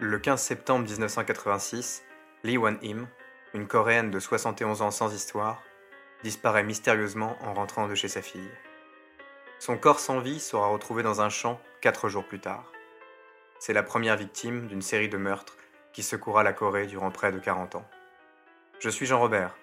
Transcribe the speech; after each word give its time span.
Le 0.00 0.20
15 0.20 0.40
septembre 0.40 0.84
1986, 0.84 2.04
Lee 2.44 2.56
Wan-im, 2.56 3.08
une 3.52 3.66
Coréenne 3.66 4.12
de 4.12 4.20
71 4.20 4.80
ans 4.80 4.92
sans 4.92 5.12
histoire, 5.12 5.60
disparaît 6.22 6.62
mystérieusement 6.62 7.36
en 7.40 7.52
rentrant 7.52 7.88
de 7.88 7.96
chez 7.96 8.06
sa 8.06 8.22
fille. 8.22 8.50
Son 9.58 9.76
corps 9.76 9.98
sans 9.98 10.20
vie 10.20 10.38
sera 10.38 10.68
retrouvé 10.68 11.02
dans 11.02 11.20
un 11.20 11.30
champ 11.30 11.60
quatre 11.80 12.08
jours 12.08 12.24
plus 12.24 12.38
tard. 12.38 12.70
C'est 13.58 13.72
la 13.72 13.82
première 13.82 14.16
victime 14.16 14.68
d'une 14.68 14.82
série 14.82 15.08
de 15.08 15.16
meurtres 15.16 15.56
qui 15.92 16.04
secoura 16.04 16.44
la 16.44 16.52
Corée 16.52 16.86
durant 16.86 17.10
près 17.10 17.32
de 17.32 17.40
40 17.40 17.74
ans. 17.74 17.88
Je 18.78 18.90
suis 18.90 19.06
Jean-Robert, 19.06 19.56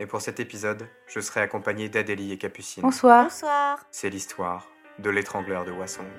et 0.00 0.06
pour 0.06 0.20
cet 0.20 0.40
épisode, 0.40 0.88
je 1.06 1.20
serai 1.20 1.42
accompagné 1.42 1.88
d'Adélie 1.88 2.32
et 2.32 2.38
Capucine. 2.38 2.82
Bonsoir. 2.82 3.26
Bonsoir. 3.26 3.78
C'est 3.92 4.10
l'histoire 4.10 4.66
de 4.98 5.10
l'étrangleur 5.10 5.64
de 5.64 5.70
Hwasong. 5.70 6.10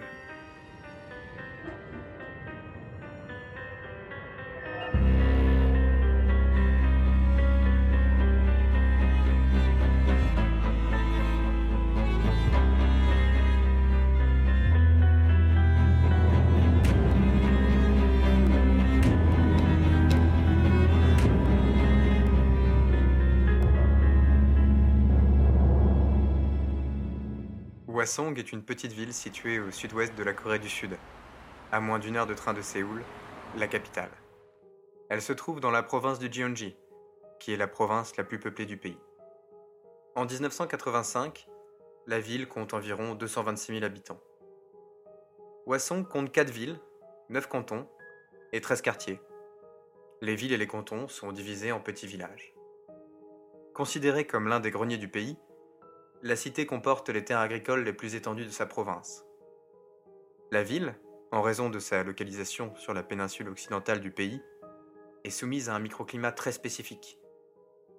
Hwasong 28.07 28.39
est 28.39 28.53
une 28.53 28.63
petite 28.63 28.93
ville 28.93 29.13
située 29.13 29.59
au 29.59 29.69
sud-ouest 29.69 30.15
de 30.15 30.23
la 30.23 30.31
Corée 30.31 30.59
du 30.59 30.69
Sud, 30.69 30.97
à 31.73 31.81
moins 31.81 31.99
d'une 31.99 32.15
heure 32.15 32.25
de 32.25 32.33
train 32.33 32.53
de 32.53 32.61
Séoul, 32.61 33.03
la 33.57 33.67
capitale. 33.67 34.11
Elle 35.09 35.21
se 35.21 35.33
trouve 35.33 35.59
dans 35.59 35.71
la 35.71 35.83
province 35.83 36.17
du 36.17 36.31
Gyeonggi, 36.31 36.77
qui 37.41 37.51
est 37.51 37.57
la 37.57 37.67
province 37.67 38.15
la 38.15 38.23
plus 38.23 38.39
peuplée 38.39 38.65
du 38.65 38.77
pays. 38.77 38.97
En 40.15 40.23
1985, 40.23 41.49
la 42.05 42.21
ville 42.21 42.47
compte 42.47 42.73
environ 42.73 43.13
226 43.13 43.73
000 43.73 43.83
habitants. 43.83 44.21
Hwasong 45.65 46.07
compte 46.07 46.31
4 46.31 46.49
villes, 46.49 46.79
9 47.27 47.47
cantons 47.49 47.89
et 48.53 48.61
13 48.61 48.83
quartiers. 48.83 49.19
Les 50.21 50.35
villes 50.35 50.53
et 50.53 50.57
les 50.57 50.67
cantons 50.67 51.09
sont 51.09 51.33
divisés 51.33 51.73
en 51.73 51.81
petits 51.81 52.07
villages. 52.07 52.53
Considérée 53.73 54.25
comme 54.25 54.47
l'un 54.47 54.61
des 54.61 54.71
greniers 54.71 54.97
du 54.97 55.09
pays, 55.09 55.37
la 56.23 56.35
cité 56.35 56.65
comporte 56.65 57.09
les 57.09 57.23
terres 57.23 57.39
agricoles 57.39 57.83
les 57.83 57.93
plus 57.93 58.15
étendues 58.15 58.45
de 58.45 58.51
sa 58.51 58.65
province. 58.65 59.25
La 60.51 60.63
ville, 60.63 60.95
en 61.31 61.41
raison 61.41 61.69
de 61.69 61.79
sa 61.79 62.03
localisation 62.03 62.75
sur 62.75 62.93
la 62.93 63.03
péninsule 63.03 63.49
occidentale 63.49 63.99
du 63.99 64.11
pays, 64.11 64.41
est 65.23 65.29
soumise 65.29 65.69
à 65.69 65.75
un 65.75 65.79
microclimat 65.79 66.31
très 66.31 66.51
spécifique. 66.51 67.19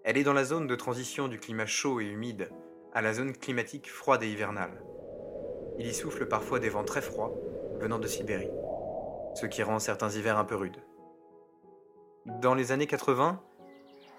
Elle 0.03 0.17
est 0.17 0.25
dans 0.25 0.33
la 0.33 0.45
zone 0.45 0.67
de 0.67 0.75
transition 0.75 1.29
du 1.29 1.39
climat 1.39 1.67
chaud 1.67 2.01
et 2.01 2.07
humide 2.07 2.51
à 2.93 3.03
la 3.03 3.13
zone 3.13 3.37
climatique 3.37 3.91
froide 3.91 4.23
et 4.23 4.31
hivernale. 4.31 4.83
Il 5.79 5.87
y 5.87 5.95
souffle 5.95 6.27
parfois 6.27 6.59
des 6.59 6.71
vents 6.71 6.85
très 6.85 7.03
froids 7.03 7.33
venant 7.79 7.99
de 7.99 8.09
Sibérie, 8.09 8.51
ce 9.35 9.47
qui 9.47 9.63
rend 9.63 9.79
certains 9.79 10.11
hivers 10.11 10.39
un 10.39 10.45
peu 10.45 10.57
rudes. 10.57 10.83
Dans 12.27 12.55
les 12.55 12.73
années 12.73 12.87
80, 12.87 13.41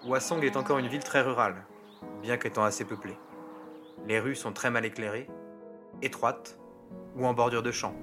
Hwasong 0.06 0.42
est 0.44 0.56
encore 0.56 0.78
une 0.78 0.88
ville 0.88 1.04
très 1.04 1.20
rurale, 1.20 1.66
bien 2.22 2.38
qu'étant 2.38 2.64
assez 2.64 2.84
peuplée. 2.84 3.18
Les 4.06 4.18
rues 4.18 4.34
sont 4.34 4.52
très 4.52 4.70
mal 4.70 4.84
éclairées, 4.84 5.28
étroites 6.02 6.58
ou 7.16 7.26
en 7.26 7.34
bordure 7.34 7.62
de 7.62 7.70
champs. 7.70 7.96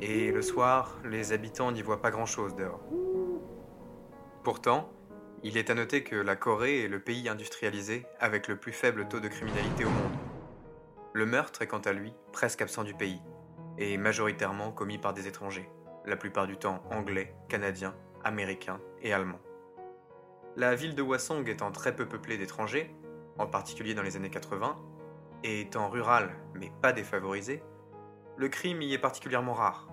Et 0.00 0.32
le 0.32 0.42
soir, 0.42 0.98
les 1.04 1.32
habitants 1.32 1.72
n'y 1.72 1.82
voient 1.82 2.02
pas 2.02 2.10
grand-chose 2.10 2.56
dehors. 2.56 2.80
Pourtant, 4.42 4.90
il 5.42 5.56
est 5.56 5.70
à 5.70 5.74
noter 5.74 6.02
que 6.02 6.16
la 6.16 6.36
Corée 6.36 6.84
est 6.84 6.88
le 6.88 7.00
pays 7.00 7.28
industrialisé 7.28 8.06
avec 8.18 8.48
le 8.48 8.56
plus 8.56 8.72
faible 8.72 9.08
taux 9.08 9.20
de 9.20 9.28
criminalité 9.28 9.84
au 9.84 9.90
monde. 9.90 10.16
Le 11.12 11.26
meurtre 11.26 11.62
est 11.62 11.66
quant 11.66 11.78
à 11.78 11.92
lui 11.92 12.12
presque 12.32 12.62
absent 12.62 12.82
du 12.82 12.94
pays, 12.94 13.20
et 13.78 13.96
majoritairement 13.96 14.72
commis 14.72 14.98
par 14.98 15.14
des 15.14 15.28
étrangers, 15.28 15.68
la 16.06 16.16
plupart 16.16 16.46
du 16.46 16.56
temps 16.56 16.82
anglais, 16.90 17.34
canadiens, 17.48 17.94
américains 18.24 18.80
et 19.02 19.12
allemands. 19.12 19.40
La 20.56 20.74
ville 20.74 20.94
de 20.94 21.02
Hwasong 21.02 21.48
étant 21.48 21.72
très 21.72 21.94
peu 21.94 22.06
peuplée 22.06 22.38
d'étrangers, 22.38 22.94
en 23.38 23.46
particulier 23.46 23.94
dans 23.94 24.02
les 24.02 24.16
années 24.16 24.30
80, 24.30 24.76
et 25.44 25.60
étant 25.60 25.88
rurale 25.88 26.34
mais 26.54 26.72
pas 26.82 26.92
défavorisée, 26.92 27.62
le 28.36 28.48
crime 28.48 28.82
y 28.82 28.94
est 28.94 28.98
particulièrement 28.98 29.52
rare. 29.52 29.88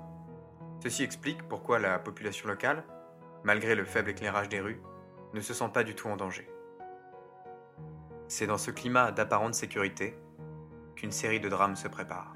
Ceci 0.82 1.04
explique 1.04 1.48
pourquoi 1.48 1.78
la 1.78 2.00
population 2.00 2.48
locale, 2.48 2.84
malgré 3.44 3.76
le 3.76 3.86
faible 3.86 4.10
éclairage 4.10 4.50
des 4.50 4.62
rues, 4.62 4.82
ne 5.34 5.42
se 5.42 5.54
sent 5.54 5.70
pas 5.72 5.84
du 5.84 5.94
tout 5.94 6.08
en 6.08 6.18
danger. 6.18 6.50
C'est 8.28 8.48
dans 8.48 8.58
ce 8.58 8.72
climat 8.72 9.12
d'apparente 9.12 9.54
sécurité 9.54 10.18
qu'une 10.96 11.12
série 11.12 11.40
de 11.40 11.50
drames 11.50 11.76
se 11.76 11.88
prépare. 11.88 12.36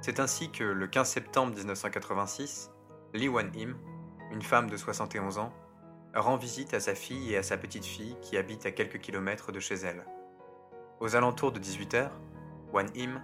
C'est 0.00 0.20
ainsi 0.20 0.50
que 0.50 0.64
le 0.64 0.86
15 0.86 1.08
septembre 1.08 1.54
1986, 1.54 2.70
Lee 3.12 3.28
Wan-im, 3.28 3.76
une 4.30 4.42
femme 4.42 4.70
de 4.70 4.76
71 4.76 5.38
ans, 5.38 5.52
rend 6.14 6.36
visite 6.36 6.74
à 6.74 6.80
sa 6.80 6.94
fille 6.94 7.32
et 7.32 7.36
à 7.36 7.42
sa 7.42 7.56
petite-fille 7.56 8.16
qui 8.20 8.36
habitent 8.36 8.66
à 8.66 8.72
quelques 8.72 8.98
kilomètres 8.98 9.52
de 9.52 9.60
chez 9.60 9.74
elle. 9.74 10.04
Aux 11.02 11.16
alentours 11.16 11.50
de 11.50 11.58
18h, 11.58 12.10
Wan 12.72 12.88
Im 12.96 13.20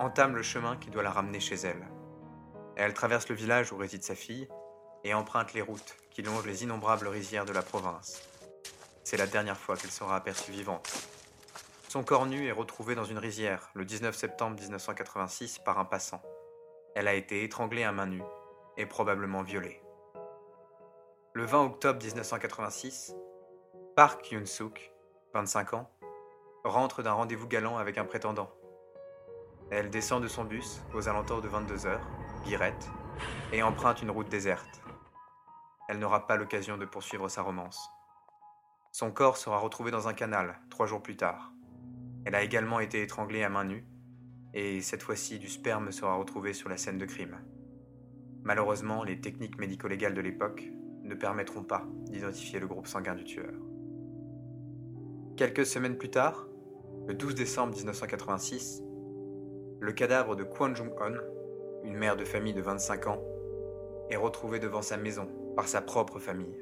entame 0.00 0.34
le 0.34 0.42
chemin 0.42 0.76
qui 0.76 0.90
doit 0.90 1.04
la 1.04 1.12
ramener 1.12 1.38
chez 1.38 1.54
elle. 1.54 1.86
Elle 2.74 2.92
traverse 2.92 3.28
le 3.28 3.36
village 3.36 3.70
où 3.70 3.76
réside 3.76 4.02
sa 4.02 4.16
fille 4.16 4.48
et 5.04 5.14
emprunte 5.14 5.54
les 5.54 5.62
routes 5.62 5.96
qui 6.10 6.22
longent 6.22 6.44
les 6.44 6.64
innombrables 6.64 7.06
rizières 7.06 7.44
de 7.44 7.52
la 7.52 7.62
province. 7.62 8.28
C'est 9.04 9.16
la 9.16 9.28
dernière 9.28 9.56
fois 9.56 9.76
qu'elle 9.76 9.92
sera 9.92 10.16
aperçue 10.16 10.50
vivante. 10.50 10.90
Son 11.88 12.02
corps 12.02 12.26
nu 12.26 12.48
est 12.48 12.52
retrouvé 12.52 12.96
dans 12.96 13.04
une 13.04 13.18
rizière 13.18 13.70
le 13.74 13.84
19 13.84 14.16
septembre 14.16 14.58
1986 14.58 15.60
par 15.60 15.78
un 15.78 15.84
passant. 15.84 16.22
Elle 16.96 17.06
a 17.06 17.14
été 17.14 17.44
étranglée 17.44 17.84
à 17.84 17.92
main 17.92 18.06
nue 18.06 18.24
et 18.76 18.86
probablement 18.86 19.44
violée. 19.44 19.80
Le 21.34 21.44
20 21.44 21.62
octobre 21.62 22.04
1986, 22.04 23.14
Park 23.94 24.32
Yoon-suk, 24.32 24.92
25 25.32 25.74
ans, 25.74 25.90
rentre 26.64 27.02
d'un 27.02 27.12
rendez-vous 27.12 27.48
galant 27.48 27.78
avec 27.78 27.98
un 27.98 28.04
prétendant. 28.04 28.50
Elle 29.70 29.90
descend 29.90 30.22
de 30.22 30.28
son 30.28 30.44
bus 30.44 30.82
aux 30.94 31.08
alentours 31.08 31.42
de 31.42 31.48
22h, 31.48 31.98
guirette, 32.44 32.88
et 33.52 33.62
emprunte 33.62 34.02
une 34.02 34.10
route 34.10 34.28
déserte. 34.28 34.82
Elle 35.88 35.98
n'aura 35.98 36.26
pas 36.26 36.36
l'occasion 36.36 36.76
de 36.76 36.84
poursuivre 36.84 37.28
sa 37.28 37.42
romance. 37.42 37.90
Son 38.92 39.12
corps 39.12 39.36
sera 39.36 39.58
retrouvé 39.58 39.90
dans 39.90 40.08
un 40.08 40.14
canal 40.14 40.58
trois 40.70 40.86
jours 40.86 41.02
plus 41.02 41.16
tard. 41.16 41.52
Elle 42.24 42.34
a 42.34 42.42
également 42.42 42.80
été 42.80 43.02
étranglée 43.02 43.44
à 43.44 43.48
main 43.48 43.64
nue, 43.64 43.86
et 44.52 44.80
cette 44.80 45.02
fois-ci 45.02 45.38
du 45.38 45.48
sperme 45.48 45.92
sera 45.92 46.16
retrouvé 46.16 46.52
sur 46.52 46.68
la 46.68 46.76
scène 46.76 46.98
de 46.98 47.06
crime. 47.06 47.38
Malheureusement, 48.42 49.04
les 49.04 49.20
techniques 49.20 49.58
médico-légales 49.58 50.14
de 50.14 50.20
l'époque 50.20 50.64
ne 51.02 51.14
permettront 51.14 51.62
pas 51.62 51.86
d'identifier 52.06 52.58
le 52.58 52.66
groupe 52.66 52.86
sanguin 52.86 53.14
du 53.14 53.24
tueur. 53.24 53.52
Quelques 55.36 55.66
semaines 55.66 55.96
plus 55.96 56.10
tard, 56.10 56.46
le 57.06 57.14
12 57.14 57.34
décembre 57.34 57.74
1986, 57.74 58.82
le 59.80 59.92
cadavre 59.92 60.36
de 60.36 60.44
Kwon 60.44 60.74
Jung-on, 60.74 61.14
une 61.84 61.96
mère 61.96 62.16
de 62.16 62.24
famille 62.24 62.52
de 62.52 62.60
25 62.60 63.06
ans, 63.06 63.22
est 64.10 64.16
retrouvé 64.16 64.58
devant 64.58 64.82
sa 64.82 64.96
maison 64.96 65.28
par 65.56 65.66
sa 65.66 65.80
propre 65.80 66.18
famille. 66.18 66.58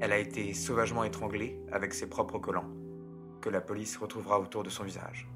Elle 0.00 0.12
a 0.12 0.18
été 0.18 0.54
sauvagement 0.54 1.04
étranglée 1.04 1.60
avec 1.72 1.94
ses 1.94 2.06
propres 2.08 2.38
collants, 2.38 2.70
que 3.40 3.50
la 3.50 3.60
police 3.60 3.96
retrouvera 3.96 4.40
autour 4.40 4.62
de 4.62 4.70
son 4.70 4.84
visage. 4.84 5.28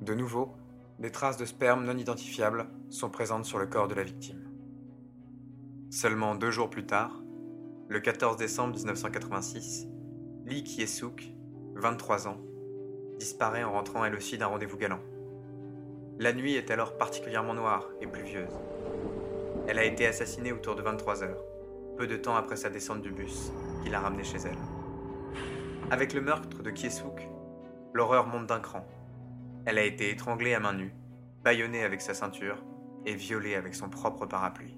De 0.00 0.14
nouveau, 0.14 0.54
des 0.98 1.10
traces 1.10 1.36
de 1.36 1.44
sperme 1.44 1.84
non 1.84 1.96
identifiables 1.96 2.66
sont 2.88 3.10
présentes 3.10 3.44
sur 3.44 3.58
le 3.58 3.66
corps 3.66 3.88
de 3.88 3.94
la 3.94 4.02
victime. 4.02 4.48
Seulement 5.90 6.34
deux 6.34 6.50
jours 6.50 6.70
plus 6.70 6.86
tard, 6.86 7.22
le 7.88 8.00
14 8.00 8.36
décembre 8.36 8.74
1986, 8.74 9.86
Lee 10.44 10.64
Kiesuk, 10.64 11.32
23 11.74 12.28
ans, 12.28 12.38
disparaît 13.18 13.64
en 13.64 13.72
rentrant 13.72 14.04
elle 14.04 14.14
aussi 14.14 14.38
d'un 14.38 14.46
rendez-vous 14.46 14.78
galant. 14.78 15.00
La 16.18 16.32
nuit 16.32 16.54
est 16.54 16.70
alors 16.70 16.96
particulièrement 16.96 17.54
noire 17.54 17.88
et 18.00 18.06
pluvieuse. 18.06 18.58
Elle 19.66 19.78
a 19.78 19.84
été 19.84 20.06
assassinée 20.06 20.52
autour 20.52 20.74
de 20.74 20.82
23 20.82 21.22
heures, 21.22 21.44
peu 21.96 22.06
de 22.06 22.16
temps 22.16 22.36
après 22.36 22.56
sa 22.56 22.70
descente 22.70 23.02
du 23.02 23.10
bus 23.10 23.52
qui 23.82 23.90
l'a 23.90 24.00
ramenée 24.00 24.24
chez 24.24 24.38
elle. 24.38 24.58
Avec 25.90 26.12
le 26.14 26.20
meurtre 26.20 26.62
de 26.62 26.70
Kiesuk, 26.70 27.28
l'horreur 27.92 28.26
monte 28.26 28.46
d'un 28.46 28.60
cran. 28.60 28.86
Elle 29.66 29.78
a 29.78 29.84
été 29.84 30.10
étranglée 30.10 30.54
à 30.54 30.60
main 30.60 30.72
nue, 30.72 30.94
bâillonnée 31.44 31.84
avec 31.84 32.00
sa 32.00 32.14
ceinture 32.14 32.64
et 33.04 33.14
violée 33.14 33.54
avec 33.54 33.74
son 33.74 33.88
propre 33.88 34.26
parapluie. 34.26 34.76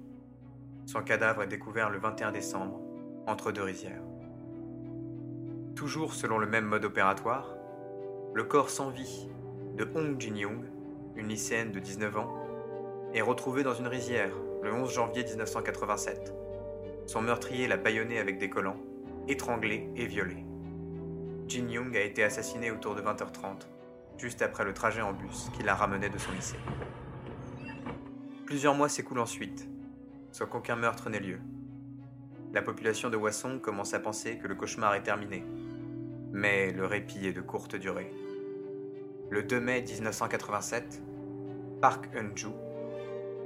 Son 0.86 1.02
cadavre 1.02 1.42
est 1.42 1.48
découvert 1.48 1.90
le 1.90 1.98
21 1.98 2.32
décembre, 2.32 2.80
entre 3.26 3.52
deux 3.52 3.62
rizières. 3.62 4.02
Toujours 5.74 6.14
selon 6.14 6.38
le 6.38 6.46
même 6.46 6.64
mode 6.64 6.84
opératoire, 6.84 7.54
le 8.32 8.44
corps 8.44 8.70
sans 8.70 8.90
vie 8.90 9.28
de 9.76 9.88
Hong 9.94 10.20
Jin-young, 10.20 10.64
une 11.16 11.28
lycéenne 11.28 11.72
de 11.72 11.80
19 11.80 12.16
ans, 12.16 12.32
est 13.12 13.22
retrouvé 13.22 13.64
dans 13.64 13.74
une 13.74 13.88
rizière 13.88 14.32
le 14.62 14.72
11 14.72 14.92
janvier 14.92 15.24
1987. 15.24 16.32
Son 17.06 17.22
meurtrier 17.22 17.66
l'a 17.66 17.76
bâillonné 17.76 18.18
avec 18.18 18.38
des 18.38 18.48
collants, 18.48 18.80
étranglé 19.26 19.90
et 19.96 20.06
violé. 20.06 20.44
Jin 21.48 21.68
Young 21.68 21.96
a 21.96 22.02
été 22.02 22.22
assassiné 22.22 22.70
autour 22.70 22.94
de 22.94 23.02
20h30, 23.02 23.66
juste 24.16 24.42
après 24.42 24.64
le 24.64 24.74
trajet 24.74 25.02
en 25.02 25.12
bus 25.12 25.50
qui 25.56 25.64
la 25.64 25.74
ramenait 25.74 26.10
de 26.10 26.18
son 26.18 26.30
lycée. 26.30 26.58
Plusieurs 28.46 28.76
mois 28.76 28.88
s'écoulent 28.88 29.18
ensuite, 29.18 29.68
sans 30.30 30.46
qu'aucun 30.46 30.76
meurtre 30.76 31.10
n'ait 31.10 31.18
lieu. 31.18 31.40
La 32.52 32.62
population 32.62 33.10
de 33.10 33.16
Hwasong 33.16 33.60
commence 33.60 33.94
à 33.94 33.98
penser 33.98 34.38
que 34.38 34.46
le 34.46 34.54
cauchemar 34.54 34.94
est 34.94 35.02
terminé, 35.02 35.44
mais 36.32 36.70
le 36.72 36.86
répit 36.86 37.26
est 37.26 37.32
de 37.32 37.40
courte 37.40 37.76
durée. 37.76 38.10
Le 39.30 39.42
2 39.42 39.60
mai 39.60 39.82
1987, 39.82 41.02
Park 41.80 42.08
Eun-ju, 42.14 42.48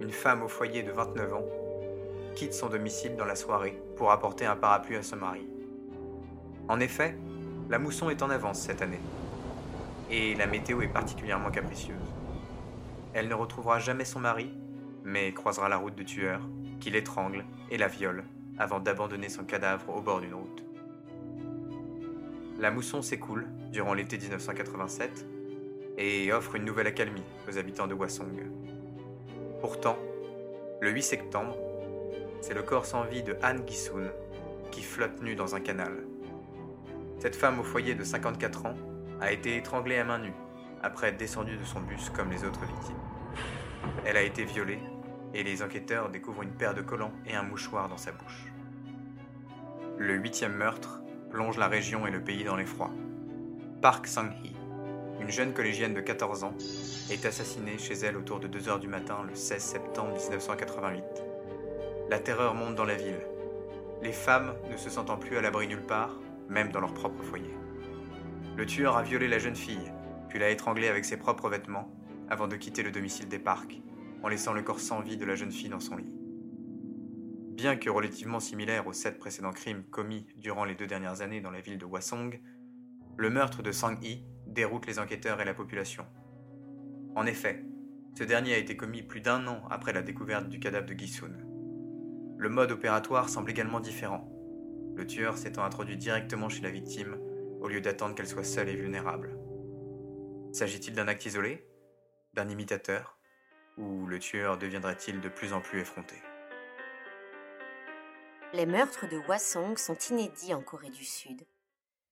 une 0.00 0.10
femme 0.10 0.42
au 0.42 0.48
foyer 0.48 0.82
de 0.82 0.92
29 0.92 1.34
ans, 1.34 1.46
quitte 2.34 2.54
son 2.54 2.68
domicile 2.68 3.16
dans 3.16 3.24
la 3.24 3.36
soirée 3.36 3.80
pour 3.96 4.10
apporter 4.10 4.44
un 4.44 4.56
parapluie 4.56 4.96
à 4.96 5.02
son 5.02 5.16
mari. 5.16 5.46
En 6.68 6.80
effet, 6.80 7.16
la 7.70 7.78
mousson 7.78 8.10
est 8.10 8.22
en 8.22 8.30
avance 8.30 8.60
cette 8.60 8.82
année, 8.82 9.00
et 10.10 10.34
la 10.34 10.46
météo 10.46 10.82
est 10.82 10.88
particulièrement 10.88 11.50
capricieuse. 11.50 11.96
Elle 13.12 13.28
ne 13.28 13.34
retrouvera 13.34 13.78
jamais 13.78 14.04
son 14.04 14.20
mari, 14.20 14.52
mais 15.04 15.32
croisera 15.32 15.68
la 15.68 15.76
route 15.76 15.94
de 15.94 16.02
tueur, 16.02 16.40
qui 16.80 16.90
l'étrangle 16.90 17.44
et 17.70 17.78
la 17.78 17.88
viole 17.88 18.24
avant 18.58 18.80
d'abandonner 18.80 19.28
son 19.28 19.44
cadavre 19.44 19.94
au 19.94 20.00
bord 20.00 20.20
d'une 20.20 20.34
route. 20.34 20.64
La 22.64 22.70
mousson 22.70 23.02
s'écoule 23.02 23.46
durant 23.72 23.92
l'été 23.92 24.16
1987 24.16 25.26
et 25.98 26.32
offre 26.32 26.54
une 26.54 26.64
nouvelle 26.64 26.86
accalmie 26.86 27.22
aux 27.46 27.58
habitants 27.58 27.86
de 27.86 27.92
Hwasong. 27.92 28.40
Pourtant, 29.60 29.98
le 30.80 30.90
8 30.90 31.02
septembre, 31.02 31.58
c'est 32.40 32.54
le 32.54 32.62
corps 32.62 32.86
sans 32.86 33.04
vie 33.04 33.22
de 33.22 33.36
Han 33.44 33.66
Gisun 33.66 34.10
qui 34.70 34.82
flotte 34.82 35.20
nu 35.20 35.34
dans 35.34 35.54
un 35.54 35.60
canal. 35.60 36.06
Cette 37.18 37.36
femme 37.36 37.60
au 37.60 37.64
foyer 37.64 37.94
de 37.94 38.02
54 38.02 38.64
ans 38.64 38.76
a 39.20 39.30
été 39.30 39.58
étranglée 39.58 39.98
à 39.98 40.04
main 40.04 40.20
nue 40.20 40.32
après 40.82 41.08
être 41.08 41.18
descendue 41.18 41.58
de 41.58 41.64
son 41.64 41.82
bus 41.82 42.08
comme 42.08 42.30
les 42.30 42.44
autres 42.44 42.64
victimes. 42.64 42.96
Elle 44.06 44.16
a 44.16 44.22
été 44.22 44.42
violée 44.46 44.80
et 45.34 45.42
les 45.42 45.62
enquêteurs 45.62 46.08
découvrent 46.08 46.44
une 46.44 46.56
paire 46.56 46.72
de 46.72 46.80
collants 46.80 47.12
et 47.26 47.34
un 47.34 47.42
mouchoir 47.42 47.90
dans 47.90 47.98
sa 47.98 48.12
bouche. 48.12 48.46
Le 49.98 50.14
huitième 50.14 50.54
meurtre 50.54 51.02
plonge 51.34 51.58
la 51.58 51.66
région 51.66 52.06
et 52.06 52.12
le 52.12 52.22
pays 52.22 52.44
dans 52.44 52.54
l'effroi. 52.54 52.92
Park 53.82 54.06
Sang-hee 54.06 54.54
une 55.20 55.30
jeune 55.30 55.52
collégienne 55.52 55.94
de 55.94 56.00
14 56.00 56.44
ans, 56.44 56.54
est 57.10 57.24
assassinée 57.24 57.78
chez 57.78 57.94
elle 57.94 58.16
autour 58.16 58.40
de 58.40 58.46
2 58.46 58.68
heures 58.68 58.78
du 58.78 58.88
matin 58.88 59.24
le 59.26 59.34
16 59.34 59.62
septembre 59.62 60.12
1988. 60.12 61.02
La 62.10 62.18
terreur 62.18 62.54
monte 62.54 62.74
dans 62.74 62.84
la 62.84 62.96
ville. 62.96 63.20
Les 64.02 64.12
femmes 64.12 64.54
ne 64.70 64.76
se 64.76 64.90
sentant 64.90 65.16
plus 65.16 65.36
à 65.36 65.40
l'abri 65.40 65.66
nulle 65.66 65.86
part, 65.86 66.18
même 66.48 66.70
dans 66.70 66.80
leur 66.80 66.92
propre 66.92 67.22
foyer. 67.22 67.54
Le 68.56 68.66
tueur 68.66 68.96
a 68.96 69.02
violé 69.02 69.28
la 69.28 69.38
jeune 69.38 69.56
fille, 69.56 69.92
puis 70.28 70.38
l'a 70.38 70.50
étranglée 70.50 70.88
avec 70.88 71.04
ses 71.04 71.16
propres 71.16 71.48
vêtements, 71.48 71.90
avant 72.28 72.48
de 72.48 72.56
quitter 72.56 72.82
le 72.82 72.90
domicile 72.90 73.28
des 73.28 73.38
parcs, 73.38 73.80
en 74.22 74.28
laissant 74.28 74.52
le 74.52 74.62
corps 74.62 74.80
sans 74.80 75.00
vie 75.00 75.16
de 75.16 75.24
la 75.24 75.36
jeune 75.36 75.52
fille 75.52 75.70
dans 75.70 75.80
son 75.80 75.96
lit. 75.96 76.12
Bien 77.54 77.76
que 77.76 77.88
relativement 77.88 78.40
similaire 78.40 78.88
aux 78.88 78.92
sept 78.92 79.16
précédents 79.16 79.52
crimes 79.52 79.84
commis 79.84 80.26
durant 80.36 80.64
les 80.64 80.74
deux 80.74 80.88
dernières 80.88 81.20
années 81.20 81.40
dans 81.40 81.52
la 81.52 81.60
ville 81.60 81.78
de 81.78 81.84
Hwasong, 81.84 82.42
le 83.16 83.30
meurtre 83.30 83.62
de 83.62 83.70
Sang-hee 83.70 84.26
déroute 84.48 84.86
les 84.86 84.98
enquêteurs 84.98 85.40
et 85.40 85.44
la 85.44 85.54
population. 85.54 86.04
En 87.14 87.26
effet, 87.26 87.64
ce 88.18 88.24
dernier 88.24 88.54
a 88.54 88.58
été 88.58 88.76
commis 88.76 89.04
plus 89.04 89.20
d'un 89.20 89.46
an 89.46 89.62
après 89.70 89.92
la 89.92 90.02
découverte 90.02 90.48
du 90.48 90.58
cadavre 90.58 90.86
de 90.86 90.94
Gisun. 90.94 91.30
Le 92.36 92.48
mode 92.48 92.72
opératoire 92.72 93.28
semble 93.28 93.52
également 93.52 93.78
différent, 93.78 94.28
le 94.96 95.06
tueur 95.06 95.38
s'étant 95.38 95.62
introduit 95.62 95.96
directement 95.96 96.48
chez 96.48 96.62
la 96.62 96.70
victime 96.70 97.16
au 97.60 97.68
lieu 97.68 97.80
d'attendre 97.80 98.16
qu'elle 98.16 98.26
soit 98.26 98.42
seule 98.42 98.68
et 98.68 98.74
vulnérable. 98.74 99.38
S'agit-il 100.52 100.94
d'un 100.94 101.06
acte 101.06 101.24
isolé? 101.24 101.68
D'un 102.34 102.48
imitateur? 102.48 103.16
Ou 103.78 104.06
le 104.06 104.18
tueur 104.18 104.58
deviendrait-il 104.58 105.20
de 105.20 105.28
plus 105.28 105.52
en 105.52 105.60
plus 105.60 105.80
effronté? 105.80 106.16
Les 108.54 108.66
meurtres 108.66 109.06
de 109.06 109.18
Hwasong 109.18 109.76
sont 109.76 109.98
inédits 110.10 110.54
en 110.54 110.62
Corée 110.62 110.90
du 110.90 111.04
Sud 111.04 111.44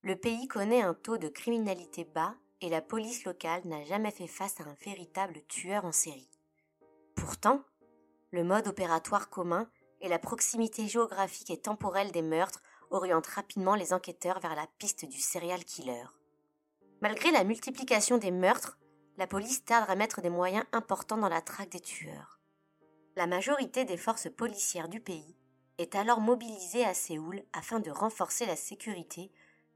le 0.03 0.17
pays 0.17 0.47
connaît 0.49 0.81
un 0.81 0.93
taux 0.93 1.17
de 1.17 1.29
criminalité 1.29 2.03
bas 2.03 2.35
et 2.59 2.69
la 2.69 2.81
police 2.81 3.23
locale 3.23 3.61
n'a 3.65 3.85
jamais 3.85 4.11
fait 4.11 4.27
face 4.27 4.59
à 4.59 4.63
un 4.63 4.75
véritable 4.85 5.41
tueur 5.47 5.85
en 5.85 5.93
série. 5.93 6.29
Pourtant, 7.15 7.61
le 8.31 8.43
mode 8.43 8.67
opératoire 8.67 9.29
commun 9.29 9.69
et 10.01 10.09
la 10.09 10.19
proximité 10.19 10.89
géographique 10.89 11.51
et 11.51 11.61
temporelle 11.61 12.11
des 12.11 12.21
meurtres 12.21 12.61
orientent 12.89 13.27
rapidement 13.27 13.75
les 13.75 13.93
enquêteurs 13.93 14.41
vers 14.41 14.55
la 14.55 14.67
piste 14.77 15.05
du 15.05 15.21
serial 15.21 15.63
killer. 15.63 16.03
Malgré 17.01 17.31
la 17.31 17.45
multiplication 17.45 18.17
des 18.17 18.31
meurtres, 18.31 18.77
la 19.17 19.27
police 19.27 19.63
tarde 19.63 19.89
à 19.89 19.95
mettre 19.95 20.21
des 20.21 20.29
moyens 20.29 20.65
importants 20.73 21.17
dans 21.17 21.29
la 21.29 21.41
traque 21.41 21.69
des 21.69 21.79
tueurs. 21.79 22.41
La 23.15 23.27
majorité 23.27 23.85
des 23.85 23.97
forces 23.97 24.29
policières 24.29 24.89
du 24.89 24.99
pays 24.99 25.37
est 25.77 25.95
alors 25.95 26.19
mobilisée 26.19 26.85
à 26.85 26.93
Séoul 26.93 27.43
afin 27.53 27.79
de 27.79 27.91
renforcer 27.91 28.45
la 28.45 28.55
sécurité 28.55 29.31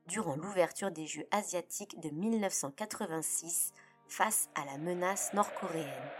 durant 0.07 0.35
l'ouverture 0.35 0.91
des 0.91 1.05
Jeux 1.05 1.27
asiatiques 1.31 1.99
de 1.99 2.09
1986 2.09 3.73
face 4.07 4.49
à 4.55 4.65
la 4.65 4.77
menace 4.77 5.33
nord-coréenne. 5.33 6.11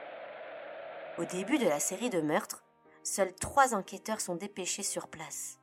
Au 1.17 1.25
début 1.25 1.57
de 1.57 1.65
la 1.65 1.79
série 1.79 2.09
de 2.09 2.21
meurtres, 2.21 2.63
seuls 3.03 3.33
trois 3.33 3.73
enquêteurs 3.73 4.21
sont 4.21 4.35
dépêchés 4.35 4.83
sur 4.83 5.07
place. 5.07 5.59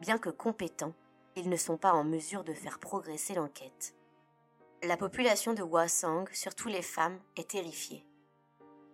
Bien 0.00 0.18
que 0.18 0.30
compétents, 0.30 0.94
ils 1.36 1.48
ne 1.48 1.56
sont 1.56 1.76
pas 1.76 1.92
en 1.92 2.04
mesure 2.04 2.44
de 2.44 2.52
faire 2.52 2.78
progresser 2.78 3.34
l'enquête. 3.34 3.94
La 4.82 4.96
population 4.96 5.54
de 5.54 5.62
Hwasong, 5.62 6.28
surtout 6.32 6.68
les 6.68 6.82
femmes, 6.82 7.20
est 7.36 7.50
terrifiée. 7.50 8.04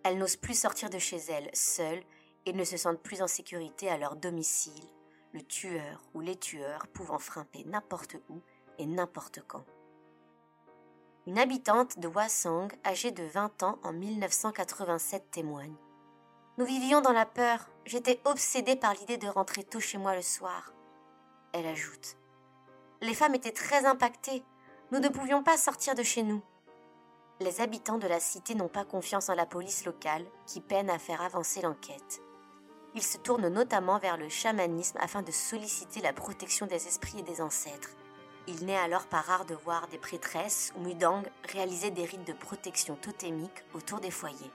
Elles 0.03 0.17
n'osent 0.17 0.37
plus 0.37 0.57
sortir 0.57 0.89
de 0.89 0.99
chez 0.99 1.17
elles 1.17 1.49
seules 1.53 2.03
et 2.49 2.53
ne 2.53 2.63
se 2.63 2.77
sentent 2.77 3.01
plus 3.01 3.21
en 3.21 3.27
sécurité 3.27 3.89
à 3.89 3.97
leur 3.97 4.15
domicile, 4.15 4.83
le 5.33 5.43
tueur 5.43 6.01
ou 6.15 6.19
les 6.19 6.35
tueurs 6.35 6.87
pouvant 6.87 7.19
frapper 7.19 7.63
n'importe 7.65 8.15
où 8.27 8.41
et 8.79 8.87
n'importe 8.87 9.41
quand. 9.47 9.63
Une 11.27 11.37
habitante 11.37 11.99
de 11.99 12.07
Hwasong, 12.07 12.71
âgée 12.83 13.11
de 13.11 13.23
20 13.23 13.61
ans 13.61 13.77
en 13.83 13.93
1987, 13.93 15.29
témoigne. 15.29 15.75
Nous 16.57 16.65
vivions 16.65 17.01
dans 17.01 17.11
la 17.11 17.27
peur. 17.27 17.69
J'étais 17.85 18.19
obsédée 18.25 18.75
par 18.75 18.95
l'idée 18.95 19.17
de 19.17 19.27
rentrer 19.27 19.63
tôt 19.63 19.79
chez 19.79 19.99
moi 19.99 20.15
le 20.15 20.23
soir. 20.23 20.73
Elle 21.53 21.67
ajoute. 21.67 22.17
Les 23.01 23.13
femmes 23.13 23.35
étaient 23.35 23.51
très 23.51 23.85
impactées. 23.85 24.43
Nous 24.91 24.99
ne 24.99 25.09
pouvions 25.09 25.43
pas 25.43 25.57
sortir 25.57 25.93
de 25.93 26.01
chez 26.01 26.23
nous. 26.23 26.41
Les 27.41 27.61
habitants 27.61 27.99
de 27.99 28.07
la 28.07 28.19
cité 28.19 28.55
n'ont 28.55 28.69
pas 28.69 28.85
confiance 28.85 29.29
en 29.29 29.35
la 29.35 29.45
police 29.45 29.85
locale, 29.85 30.25
qui 30.47 30.61
peine 30.61 30.89
à 30.89 30.97
faire 30.97 31.21
avancer 31.21 31.61
l'enquête. 31.61 32.23
Ils 32.99 33.05
se 33.05 33.17
tournent 33.17 33.47
notamment 33.47 33.97
vers 33.97 34.17
le 34.17 34.27
chamanisme 34.27 34.97
afin 34.99 35.21
de 35.21 35.31
solliciter 35.31 36.01
la 36.01 36.11
protection 36.11 36.65
des 36.65 36.85
esprits 36.85 37.19
et 37.19 37.23
des 37.23 37.39
ancêtres. 37.39 37.91
Il 38.45 38.65
n'est 38.65 38.75
alors 38.75 39.07
pas 39.07 39.21
rare 39.21 39.45
de 39.45 39.55
voir 39.55 39.87
des 39.87 39.97
prêtresses 39.97 40.73
ou 40.75 40.81
mudangs 40.81 41.23
réaliser 41.47 41.91
des 41.91 42.03
rites 42.03 42.27
de 42.27 42.33
protection 42.33 42.97
totémique 42.97 43.63
autour 43.73 44.01
des 44.01 44.11
foyers. 44.11 44.51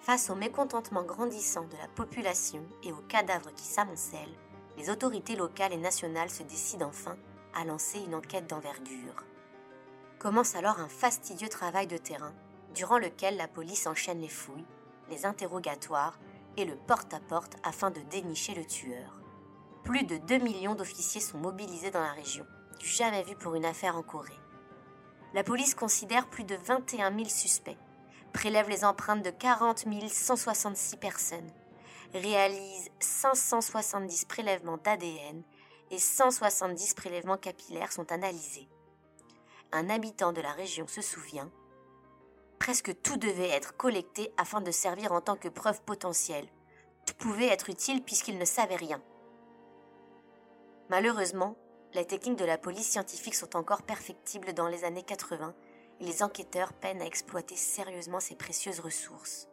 Face 0.00 0.30
au 0.30 0.34
mécontentement 0.34 1.02
grandissant 1.02 1.66
de 1.66 1.76
la 1.76 1.88
population 1.88 2.64
et 2.84 2.90
aux 2.90 3.04
cadavres 3.06 3.52
qui 3.54 3.64
s'amoncellent, 3.64 4.38
les 4.78 4.88
autorités 4.88 5.36
locales 5.36 5.74
et 5.74 5.76
nationales 5.76 6.30
se 6.30 6.44
décident 6.44 6.88
enfin 6.88 7.18
à 7.54 7.66
lancer 7.66 7.98
une 7.98 8.14
enquête 8.14 8.48
d'envergure. 8.48 9.26
Commence 10.18 10.54
alors 10.54 10.80
un 10.80 10.88
fastidieux 10.88 11.50
travail 11.50 11.86
de 11.86 11.98
terrain, 11.98 12.32
durant 12.74 12.96
lequel 12.96 13.36
la 13.36 13.46
police 13.46 13.86
enchaîne 13.86 14.22
les 14.22 14.28
fouilles, 14.28 14.64
les 15.10 15.26
interrogatoires 15.26 16.18
et 16.56 16.64
le 16.64 16.76
porte-à-porte 16.76 17.54
-porte 17.54 17.60
afin 17.62 17.90
de 17.90 18.00
dénicher 18.10 18.54
le 18.54 18.64
tueur. 18.64 19.20
Plus 19.84 20.04
de 20.04 20.16
2 20.18 20.38
millions 20.38 20.74
d'officiers 20.74 21.20
sont 21.20 21.38
mobilisés 21.38 21.90
dans 21.90 22.00
la 22.00 22.12
région 22.12 22.46
jamais 22.82 23.22
vu 23.22 23.34
pour 23.36 23.54
une 23.54 23.64
affaire 23.64 23.96
en 23.96 24.02
Corée. 24.02 24.32
La 25.34 25.44
police 25.44 25.74
considère 25.74 26.28
plus 26.28 26.44
de 26.44 26.56
21 26.56 27.10
000 27.10 27.28
suspects, 27.28 27.78
prélève 28.32 28.68
les 28.68 28.84
empreintes 28.84 29.24
de 29.24 29.30
40 29.30 29.84
166 30.08 30.96
personnes, 30.96 31.50
réalise 32.12 32.90
570 33.00 34.26
prélèvements 34.26 34.78
d'ADN 34.78 35.42
et 35.90 35.98
170 35.98 36.94
prélèvements 36.94 37.38
capillaires 37.38 37.92
sont 37.92 38.10
analysés. 38.12 38.68
Un 39.72 39.88
habitant 39.88 40.32
de 40.32 40.40
la 40.40 40.52
région 40.52 40.86
se 40.86 41.00
souvient 41.00 41.50
Presque 42.62 42.94
tout 43.02 43.16
devait 43.16 43.48
être 43.48 43.76
collecté 43.76 44.32
afin 44.36 44.60
de 44.60 44.70
servir 44.70 45.10
en 45.10 45.20
tant 45.20 45.34
que 45.34 45.48
preuve 45.48 45.82
potentielle. 45.82 46.46
Tout 47.04 47.14
pouvait 47.14 47.48
être 47.48 47.70
utile 47.70 48.04
puisqu'il 48.04 48.38
ne 48.38 48.44
savait 48.44 48.76
rien. 48.76 49.02
Malheureusement, 50.88 51.56
les 51.92 52.06
techniques 52.06 52.38
de 52.38 52.44
la 52.44 52.58
police 52.58 52.88
scientifique 52.88 53.34
sont 53.34 53.56
encore 53.56 53.82
perfectibles 53.82 54.52
dans 54.52 54.68
les 54.68 54.84
années 54.84 55.02
80 55.02 55.52
et 55.98 56.04
les 56.04 56.22
enquêteurs 56.22 56.72
peinent 56.72 57.02
à 57.02 57.06
exploiter 57.06 57.56
sérieusement 57.56 58.20
ces 58.20 58.36
précieuses 58.36 58.78
ressources. 58.78 59.48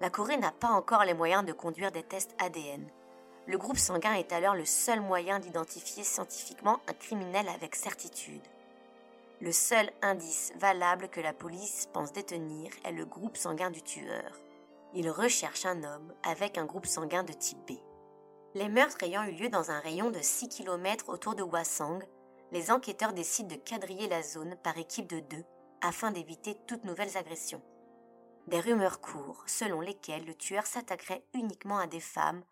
La 0.00 0.08
Corée 0.08 0.38
n'a 0.38 0.52
pas 0.52 0.70
encore 0.70 1.04
les 1.04 1.12
moyens 1.12 1.44
de 1.44 1.52
conduire 1.52 1.92
des 1.92 2.04
tests 2.04 2.34
ADN. 2.38 2.90
Le 3.46 3.58
groupe 3.58 3.76
sanguin 3.76 4.14
est 4.14 4.32
alors 4.32 4.54
le 4.54 4.64
seul 4.64 5.02
moyen 5.02 5.40
d'identifier 5.40 6.04
scientifiquement 6.04 6.80
un 6.88 6.94
criminel 6.94 7.50
avec 7.50 7.76
certitude. 7.76 8.40
Le 9.40 9.52
seul 9.52 9.88
indice 10.02 10.52
valable 10.56 11.08
que 11.08 11.20
la 11.20 11.32
police 11.32 11.88
pense 11.92 12.12
détenir 12.12 12.72
est 12.84 12.90
le 12.90 13.04
groupe 13.04 13.36
sanguin 13.36 13.70
du 13.70 13.82
tueur. 13.82 14.32
Il 14.94 15.08
recherche 15.10 15.64
un 15.64 15.84
homme 15.84 16.12
avec 16.24 16.58
un 16.58 16.64
groupe 16.64 16.86
sanguin 16.86 17.22
de 17.22 17.32
type 17.32 17.58
B. 17.68 17.76
Les 18.54 18.68
meurtres 18.68 19.04
ayant 19.04 19.22
eu 19.22 19.30
lieu 19.30 19.48
dans 19.48 19.70
un 19.70 19.78
rayon 19.78 20.10
de 20.10 20.18
6 20.20 20.48
km 20.48 21.08
autour 21.08 21.36
de 21.36 21.44
Hwasong, 21.44 22.02
les 22.50 22.72
enquêteurs 22.72 23.12
décident 23.12 23.54
de 23.54 23.60
quadriller 23.60 24.08
la 24.08 24.22
zone 24.22 24.56
par 24.64 24.76
équipe 24.76 25.08
de 25.08 25.20
deux 25.20 25.44
afin 25.82 26.10
d'éviter 26.10 26.56
toutes 26.66 26.84
nouvelles 26.84 27.16
agressions. 27.16 27.62
Des 28.48 28.58
rumeurs 28.58 29.00
courent 29.00 29.44
selon 29.46 29.80
lesquelles 29.80 30.24
le 30.24 30.34
tueur 30.34 30.66
s'attaquerait 30.66 31.24
uniquement 31.34 31.78
à 31.78 31.86
des 31.86 32.00
femmes 32.00 32.42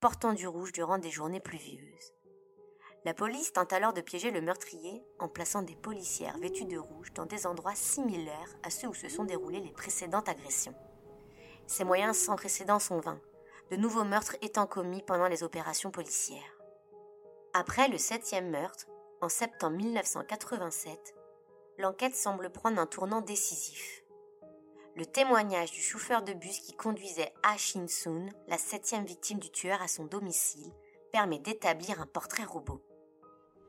portant 0.00 0.32
du 0.32 0.46
rouge 0.46 0.72
durant 0.72 0.96
des 0.96 1.10
journées 1.10 1.40
pluvieuses. 1.40 2.14
La 3.06 3.14
police 3.14 3.54
tente 3.54 3.72
alors 3.72 3.94
de 3.94 4.02
piéger 4.02 4.30
le 4.30 4.42
meurtrier 4.42 5.02
en 5.18 5.28
plaçant 5.28 5.62
des 5.62 5.74
policières 5.74 6.36
vêtues 6.36 6.66
de 6.66 6.76
rouge 6.76 7.12
dans 7.14 7.24
des 7.24 7.46
endroits 7.46 7.74
similaires 7.74 8.54
à 8.62 8.68
ceux 8.68 8.88
où 8.88 8.94
se 8.94 9.08
sont 9.08 9.24
déroulées 9.24 9.60
les 9.60 9.72
précédentes 9.72 10.28
agressions. 10.28 10.74
Ces 11.66 11.84
moyens 11.84 12.18
sans 12.18 12.36
précédent 12.36 12.78
sont 12.78 13.00
vains, 13.00 13.20
de 13.70 13.76
nouveaux 13.76 14.04
meurtres 14.04 14.36
étant 14.42 14.66
commis 14.66 15.02
pendant 15.02 15.28
les 15.28 15.42
opérations 15.42 15.90
policières. 15.90 16.58
Après 17.54 17.88
le 17.88 17.96
septième 17.96 18.50
meurtre, 18.50 18.86
en 19.22 19.30
septembre 19.30 19.76
1987, 19.76 21.14
l'enquête 21.78 22.14
semble 22.14 22.50
prendre 22.50 22.78
un 22.78 22.86
tournant 22.86 23.22
décisif. 23.22 24.02
Le 24.96 25.06
témoignage 25.06 25.70
du 25.70 25.80
chauffeur 25.80 26.22
de 26.22 26.34
bus 26.34 26.58
qui 26.58 26.74
conduisait 26.74 27.32
Ah 27.42 27.56
Shin-soon, 27.56 28.28
la 28.48 28.58
septième 28.58 29.06
victime 29.06 29.38
du 29.38 29.50
tueur 29.50 29.80
à 29.80 29.88
son 29.88 30.04
domicile, 30.04 30.70
permet 31.12 31.38
d'établir 31.38 32.00
un 32.00 32.06
portrait 32.06 32.44
robot. 32.44 32.82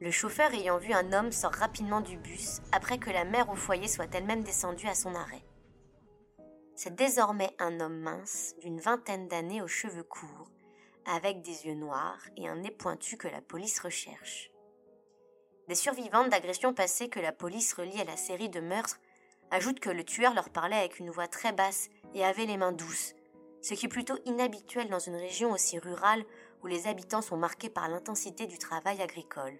Le 0.01 0.09
chauffeur 0.09 0.51
ayant 0.55 0.79
vu 0.79 0.93
un 0.93 1.13
homme 1.13 1.31
sort 1.31 1.53
rapidement 1.53 2.01
du 2.01 2.17
bus 2.17 2.59
après 2.71 2.97
que 2.97 3.11
la 3.11 3.23
mère 3.23 3.51
au 3.51 3.55
foyer 3.55 3.87
soit 3.87 4.13
elle-même 4.15 4.43
descendue 4.43 4.87
à 4.87 4.95
son 4.95 5.13
arrêt. 5.13 5.45
C'est 6.75 6.95
désormais 6.95 7.51
un 7.59 7.79
homme 7.79 7.99
mince, 7.99 8.55
d'une 8.61 8.79
vingtaine 8.79 9.27
d'années 9.27 9.61
aux 9.61 9.67
cheveux 9.67 10.01
courts, 10.01 10.49
avec 11.05 11.43
des 11.43 11.67
yeux 11.67 11.75
noirs 11.75 12.17
et 12.35 12.47
un 12.47 12.55
nez 12.55 12.71
pointu 12.71 13.15
que 13.15 13.27
la 13.27 13.41
police 13.41 13.79
recherche. 13.79 14.49
Des 15.67 15.75
survivantes 15.75 16.29
d'agressions 16.29 16.73
passées 16.73 17.09
que 17.09 17.19
la 17.19 17.31
police 17.31 17.73
relie 17.73 18.01
à 18.01 18.05
la 18.05 18.17
série 18.17 18.49
de 18.49 18.59
meurtres 18.59 18.99
ajoutent 19.51 19.79
que 19.79 19.91
le 19.91 20.03
tueur 20.03 20.33
leur 20.33 20.49
parlait 20.49 20.77
avec 20.77 20.97
une 20.97 21.11
voix 21.11 21.27
très 21.27 21.53
basse 21.53 21.89
et 22.15 22.25
avait 22.25 22.47
les 22.47 22.57
mains 22.57 22.71
douces, 22.71 23.13
ce 23.61 23.75
qui 23.75 23.85
est 23.85 23.89
plutôt 23.89 24.17
inhabituel 24.25 24.89
dans 24.89 24.97
une 24.97 25.15
région 25.15 25.51
aussi 25.51 25.77
rurale 25.77 26.25
où 26.63 26.67
les 26.67 26.87
habitants 26.87 27.21
sont 27.21 27.37
marqués 27.37 27.69
par 27.69 27.87
l'intensité 27.87 28.47
du 28.47 28.57
travail 28.57 28.99
agricole. 28.99 29.59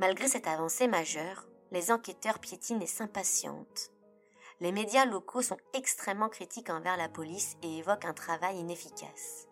Malgré 0.00 0.28
cette 0.28 0.46
avancée 0.46 0.86
majeure, 0.86 1.48
les 1.72 1.90
enquêteurs 1.90 2.38
piétinent 2.38 2.80
et 2.80 2.86
s'impatientent. 2.86 3.90
Les 4.60 4.70
médias 4.70 5.04
locaux 5.04 5.42
sont 5.42 5.56
extrêmement 5.74 6.28
critiques 6.28 6.70
envers 6.70 6.96
la 6.96 7.08
police 7.08 7.56
et 7.62 7.78
évoquent 7.78 8.04
un 8.04 8.14
travail 8.14 8.58
inefficace. 8.58 9.48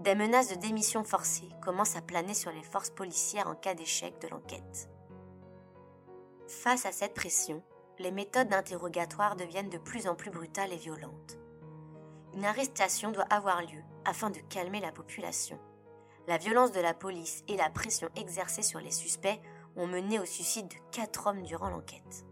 Des 0.00 0.14
menaces 0.14 0.48
de 0.50 0.56
démission 0.56 1.02
forcée 1.02 1.48
commencent 1.62 1.96
à 1.96 2.02
planer 2.02 2.34
sur 2.34 2.52
les 2.52 2.62
forces 2.62 2.90
policières 2.90 3.48
en 3.48 3.54
cas 3.54 3.74
d'échec 3.74 4.18
de 4.20 4.28
l'enquête. 4.28 4.90
Face 6.46 6.84
à 6.84 6.92
cette 6.92 7.14
pression, 7.14 7.62
les 7.98 8.10
méthodes 8.10 8.48
d'interrogatoire 8.48 9.34
deviennent 9.34 9.70
de 9.70 9.78
plus 9.78 10.08
en 10.08 10.14
plus 10.14 10.30
brutales 10.30 10.74
et 10.74 10.78
violentes. 10.78 11.38
Une 12.34 12.44
arrestation 12.44 13.12
doit 13.12 13.24
avoir 13.30 13.62
lieu 13.62 13.82
afin 14.04 14.28
de 14.28 14.40
calmer 14.40 14.80
la 14.80 14.92
population. 14.92 15.58
La 16.26 16.38
violence 16.38 16.72
de 16.72 16.80
la 16.80 16.94
police 16.94 17.44
et 17.48 17.56
la 17.56 17.70
pression 17.70 18.08
exercée 18.16 18.62
sur 18.62 18.80
les 18.80 18.90
suspects 18.90 19.40
ont 19.76 19.86
mené 19.86 20.18
au 20.18 20.24
suicide 20.24 20.68
de 20.68 20.74
quatre 20.92 21.26
hommes 21.26 21.42
durant 21.42 21.70
l'enquête. 21.70 22.24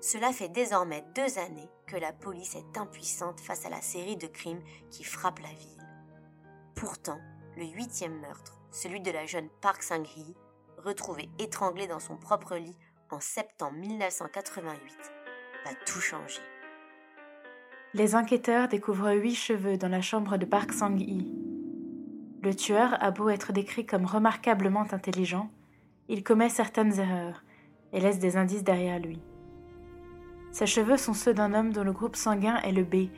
Cela 0.00 0.32
fait 0.32 0.48
désormais 0.48 1.04
deux 1.14 1.38
années 1.38 1.68
que 1.86 1.96
la 1.96 2.12
police 2.12 2.56
est 2.56 2.78
impuissante 2.78 3.40
face 3.40 3.66
à 3.66 3.70
la 3.70 3.82
série 3.82 4.16
de 4.16 4.26
crimes 4.26 4.62
qui 4.90 5.04
frappent 5.04 5.40
la 5.40 5.52
ville. 5.52 5.86
Pourtant, 6.74 7.18
le 7.56 7.66
huitième 7.66 8.18
meurtre, 8.20 8.58
celui 8.70 9.00
de 9.00 9.10
la 9.10 9.26
jeune 9.26 9.48
Park 9.60 9.82
Sang-hee, 9.82 10.34
retrouvée 10.78 11.28
étranglée 11.38 11.86
dans 11.86 12.00
son 12.00 12.16
propre 12.16 12.56
lit 12.56 12.76
en 13.10 13.20
septembre 13.20 13.76
1988, 13.76 14.96
va 15.64 15.74
tout 15.84 16.00
changer. 16.00 16.40
Les 17.92 18.14
enquêteurs 18.14 18.68
découvrent 18.68 19.12
huit 19.12 19.34
cheveux 19.34 19.76
dans 19.76 19.88
la 19.88 20.00
chambre 20.00 20.36
de 20.36 20.46
Park 20.46 20.72
Sang-hee. 20.72 21.34
Le 22.42 22.54
tueur 22.54 22.96
a 23.02 23.10
beau 23.10 23.28
être 23.28 23.52
décrit 23.52 23.84
comme 23.84 24.06
remarquablement 24.06 24.86
intelligent, 24.92 25.50
il 26.10 26.24
commet 26.24 26.48
certaines 26.48 26.98
erreurs 26.98 27.44
et 27.92 28.00
laisse 28.00 28.18
des 28.18 28.36
indices 28.36 28.64
derrière 28.64 28.98
lui. 28.98 29.22
Ses 30.50 30.66
cheveux 30.66 30.96
sont 30.96 31.14
ceux 31.14 31.32
d'un 31.32 31.54
homme 31.54 31.72
dont 31.72 31.84
le 31.84 31.92
groupe 31.92 32.16
sanguin 32.16 32.56
est 32.64 32.72
le 32.72 32.82
B 32.82 33.10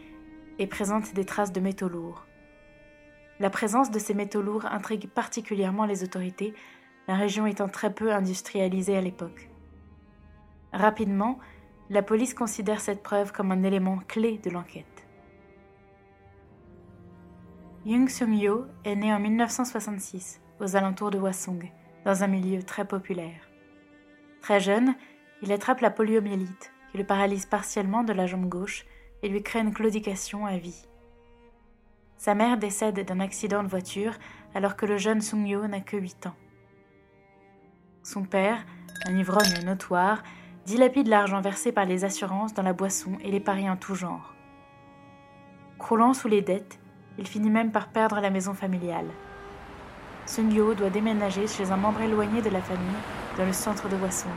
et 0.58 0.66
présente 0.66 1.14
des 1.14 1.24
traces 1.24 1.52
de 1.52 1.60
métaux 1.60 1.88
lourds. 1.88 2.26
La 3.40 3.48
présence 3.48 3.90
de 3.90 3.98
ces 3.98 4.12
métaux 4.12 4.42
lourds 4.42 4.66
intrigue 4.66 5.08
particulièrement 5.08 5.86
les 5.86 6.04
autorités, 6.04 6.52
la 7.08 7.14
région 7.14 7.46
étant 7.46 7.68
très 7.68 7.94
peu 7.94 8.12
industrialisée 8.12 8.96
à 8.96 9.00
l'époque. 9.00 9.48
Rapidement, 10.74 11.38
la 11.88 12.02
police 12.02 12.34
considère 12.34 12.82
cette 12.82 13.02
preuve 13.02 13.32
comme 13.32 13.52
un 13.52 13.62
élément 13.62 14.00
clé 14.06 14.36
de 14.36 14.50
l'enquête. 14.50 14.84
Jung 17.86 18.08
Sung-yo 18.08 18.66
est 18.84 18.96
né 18.96 19.14
en 19.14 19.18
1966, 19.18 20.42
aux 20.60 20.76
alentours 20.76 21.10
de 21.10 21.18
Hwasong, 21.18 21.72
dans 22.04 22.24
un 22.24 22.26
milieu 22.26 22.62
très 22.62 22.84
populaire. 22.84 23.48
Très 24.40 24.60
jeune, 24.60 24.94
il 25.42 25.52
attrape 25.52 25.80
la 25.80 25.90
poliomyélite, 25.90 26.72
qui 26.90 26.98
le 26.98 27.04
paralyse 27.04 27.46
partiellement 27.46 28.04
de 28.04 28.12
la 28.12 28.26
jambe 28.26 28.48
gauche 28.48 28.86
et 29.22 29.28
lui 29.28 29.42
crée 29.42 29.60
une 29.60 29.74
claudication 29.74 30.46
à 30.46 30.56
vie. 30.56 30.86
Sa 32.16 32.34
mère 32.34 32.56
décède 32.56 33.04
d'un 33.04 33.20
accident 33.20 33.62
de 33.62 33.68
voiture 33.68 34.14
alors 34.54 34.76
que 34.76 34.86
le 34.86 34.96
jeune 34.96 35.20
Sung-yo 35.20 35.66
n'a 35.66 35.80
que 35.80 35.96
8 35.96 36.26
ans. 36.26 36.36
Son 38.02 38.24
père, 38.24 38.64
un 39.06 39.16
ivrogne 39.16 39.64
notoire, 39.64 40.22
dilapide 40.66 41.08
l'argent 41.08 41.40
versé 41.40 41.72
par 41.72 41.84
les 41.84 42.04
assurances 42.04 42.54
dans 42.54 42.62
la 42.62 42.72
boisson 42.72 43.18
et 43.22 43.30
les 43.30 43.40
paris 43.40 43.68
en 43.68 43.76
tout 43.76 43.94
genre. 43.94 44.34
Croulant 45.78 46.14
sous 46.14 46.28
les 46.28 46.42
dettes, 46.42 46.78
il 47.18 47.26
finit 47.26 47.50
même 47.50 47.72
par 47.72 47.88
perdre 47.88 48.20
la 48.20 48.30
maison 48.30 48.54
familiale. 48.54 49.10
Sung-yo 50.26 50.74
doit 50.74 50.90
déménager 50.90 51.46
chez 51.46 51.70
un 51.72 51.76
membre 51.76 52.02
éloigné 52.02 52.42
de 52.42 52.50
la 52.50 52.62
famille 52.62 53.02
dans 53.36 53.44
le 53.44 53.52
centre 53.52 53.88
de 53.88 53.96
Hwasong. 53.96 54.30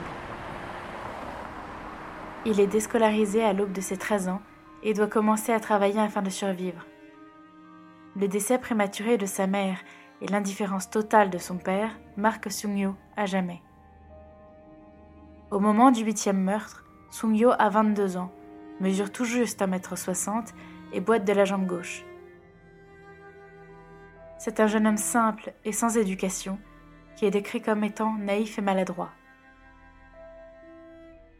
Il 2.45 2.59
est 2.59 2.67
déscolarisé 2.67 3.43
à 3.43 3.53
l'aube 3.53 3.71
de 3.71 3.81
ses 3.81 3.97
13 3.97 4.29
ans 4.29 4.41
et 4.83 4.93
doit 4.93 5.07
commencer 5.07 5.51
à 5.51 5.59
travailler 5.59 5.99
afin 5.99 6.21
de 6.21 6.29
survivre. 6.29 6.85
Le 8.15 8.27
décès 8.27 8.57
prématuré 8.57 9.17
de 9.17 9.25
sa 9.25 9.47
mère 9.47 9.77
et 10.21 10.27
l'indifférence 10.27 10.89
totale 10.89 11.29
de 11.29 11.37
son 11.37 11.57
père 11.57 11.91
marquent 12.17 12.51
Sung-yo 12.51 12.95
à 13.15 13.25
jamais. 13.25 13.61
Au 15.51 15.59
moment 15.59 15.91
du 15.91 16.03
huitième 16.03 16.41
meurtre, 16.41 16.85
Sung-yo 17.11 17.51
a 17.57 17.69
22 17.69 18.17
ans, 18.17 18.31
mesure 18.79 19.11
tout 19.11 19.25
juste 19.25 19.61
1m60 19.61 20.53
et 20.93 20.99
boite 20.99 21.25
de 21.25 21.33
la 21.33 21.45
jambe 21.45 21.67
gauche. 21.67 22.03
C'est 24.37 24.59
un 24.59 24.67
jeune 24.67 24.87
homme 24.87 24.97
simple 24.97 25.53
et 25.63 25.71
sans 25.71 25.97
éducation 25.97 26.59
qui 27.15 27.25
est 27.25 27.31
décrit 27.31 27.61
comme 27.61 27.83
étant 27.83 28.13
naïf 28.15 28.57
et 28.57 28.61
maladroit. 28.61 29.11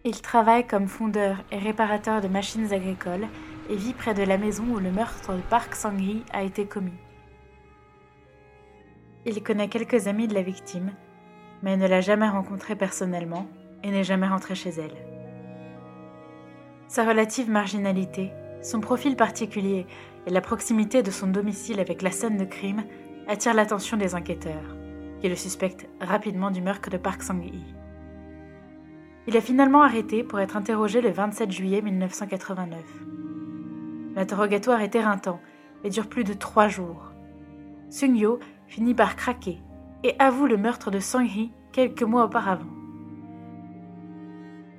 Il 0.06 0.22
travaille 0.22 0.66
comme 0.66 0.88
fondeur 0.88 1.38
et 1.52 1.58
réparateur 1.58 2.22
de 2.22 2.28
machines 2.28 2.72
agricoles 2.72 3.28
et 3.70 3.76
vit 3.76 3.94
près 3.94 4.14
de 4.14 4.24
la 4.24 4.38
maison 4.38 4.64
où 4.70 4.80
le 4.80 4.92
meurtre 4.92 5.34
de 5.34 5.42
Park 5.42 5.76
Sang-hee 5.76 6.24
a 6.32 6.44
été 6.44 6.66
commis. 6.66 6.94
Il 9.26 9.42
connaît 9.42 9.68
quelques 9.68 10.08
amis 10.08 10.28
de 10.28 10.36
la 10.36 10.44
victime, 10.44 10.92
mais 11.64 11.76
ne 11.76 11.88
l'a 11.88 12.02
jamais 12.02 12.30
rencontrée 12.30 12.76
personnellement 12.76 13.48
et 13.84 13.90
n'est 13.90 14.04
jamais 14.04 14.28
rentré 14.28 14.54
chez 14.54 14.70
elle. 14.70 14.96
Sa 16.88 17.04
relative 17.04 17.50
marginalité, 17.50 18.32
son 18.62 18.82
profil 18.82 19.16
particulier 19.16 19.88
et 20.26 20.32
la 20.32 20.42
proximité 20.42 21.04
de 21.04 21.12
son 21.12 21.28
domicile 21.28 21.80
avec 21.80 22.02
la 22.02 22.12
scène 22.12 22.38
de 22.38 22.46
crime 22.46 22.84
attirent 23.28 23.54
l'attention 23.54 23.98
des 23.98 24.16
enquêteurs, 24.16 24.76
qui 25.20 25.30
le 25.30 25.36
suspectent 25.36 25.88
rapidement 26.02 26.52
du 26.52 26.62
meurtre 26.62 26.90
de 26.90 26.98
Park 26.98 27.24
Sang-hee. 27.24 27.76
Il 29.28 29.36
est 29.36 29.42
finalement 29.42 29.82
arrêté 29.82 30.24
pour 30.24 30.40
être 30.40 30.56
interrogé 30.56 31.02
le 31.02 31.10
27 31.10 31.52
juillet 31.52 31.82
1989. 31.82 32.78
L'interrogatoire 34.16 34.82
est 34.82 34.96
éreintant 34.96 35.40
et 35.84 35.90
dure 35.90 36.08
plus 36.08 36.24
de 36.24 36.34
trois 36.34 36.68
jours. 36.68 37.12
Sung-yo 37.90 38.40
finit 38.68 38.94
par 38.94 39.16
craquer 39.16 39.60
et 40.04 40.16
avoue 40.20 40.46
le 40.46 40.58
meurtre 40.58 40.92
de 40.92 41.00
Sang-hee 41.00 41.52
quelques 41.72 42.04
mois 42.04 42.26
auparavant. 42.26 42.85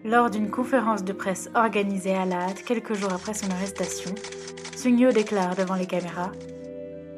Lors 0.06 0.30
d'une 0.30 0.50
conférence 0.50 1.02
de 1.02 1.12
presse 1.12 1.50
organisée 1.56 2.14
à 2.14 2.24
la 2.24 2.36
hâte 2.36 2.62
quelques 2.62 2.94
jours 2.94 3.12
après 3.12 3.34
son 3.34 3.50
arrestation, 3.50 4.14
Sung-yo 4.76 5.10
déclare 5.10 5.56
devant 5.56 5.74
les 5.74 5.86
caméras 5.86 6.30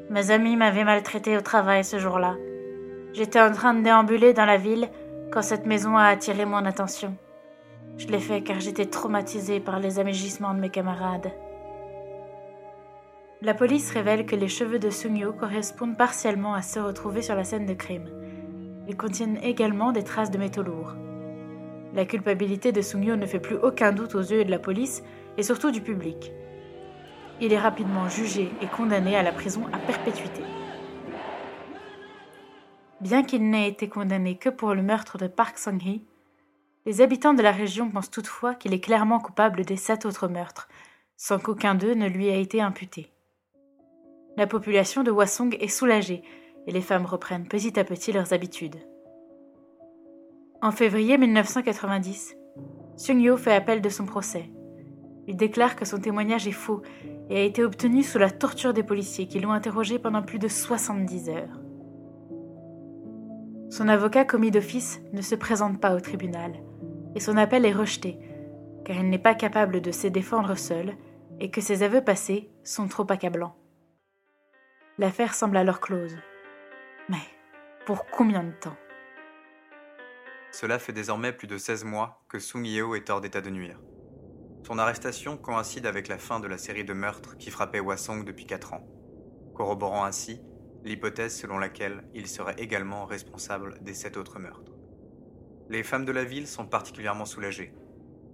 Mes 0.08 0.30
amis 0.30 0.56
m'avaient 0.56 0.84
maltraité 0.84 1.36
au 1.36 1.42
travail 1.42 1.84
ce 1.84 1.98
jour-là. 1.98 2.36
J'étais 3.12 3.42
en 3.42 3.52
train 3.52 3.74
de 3.74 3.82
déambuler 3.82 4.32
dans 4.32 4.46
la 4.46 4.56
ville 4.56 4.88
quand 5.30 5.42
cette 5.42 5.66
maison 5.66 5.98
a 5.98 6.04
attiré 6.04 6.46
mon 6.46 6.64
attention. 6.64 7.14
Je 7.98 8.06
l'ai 8.06 8.20
fait 8.20 8.40
car 8.40 8.58
j'étais 8.58 8.86
traumatisée 8.86 9.60
par 9.60 9.80
les 9.80 9.98
amégissements 9.98 10.54
de 10.54 10.60
mes 10.60 10.70
camarades. 10.70 11.30
La 13.42 13.52
police 13.52 13.90
révèle 13.90 14.24
que 14.24 14.34
les 14.34 14.48
cheveux 14.48 14.78
de 14.78 14.88
Sungyo 14.88 15.34
correspondent 15.34 15.98
partiellement 15.98 16.54
à 16.54 16.62
ceux 16.62 16.82
retrouvés 16.82 17.20
sur 17.20 17.34
la 17.34 17.44
scène 17.44 17.66
de 17.66 17.74
crime. 17.74 18.08
Ils 18.88 18.96
contiennent 18.96 19.40
également 19.42 19.92
des 19.92 20.04
traces 20.04 20.30
de 20.30 20.38
métaux 20.38 20.62
lourds. 20.62 20.94
La 21.94 22.04
culpabilité 22.04 22.72
de 22.72 22.82
Sungyo 22.82 23.16
ne 23.16 23.26
fait 23.26 23.40
plus 23.40 23.56
aucun 23.56 23.92
doute 23.92 24.14
aux 24.14 24.20
yeux 24.20 24.44
de 24.44 24.50
la 24.50 24.58
police 24.58 25.02
et 25.36 25.42
surtout 25.42 25.70
du 25.70 25.80
public. 25.80 26.32
Il 27.40 27.52
est 27.52 27.58
rapidement 27.58 28.08
jugé 28.08 28.50
et 28.60 28.66
condamné 28.66 29.16
à 29.16 29.22
la 29.22 29.32
prison 29.32 29.62
à 29.72 29.78
perpétuité. 29.78 30.42
Bien 33.00 33.22
qu'il 33.22 33.48
n'ait 33.48 33.68
été 33.68 33.88
condamné 33.88 34.36
que 34.36 34.48
pour 34.48 34.74
le 34.74 34.82
meurtre 34.82 35.18
de 35.18 35.28
Park 35.28 35.56
Sung-hee, 35.56 36.02
les 36.84 37.00
habitants 37.00 37.34
de 37.34 37.42
la 37.42 37.52
région 37.52 37.90
pensent 37.90 38.10
toutefois 38.10 38.54
qu'il 38.54 38.74
est 38.74 38.80
clairement 38.80 39.20
coupable 39.20 39.64
des 39.64 39.76
sept 39.76 40.04
autres 40.04 40.26
meurtres, 40.26 40.68
sans 41.16 41.38
qu'aucun 41.38 41.74
d'eux 41.74 41.94
ne 41.94 42.08
lui 42.08 42.28
ait 42.28 42.42
été 42.42 42.60
imputé. 42.60 43.12
La 44.36 44.46
population 44.46 45.02
de 45.02 45.10
Hwasong 45.10 45.56
est 45.60 45.68
soulagée 45.68 46.22
et 46.66 46.72
les 46.72 46.80
femmes 46.80 47.06
reprennent 47.06 47.48
petit 47.48 47.78
à 47.78 47.84
petit 47.84 48.12
leurs 48.12 48.32
habitudes. 48.32 48.76
En 50.60 50.72
février 50.72 51.16
1990, 51.18 52.36
Sung-yo 52.96 53.36
fait 53.36 53.54
appel 53.54 53.80
de 53.80 53.88
son 53.88 54.06
procès. 54.06 54.50
Il 55.28 55.36
déclare 55.36 55.76
que 55.76 55.84
son 55.84 56.00
témoignage 56.00 56.48
est 56.48 56.52
faux 56.52 56.82
et 57.30 57.36
a 57.36 57.42
été 57.44 57.62
obtenu 57.62 58.02
sous 58.02 58.18
la 58.18 58.30
torture 58.30 58.74
des 58.74 58.82
policiers 58.82 59.28
qui 59.28 59.38
l'ont 59.38 59.52
interrogé 59.52 60.00
pendant 60.00 60.22
plus 60.22 60.40
de 60.40 60.48
70 60.48 61.28
heures. 61.28 61.60
Son 63.70 63.86
avocat 63.86 64.24
commis 64.24 64.50
d'office 64.50 65.00
ne 65.12 65.22
se 65.22 65.36
présente 65.36 65.80
pas 65.80 65.94
au 65.94 66.00
tribunal 66.00 66.54
et 67.14 67.20
son 67.20 67.36
appel 67.36 67.64
est 67.64 67.72
rejeté 67.72 68.18
car 68.84 68.96
il 68.96 69.10
n'est 69.10 69.18
pas 69.18 69.36
capable 69.36 69.80
de 69.80 69.92
se 69.92 70.08
défendre 70.08 70.56
seul 70.56 70.96
et 71.38 71.52
que 71.52 71.60
ses 71.60 71.84
aveux 71.84 72.02
passés 72.02 72.50
sont 72.64 72.88
trop 72.88 73.06
accablants. 73.10 73.54
L'affaire 74.98 75.34
semble 75.34 75.56
alors 75.56 75.78
close. 75.78 76.16
Mais 77.08 77.16
pour 77.86 78.06
combien 78.06 78.42
de 78.42 78.50
temps? 78.50 78.76
Cela 80.50 80.78
fait 80.78 80.92
désormais 80.92 81.32
plus 81.32 81.46
de 81.46 81.58
16 81.58 81.84
mois 81.84 82.22
que 82.28 82.38
Sung 82.38 82.66
Yeo 82.66 82.94
est 82.94 83.10
hors 83.10 83.20
d'état 83.20 83.40
de 83.40 83.50
nuire. 83.50 83.78
Son 84.66 84.78
arrestation 84.78 85.36
coïncide 85.36 85.86
avec 85.86 86.08
la 86.08 86.18
fin 86.18 86.40
de 86.40 86.46
la 86.46 86.58
série 86.58 86.84
de 86.84 86.92
meurtres 86.92 87.36
qui 87.36 87.50
frappait 87.50 87.80
Hwasong 87.80 88.24
depuis 88.24 88.46
4 88.46 88.74
ans, 88.74 88.86
corroborant 89.54 90.04
ainsi 90.04 90.40
l'hypothèse 90.84 91.36
selon 91.36 91.58
laquelle 91.58 92.04
il 92.14 92.26
serait 92.28 92.56
également 92.58 93.04
responsable 93.04 93.78
des 93.82 93.94
sept 93.94 94.16
autres 94.16 94.38
meurtres. 94.38 94.72
Les 95.68 95.82
femmes 95.82 96.04
de 96.04 96.12
la 96.12 96.24
ville 96.24 96.46
sont 96.46 96.66
particulièrement 96.66 97.26
soulagées 97.26 97.74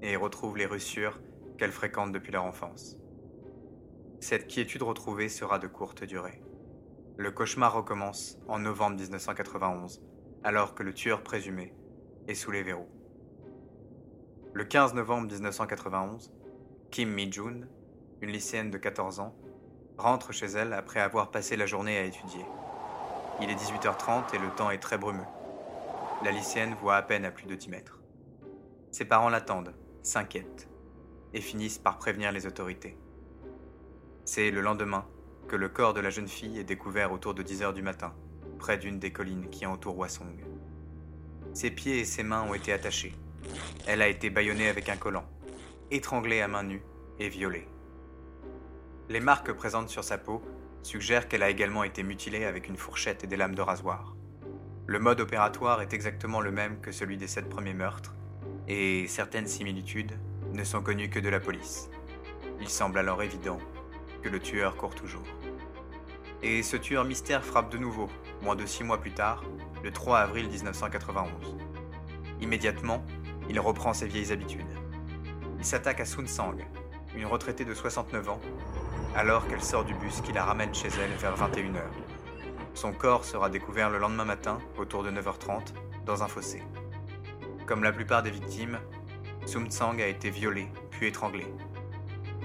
et 0.02 0.16
retrouvent 0.16 0.56
les 0.56 0.66
reçures 0.66 1.20
qu'elles 1.58 1.72
fréquentent 1.72 2.12
depuis 2.12 2.32
leur 2.32 2.44
enfance. 2.44 2.96
Cette 4.20 4.46
quiétude 4.46 4.82
retrouvée 4.82 5.28
sera 5.28 5.58
de 5.58 5.66
courte 5.66 6.04
durée. 6.04 6.42
Le 7.16 7.30
cauchemar 7.30 7.74
recommence 7.74 8.38
en 8.48 8.58
novembre 8.58 8.96
1991, 8.96 10.02
alors 10.42 10.74
que 10.74 10.82
le 10.82 10.94
tueur 10.94 11.22
présumé 11.22 11.74
est 12.28 12.34
sous 12.34 12.50
les 12.50 12.62
verrous. 12.62 12.88
Le 14.52 14.64
15 14.64 14.94
novembre 14.94 15.32
1991, 15.32 16.32
Kim 16.90 17.10
Mi-jun, 17.10 17.62
une 18.20 18.30
lycéenne 18.30 18.70
de 18.70 18.78
14 18.78 19.20
ans, 19.20 19.34
rentre 19.98 20.32
chez 20.32 20.46
elle 20.46 20.72
après 20.72 21.00
avoir 21.00 21.30
passé 21.30 21.56
la 21.56 21.66
journée 21.66 21.98
à 21.98 22.04
étudier. 22.04 22.44
Il 23.40 23.50
est 23.50 23.54
18h30 23.54 24.34
et 24.34 24.38
le 24.38 24.50
temps 24.50 24.70
est 24.70 24.78
très 24.78 24.98
brumeux. 24.98 25.26
La 26.24 26.30
lycéenne 26.30 26.76
voit 26.80 26.96
à 26.96 27.02
peine 27.02 27.24
à 27.24 27.30
plus 27.30 27.46
de 27.46 27.54
10 27.54 27.68
mètres. 27.68 28.00
Ses 28.90 29.04
parents 29.04 29.28
l'attendent, 29.28 29.74
s'inquiètent, 30.02 30.68
et 31.32 31.40
finissent 31.40 31.78
par 31.78 31.98
prévenir 31.98 32.30
les 32.30 32.46
autorités. 32.46 32.96
C'est 34.24 34.50
le 34.50 34.60
lendemain 34.60 35.04
que 35.48 35.56
le 35.56 35.68
corps 35.68 35.94
de 35.94 36.00
la 36.00 36.10
jeune 36.10 36.28
fille 36.28 36.58
est 36.58 36.64
découvert 36.64 37.12
autour 37.12 37.34
de 37.34 37.42
10 37.42 37.62
heures 37.62 37.74
du 37.74 37.82
matin, 37.82 38.14
près 38.58 38.78
d'une 38.78 38.98
des 38.98 39.12
collines 39.12 39.50
qui 39.50 39.66
entourent 39.66 39.98
Hwasong. 39.98 40.44
Ses 41.54 41.70
pieds 41.70 42.00
et 42.00 42.04
ses 42.04 42.24
mains 42.24 42.42
ont 42.42 42.54
été 42.54 42.72
attachés. 42.72 43.14
Elle 43.86 44.02
a 44.02 44.08
été 44.08 44.28
bâillonnée 44.28 44.68
avec 44.68 44.88
un 44.88 44.96
collant, 44.96 45.24
étranglée 45.92 46.40
à 46.40 46.48
main 46.48 46.64
nue 46.64 46.82
et 47.20 47.28
violée. 47.28 47.68
Les 49.08 49.20
marques 49.20 49.52
présentes 49.52 49.88
sur 49.88 50.02
sa 50.02 50.18
peau 50.18 50.42
suggèrent 50.82 51.28
qu'elle 51.28 51.44
a 51.44 51.50
également 51.50 51.84
été 51.84 52.02
mutilée 52.02 52.44
avec 52.44 52.68
une 52.68 52.76
fourchette 52.76 53.22
et 53.22 53.28
des 53.28 53.36
lames 53.36 53.54
de 53.54 53.62
rasoir. 53.62 54.16
Le 54.86 54.98
mode 54.98 55.20
opératoire 55.20 55.80
est 55.80 55.94
exactement 55.94 56.40
le 56.40 56.50
même 56.50 56.80
que 56.80 56.90
celui 56.90 57.16
des 57.16 57.28
sept 57.28 57.48
premiers 57.48 57.72
meurtres, 57.72 58.16
et 58.66 59.06
certaines 59.06 59.46
similitudes 59.46 60.18
ne 60.52 60.64
sont 60.64 60.82
connues 60.82 61.08
que 61.08 61.20
de 61.20 61.28
la 61.28 61.38
police. 61.38 61.88
Il 62.60 62.68
semble 62.68 62.98
alors 62.98 63.22
évident 63.22 63.60
que 64.22 64.28
le 64.28 64.40
tueur 64.40 64.76
court 64.76 64.96
toujours. 64.96 65.26
Et 66.46 66.62
ce 66.62 66.76
tueur 66.76 67.06
mystère 67.06 67.42
frappe 67.42 67.72
de 67.72 67.78
nouveau, 67.78 68.10
moins 68.42 68.54
de 68.54 68.66
six 68.66 68.84
mois 68.84 68.98
plus 68.98 69.12
tard, 69.12 69.42
le 69.82 69.90
3 69.90 70.18
avril 70.18 70.46
1991. 70.50 71.30
Immédiatement, 72.42 73.02
il 73.48 73.58
reprend 73.58 73.94
ses 73.94 74.06
vieilles 74.06 74.30
habitudes. 74.30 74.60
Il 75.58 75.64
s'attaque 75.64 76.00
à 76.00 76.04
Sun 76.04 76.26
Sang, 76.26 76.52
une 77.16 77.24
retraitée 77.24 77.64
de 77.64 77.72
69 77.72 78.28
ans, 78.28 78.40
alors 79.16 79.48
qu'elle 79.48 79.62
sort 79.62 79.86
du 79.86 79.94
bus 79.94 80.20
qui 80.20 80.34
la 80.34 80.44
ramène 80.44 80.74
chez 80.74 80.88
elle 80.88 81.12
vers 81.12 81.34
21h. 81.34 81.80
Son 82.74 82.92
corps 82.92 83.24
sera 83.24 83.48
découvert 83.48 83.88
le 83.88 83.96
lendemain 83.96 84.26
matin, 84.26 84.58
autour 84.76 85.02
de 85.02 85.10
9h30, 85.10 85.72
dans 86.04 86.22
un 86.22 86.28
fossé. 86.28 86.62
Comme 87.64 87.82
la 87.82 87.92
plupart 87.92 88.22
des 88.22 88.30
victimes, 88.30 88.78
Sum 89.46 89.70
Tsang 89.70 89.98
a 89.98 90.08
été 90.08 90.28
violé, 90.28 90.68
puis 90.90 91.06
étranglé. 91.06 91.46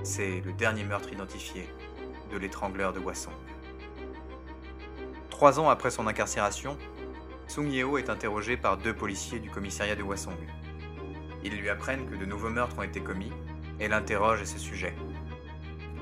C'est 0.03 0.39
le 0.39 0.53
dernier 0.53 0.85
meurtre 0.85 1.11
identifié 1.11 1.67
de 2.31 2.37
l'étrangleur 2.37 2.93
de 2.93 2.99
Hwasong. 3.01 3.33
Trois 5.39 5.57
ans 5.57 5.69
après 5.69 5.89
son 5.89 6.05
incarcération, 6.05 6.77
Sung 7.47 7.71
Yeo 7.71 7.97
est 7.97 8.09
interrogé 8.09 8.57
par 8.57 8.75
deux 8.75 8.93
policiers 8.93 9.39
du 9.39 9.49
commissariat 9.49 9.95
de 9.95 10.03
Hwasong. 10.03 10.35
Ils 11.45 11.55
lui 11.57 11.69
apprennent 11.69 12.09
que 12.09 12.15
de 12.17 12.25
nouveaux 12.25 12.49
meurtres 12.49 12.77
ont 12.77 12.83
été 12.83 12.99
commis 12.99 13.31
et 13.79 13.87
l'interrogent 13.87 14.41
à 14.41 14.45
ce 14.45 14.59
sujet. 14.59 14.93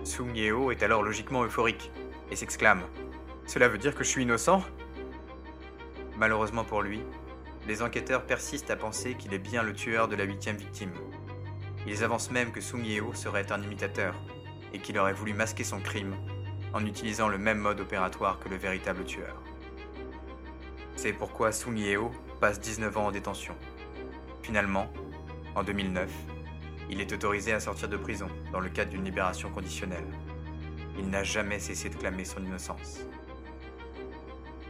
Sung 0.04 0.36
Yeo 0.36 0.72
est 0.72 0.82
alors 0.82 1.04
logiquement 1.04 1.44
euphorique 1.44 1.92
et 2.32 2.36
s'exclame 2.36 2.82
Cela 3.46 3.68
veut 3.68 3.78
dire 3.78 3.94
que 3.94 4.04
je 4.04 4.10
suis 4.10 4.24
innocent? 4.24 4.64
Malheureusement 6.18 6.64
pour 6.64 6.82
lui, 6.82 7.04
les 7.68 7.84
enquêteurs 7.84 8.26
persistent 8.26 8.72
à 8.72 8.76
penser 8.76 9.14
qu'il 9.14 9.36
est 9.36 9.38
bien 9.38 9.62
le 9.62 9.74
tueur 9.74 10.08
de 10.08 10.16
la 10.16 10.24
huitième 10.24 10.58
victime. 10.58 10.94
Ils 11.86 12.04
avancent 12.04 12.32
même 12.32 12.52
que 12.52 12.60
Sung 12.60 12.84
Yeo 12.84 13.14
serait 13.14 13.52
un 13.52 13.62
imitateur 13.62 14.16
et 14.74 14.80
qu'il 14.80 14.98
aurait 14.98 15.14
voulu 15.14 15.36
masquer 15.36 15.64
son 15.64 15.80
crime 15.80 16.16
en 16.74 16.86
utilisant 16.86 17.28
le 17.28 17.38
même 17.38 17.60
mode 17.60 17.80
opératoire 17.80 18.40
que 18.40 18.50
le 18.50 18.58
véritable 18.58 19.04
tueur. 19.04 19.36
C'est 20.96 21.14
pourquoi 21.14 21.52
Sung 21.52 21.78
Yeo 21.78 22.12
passe 22.40 22.60
19 22.60 22.98
ans 22.98 23.06
en 23.08 23.12
détention. 23.12 23.56
Finalement, 24.42 24.92
en 25.56 25.64
2009, 25.64 26.10
il 26.90 27.02
est 27.02 27.12
autorisé 27.12 27.54
à 27.54 27.60
sortir 27.60 27.90
de 27.90 27.98
prison 27.98 28.28
dans 28.52 28.60
le 28.60 28.70
cadre 28.70 28.92
d'une 28.92 29.04
libération 29.04 29.50
conditionnelle. 29.52 30.08
Il 30.98 31.10
n'a 31.10 31.24
jamais 31.24 31.60
cessé 31.60 31.90
de 31.90 31.96
clamer 31.96 32.26
son 32.26 32.44
innocence. 32.44 33.02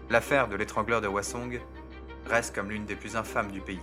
L'affaire 0.10 0.48
de 0.48 0.56
l'étrangleur 0.56 1.02
de 1.02 1.08
Hwasong 1.08 1.62
reste 2.26 2.56
comme 2.56 2.70
l'une 2.72 2.86
des 2.86 2.96
plus 2.96 3.16
infâmes 3.16 3.52
du 3.52 3.62
pays, 3.62 3.82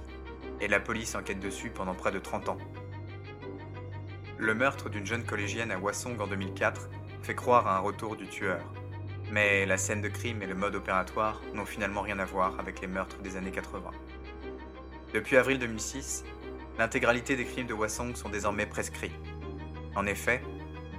et 0.60 0.68
la 0.68 0.80
police 0.80 1.14
enquête 1.14 1.40
dessus 1.40 1.70
pendant 1.70 1.94
près 1.94 2.12
de 2.12 2.18
30 2.18 2.48
ans. 2.48 2.58
Le 4.38 4.54
meurtre 4.54 4.88
d'une 4.88 5.06
jeune 5.06 5.24
collégienne 5.24 5.70
à 5.70 5.78
Hwasong 5.78 6.20
en 6.20 6.26
2004 6.26 6.88
fait 7.24 7.34
croire 7.34 7.66
à 7.66 7.78
un 7.78 7.80
retour 7.80 8.16
du 8.16 8.28
tueur, 8.28 8.60
mais 9.32 9.64
la 9.64 9.78
scène 9.78 10.02
de 10.02 10.08
crime 10.08 10.42
et 10.42 10.46
le 10.46 10.54
mode 10.54 10.74
opératoire 10.74 11.40
n'ont 11.54 11.64
finalement 11.64 12.02
rien 12.02 12.18
à 12.18 12.26
voir 12.26 12.60
avec 12.60 12.82
les 12.82 12.86
meurtres 12.86 13.16
des 13.22 13.36
années 13.36 13.50
80. 13.50 13.90
Depuis 15.14 15.38
avril 15.38 15.58
2006, 15.58 16.24
l'intégralité 16.78 17.34
des 17.34 17.46
crimes 17.46 17.66
de 17.66 17.72
Hwasong 17.72 18.14
sont 18.14 18.28
désormais 18.28 18.66
prescrits. 18.66 19.12
En 19.96 20.04
effet, 20.04 20.42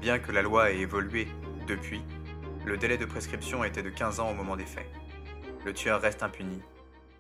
bien 0.02 0.18
que 0.18 0.32
la 0.32 0.42
loi 0.42 0.72
ait 0.72 0.80
évolué 0.80 1.28
depuis, 1.68 2.02
le 2.66 2.76
délai 2.76 2.98
de 2.98 3.06
prescription 3.06 3.64
était 3.64 3.84
de 3.84 3.92
15 3.92 4.20
ans 4.20 4.32
au 4.32 4.34
moment 4.34 4.56
des 4.56 4.66
faits. 4.66 4.90
Le 5.64 5.76
tueur 5.76 6.02
reste 6.02 6.24
impuni 6.24 6.60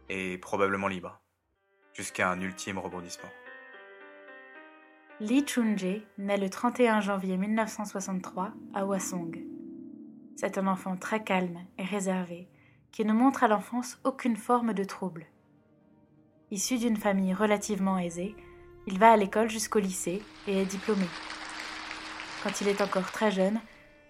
et 0.09 0.39
probablement 0.39 0.87
libre, 0.87 1.21
jusqu'à 1.93 2.31
un 2.31 2.41
ultime 2.41 2.79
rebondissement. 2.79 3.29
Lee 5.21 5.45
Chun-jae 5.45 6.03
naît 6.17 6.37
le 6.37 6.49
31 6.49 6.99
janvier 6.99 7.37
1963 7.37 8.51
à 8.73 8.85
Hwasong. 8.85 9.45
C'est 10.35 10.57
un 10.57 10.67
enfant 10.67 10.97
très 10.97 11.23
calme 11.23 11.59
et 11.77 11.85
réservé 11.85 12.49
qui 12.91 13.05
ne 13.05 13.13
montre 13.13 13.45
à 13.45 13.47
l'enfance 13.47 13.97
aucune 14.03 14.35
forme 14.35 14.73
de 14.73 14.83
trouble. 14.83 15.25
Issu 16.51 16.79
d'une 16.79 16.97
famille 16.97 17.33
relativement 17.33 17.97
aisée, 17.97 18.35
il 18.87 18.99
va 18.99 19.13
à 19.13 19.15
l'école 19.15 19.49
jusqu'au 19.49 19.79
lycée 19.79 20.21
et 20.47 20.61
est 20.61 20.65
diplômé. 20.65 21.07
Quand 22.43 22.59
il 22.59 22.67
est 22.67 22.81
encore 22.81 23.09
très 23.09 23.31
jeune, 23.31 23.61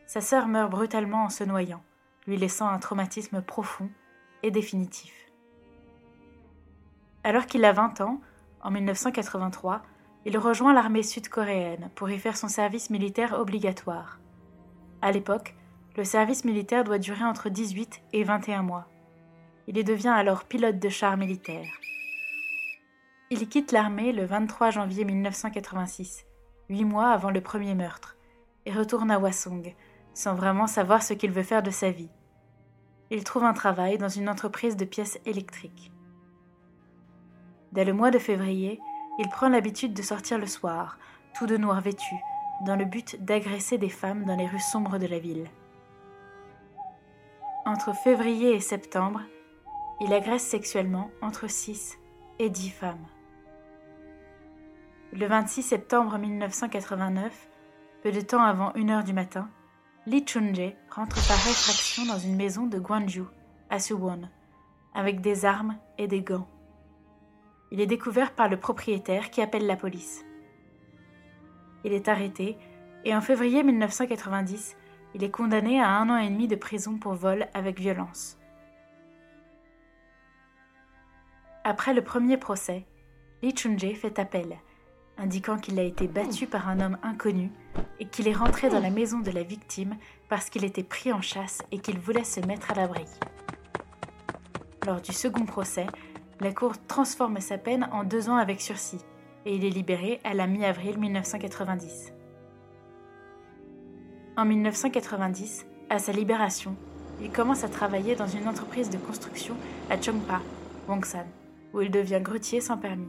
sa 0.08 0.22
sœur 0.22 0.48
meurt 0.48 0.72
brutalement 0.72 1.26
en 1.26 1.30
se 1.30 1.44
noyant, 1.44 1.84
lui 2.26 2.36
laissant 2.36 2.68
un 2.68 2.80
traumatisme 2.80 3.44
profond 3.44 3.92
et 4.42 4.50
définitif. 4.50 5.14
Alors 7.24 7.46
qu'il 7.46 7.64
a 7.64 7.74
20 7.74 8.02
ans, 8.02 8.22
en 8.62 8.72
1983, 8.72 9.84
il 10.26 10.38
rejoint 10.40 10.74
l'armée 10.74 11.04
sud-coréenne 11.04 11.92
pour 11.94 12.10
y 12.10 12.18
faire 12.18 12.36
son 12.36 12.48
service 12.48 12.90
militaire 12.90 13.40
obligatoire. 13.40 14.20
À 15.02 15.12
l'époque, 15.12 15.56
le 15.98 16.04
service 16.04 16.46
militaire 16.46 16.84
doit 16.84 16.98
durer 16.98 17.24
entre 17.24 17.50
18 17.50 18.02
et 18.14 18.24
21 18.24 18.64
mois. 18.64 18.88
Il 19.68 19.78
y 19.78 19.84
devient 19.84 20.10
alors 20.10 20.46
pilote 20.46 20.80
de 20.80 20.90
char 20.90 21.16
militaire. 21.16 21.68
Il 23.30 23.48
quitte 23.48 23.72
l'armée 23.72 24.12
le 24.12 24.26
23 24.26 24.72
janvier 24.72 25.06
1986, 25.06 26.26
huit 26.70 26.86
mois 26.86 27.10
avant 27.10 27.32
le 27.32 27.42
premier 27.42 27.76
meurtre, 27.76 28.18
et 28.66 28.72
retourne 28.72 29.12
à 29.12 29.20
Hwasong, 29.20 29.76
sans 30.14 30.34
vraiment 30.34 30.68
savoir 30.68 31.04
ce 31.04 31.14
qu'il 31.14 31.32
veut 31.32 31.44
faire 31.44 31.64
de 31.64 31.72
sa 31.72 31.92
vie. 31.92 32.12
Il 33.12 33.24
trouve 33.24 33.44
un 33.44 33.54
travail 33.54 33.98
dans 34.00 34.10
une 34.10 34.30
entreprise 34.30 34.76
de 34.76 34.86
pièces 34.86 35.20
électriques. 35.26 35.92
Dès 37.72 37.86
le 37.86 37.94
mois 37.94 38.10
de 38.10 38.20
février, 38.20 38.80
il 39.18 39.30
prend 39.30 39.50
l'habitude 39.50 39.94
de 39.94 40.02
sortir 40.02 40.38
le 40.38 40.48
soir, 40.48 40.98
tout 41.34 41.48
de 41.48 41.58
noir 41.58 41.82
vêtu, 41.82 42.16
dans 42.66 42.76
le 42.76 42.86
but 42.86 43.24
d'agresser 43.24 43.78
des 43.78 43.90
femmes 43.90 44.26
dans 44.26 44.36
les 44.36 44.48
rues 44.48 44.60
sombres 44.60 44.98
de 44.98 45.08
la 45.08 45.20
ville. 45.20 45.48
Entre 47.66 47.94
février 47.94 48.54
et 48.54 48.60
septembre, 48.60 49.22
il 50.02 50.14
agresse 50.14 50.44
sexuellement 50.44 51.10
entre 51.22 51.48
6 51.48 51.98
et 52.40 52.50
10 52.50 52.70
femmes. 52.70 53.08
Le 55.14 55.28
26 55.28 55.64
septembre 55.64 56.18
1989, 56.18 57.48
peu 58.04 58.12
de 58.12 58.22
temps 58.22 58.44
avant 58.44 58.72
1h 58.72 59.04
du 59.04 59.14
matin, 59.14 59.50
Lee 60.06 60.26
Chun-jae 60.26 60.76
rentre 60.90 61.16
par 61.28 61.38
réfraction 61.38 62.06
dans 62.06 62.20
une 62.20 62.36
maison 62.36 62.68
de 62.68 62.78
Gwangju, 62.78 63.24
à 63.70 63.80
Suwon, 63.80 64.30
avec 64.94 65.22
des 65.22 65.46
armes 65.46 65.78
et 65.98 66.08
des 66.08 66.22
gants. 66.22 66.48
Il 67.72 67.82
est 67.82 67.88
découvert 67.88 68.32
par 68.34 68.50
le 68.50 68.58
propriétaire 68.58 69.30
qui 69.32 69.42
appelle 69.42 69.66
la 69.66 69.76
police. 69.76 70.24
Il 71.84 71.94
est 71.94 72.08
arrêté 72.08 72.58
et 73.04 73.16
en 73.16 73.22
février 73.22 73.64
1990, 73.64 74.76
il 75.14 75.24
est 75.24 75.32
condamné 75.32 75.80
à 75.80 75.90
un 75.90 76.10
an 76.10 76.18
et 76.18 76.30
demi 76.30 76.48
de 76.48 76.56
prison 76.56 76.98
pour 76.98 77.14
vol 77.14 77.48
avec 77.54 77.80
violence. 77.80 78.38
Après 81.64 81.94
le 81.94 82.04
premier 82.04 82.38
procès, 82.38 82.86
Lee 83.42 83.54
Chun-jae 83.54 83.96
fait 83.96 84.20
appel, 84.20 84.58
indiquant 85.18 85.58
qu'il 85.58 85.80
a 85.80 85.84
été 85.84 86.08
battu 86.08 86.48
par 86.48 86.68
un 86.68 86.80
homme 86.80 86.98
inconnu 87.02 87.52
et 88.00 88.06
qu'il 88.06 88.28
est 88.28 88.34
rentré 88.34 88.70
dans 88.70 88.80
la 88.80 88.90
maison 88.90 89.20
de 89.20 89.32
la 89.32 89.44
victime 89.44 89.96
parce 90.30 90.50
qu'il 90.50 90.64
était 90.64 90.84
pris 90.84 91.12
en 91.12 91.22
chasse 91.22 91.64
et 91.72 91.80
qu'il 91.80 92.00
voulait 92.00 92.24
se 92.24 92.40
mettre 92.42 92.72
à 92.72 92.76
l'abri. 92.76 93.06
Lors 94.86 95.02
du 95.02 95.14
second 95.14 95.46
procès, 95.46 95.88
la 96.42 96.52
Cour 96.52 96.74
transforme 96.88 97.40
sa 97.40 97.58
peine 97.58 97.88
en 97.92 98.04
deux 98.04 98.30
ans 98.30 98.36
avec 98.36 98.60
sursis 98.60 99.04
et 99.46 99.56
il 99.56 99.64
est 99.64 99.70
libéré 99.70 100.20
à 100.24 100.34
la 100.34 100.48
mi-avril 100.48 100.98
1990. 100.98 102.14
En 104.36 104.44
1990, 104.44 105.66
à 105.90 106.00
sa 106.00 106.12
libération, 106.12 106.76
il 107.22 107.32
commence 107.32 107.64
à 107.64 107.70
travailler 107.70 108.16
dans 108.16 108.28
une 108.28 108.50
entreprise 108.50 108.90
de 108.90 108.98
construction 108.98 109.56
à 109.90 110.02
Chongpa, 110.02 110.42
Wongsan, 110.90 111.26
où 111.74 111.82
il 111.82 111.90
devient 111.90 112.20
grutier 112.22 112.60
sans 112.60 112.78
permis. 112.78 113.08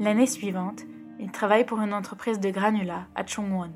L'année 0.00 0.26
suivante, 0.26 0.82
il 1.20 1.30
travaille 1.30 1.64
pour 1.64 1.80
une 1.80 1.94
entreprise 1.94 2.40
de 2.40 2.50
granulats 2.50 3.06
à 3.14 3.24
Chongwon. 3.24 3.70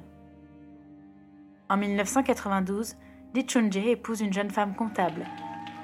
En 1.68 1.76
1992, 1.76 2.96
Lee 3.34 3.46
Chun-jae 3.46 3.90
épouse 3.90 4.20
une 4.20 4.32
jeune 4.32 4.50
femme 4.50 4.74
comptable 4.74 5.26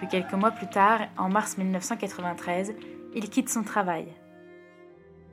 quelques 0.09 0.35
mois 0.35 0.51
plus 0.51 0.69
tard, 0.69 1.01
en 1.17 1.29
mars 1.29 1.59
1993, 1.59 2.75
il 3.15 3.31
quitte 3.31 3.49
son 3.49 3.63
travail. 3.63 4.07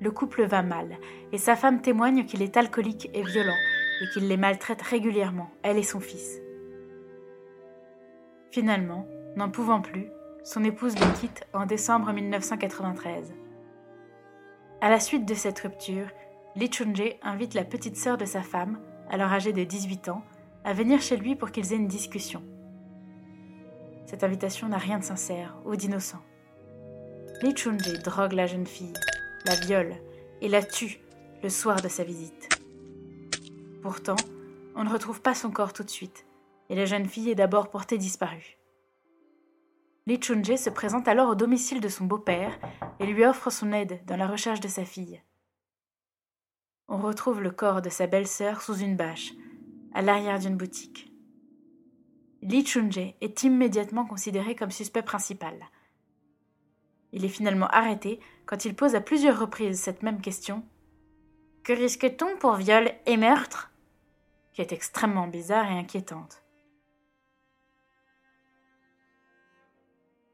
Le 0.01 0.11
couple 0.11 0.43
va 0.43 0.61
mal, 0.61 0.97
et 1.31 1.37
sa 1.37 1.55
femme 1.55 1.81
témoigne 1.81 2.25
qu'il 2.25 2.41
est 2.41 2.57
alcoolique 2.57 3.09
et 3.13 3.23
violent, 3.23 3.57
et 4.01 4.09
qu'il 4.13 4.27
les 4.27 4.37
maltraite 4.37 4.81
régulièrement, 4.81 5.49
elle 5.63 5.77
et 5.77 5.83
son 5.83 5.99
fils. 5.99 6.39
Finalement, 8.51 9.07
n'en 9.35 9.49
pouvant 9.49 9.81
plus, 9.81 10.07
son 10.43 10.63
épouse 10.63 10.95
le 10.99 11.19
quitte 11.19 11.45
en 11.53 11.65
décembre 11.65 12.11
1993. 12.11 13.33
À 14.81 14.89
la 14.89 14.99
suite 14.99 15.25
de 15.25 15.33
cette 15.33 15.59
rupture, 15.59 16.07
Lee 16.55 16.69
Chun-jae 16.69 17.17
invite 17.21 17.53
la 17.53 17.65
petite 17.65 17.97
sœur 17.97 18.17
de 18.17 18.25
sa 18.25 18.41
femme, 18.41 18.79
alors 19.09 19.31
âgée 19.31 19.53
de 19.53 19.63
18 19.63 20.09
ans, 20.09 20.23
à 20.63 20.73
venir 20.73 21.01
chez 21.01 21.17
lui 21.17 21.35
pour 21.35 21.51
qu'ils 21.51 21.73
aient 21.73 21.77
une 21.77 21.87
discussion. 21.87 22.41
Cette 24.09 24.23
invitation 24.23 24.67
n'a 24.67 24.79
rien 24.79 24.97
de 24.97 25.03
sincère 25.03 25.55
ou 25.65 25.75
d'innocent. 25.75 26.17
Lee 27.43 27.53
Chun-jae 27.53 28.01
drogue 28.01 28.33
la 28.33 28.47
jeune 28.47 28.65
fille, 28.65 28.95
la 29.45 29.53
viole 29.53 29.93
et 30.41 30.47
la 30.47 30.63
tue 30.63 30.99
le 31.43 31.49
soir 31.49 31.79
de 31.79 31.89
sa 31.89 32.03
visite. 32.03 32.49
Pourtant, 33.83 34.15
on 34.75 34.83
ne 34.83 34.89
retrouve 34.89 35.21
pas 35.21 35.35
son 35.35 35.51
corps 35.51 35.73
tout 35.73 35.83
de 35.83 35.91
suite, 35.91 36.25
et 36.69 36.75
la 36.75 36.85
jeune 36.85 37.05
fille 37.05 37.29
est 37.29 37.35
d'abord 37.35 37.69
portée 37.69 37.99
disparue. 37.99 38.57
Lee 40.07 40.19
Chun-jae 40.19 40.57
se 40.57 40.71
présente 40.71 41.07
alors 41.07 41.29
au 41.29 41.35
domicile 41.35 41.79
de 41.79 41.87
son 41.87 42.05
beau-père 42.05 42.57
et 42.99 43.05
lui 43.05 43.23
offre 43.23 43.51
son 43.51 43.71
aide 43.73 44.03
dans 44.07 44.17
la 44.17 44.25
recherche 44.25 44.59
de 44.59 44.67
sa 44.67 44.85
fille. 44.85 45.21
On 46.87 46.97
retrouve 46.97 47.41
le 47.41 47.51
corps 47.51 47.83
de 47.83 47.91
sa 47.91 48.07
belle-sœur 48.07 48.63
sous 48.63 48.77
une 48.77 48.95
bâche, 48.95 49.33
à 49.93 50.01
l'arrière 50.01 50.39
d'une 50.39 50.57
boutique. 50.57 51.08
Lee 52.41 52.63
Chun-jae 52.63 53.15
est 53.19 53.43
immédiatement 53.43 54.05
considéré 54.05 54.55
comme 54.55 54.71
suspect 54.71 55.01
principal. 55.01 55.69
Il 57.11 57.25
est 57.25 57.29
finalement 57.29 57.67
arrêté 57.67 58.19
quand 58.45 58.65
il 58.65 58.75
pose 58.75 58.95
à 58.95 59.01
plusieurs 59.01 59.39
reprises 59.39 59.79
cette 59.79 60.03
même 60.03 60.21
question 60.21 60.63
Que 61.63 61.73
risque-t-on 61.73 62.37
pour 62.37 62.55
viol 62.55 62.91
et 63.05 63.17
meurtre? 63.17 63.71
Qui 64.53 64.61
est 64.61 64.71
extrêmement 64.71 65.27
bizarre 65.27 65.69
et 65.69 65.77
inquiétante. 65.77 66.43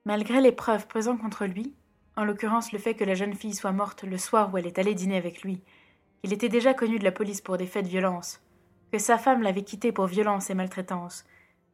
Malgré 0.05 0.41
les 0.41 0.51
preuves 0.51 0.87
pesant 0.87 1.17
contre 1.17 1.45
lui, 1.45 1.75
en 2.15 2.23
l'occurrence 2.23 2.71
le 2.71 2.79
fait 2.79 2.93
que 2.93 3.03
la 3.03 3.15
jeune 3.15 3.33
fille 3.33 3.55
soit 3.55 3.71
morte 3.71 4.03
le 4.03 4.19
soir 4.19 4.53
où 4.53 4.57
elle 4.57 4.67
est 4.67 4.77
allée 4.77 4.93
dîner 4.93 5.17
avec 5.17 5.41
lui, 5.41 5.63
qu'il 6.21 6.33
était 6.33 6.49
déjà 6.49 6.75
connu 6.75 6.99
de 6.99 7.03
la 7.03 7.11
police 7.11 7.41
pour 7.41 7.57
des 7.57 7.65
faits 7.65 7.85
de 7.85 7.89
violence, 7.89 8.41
que 8.91 8.99
sa 8.99 9.17
femme 9.17 9.41
l'avait 9.41 9.63
quitté 9.63 9.91
pour 9.91 10.05
violence 10.05 10.49
et 10.49 10.53
maltraitance, 10.53 11.25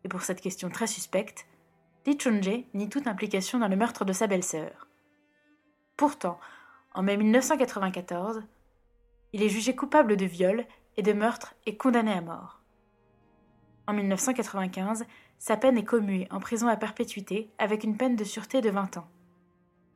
et 0.03 0.09
pour 0.09 0.21
cette 0.21 0.41
question 0.41 0.69
très 0.69 0.87
suspecte, 0.87 1.45
Lee 2.05 2.17
Chun-jae 2.17 2.65
nie 2.73 2.89
toute 2.89 3.07
implication 3.07 3.59
dans 3.59 3.67
le 3.67 3.75
meurtre 3.75 4.05
de 4.05 4.13
sa 4.13 4.27
belle-sœur. 4.27 4.87
Pourtant, 5.97 6.39
en 6.93 7.03
mai 7.03 7.17
1994, 7.17 8.43
il 9.33 9.43
est 9.43 9.49
jugé 9.49 9.75
coupable 9.75 10.17
de 10.17 10.25
viol 10.25 10.65
et 10.97 11.03
de 11.03 11.13
meurtre 11.13 11.55
et 11.65 11.77
condamné 11.77 12.11
à 12.11 12.21
mort. 12.21 12.61
En 13.87 13.93
1995, 13.93 15.05
sa 15.37 15.57
peine 15.57 15.77
est 15.77 15.83
commuée 15.83 16.27
en 16.31 16.39
prison 16.39 16.67
à 16.67 16.75
perpétuité 16.75 17.51
avec 17.57 17.83
une 17.83 17.97
peine 17.97 18.15
de 18.15 18.23
sûreté 18.23 18.61
de 18.61 18.69
20 18.69 18.97
ans. 18.97 19.07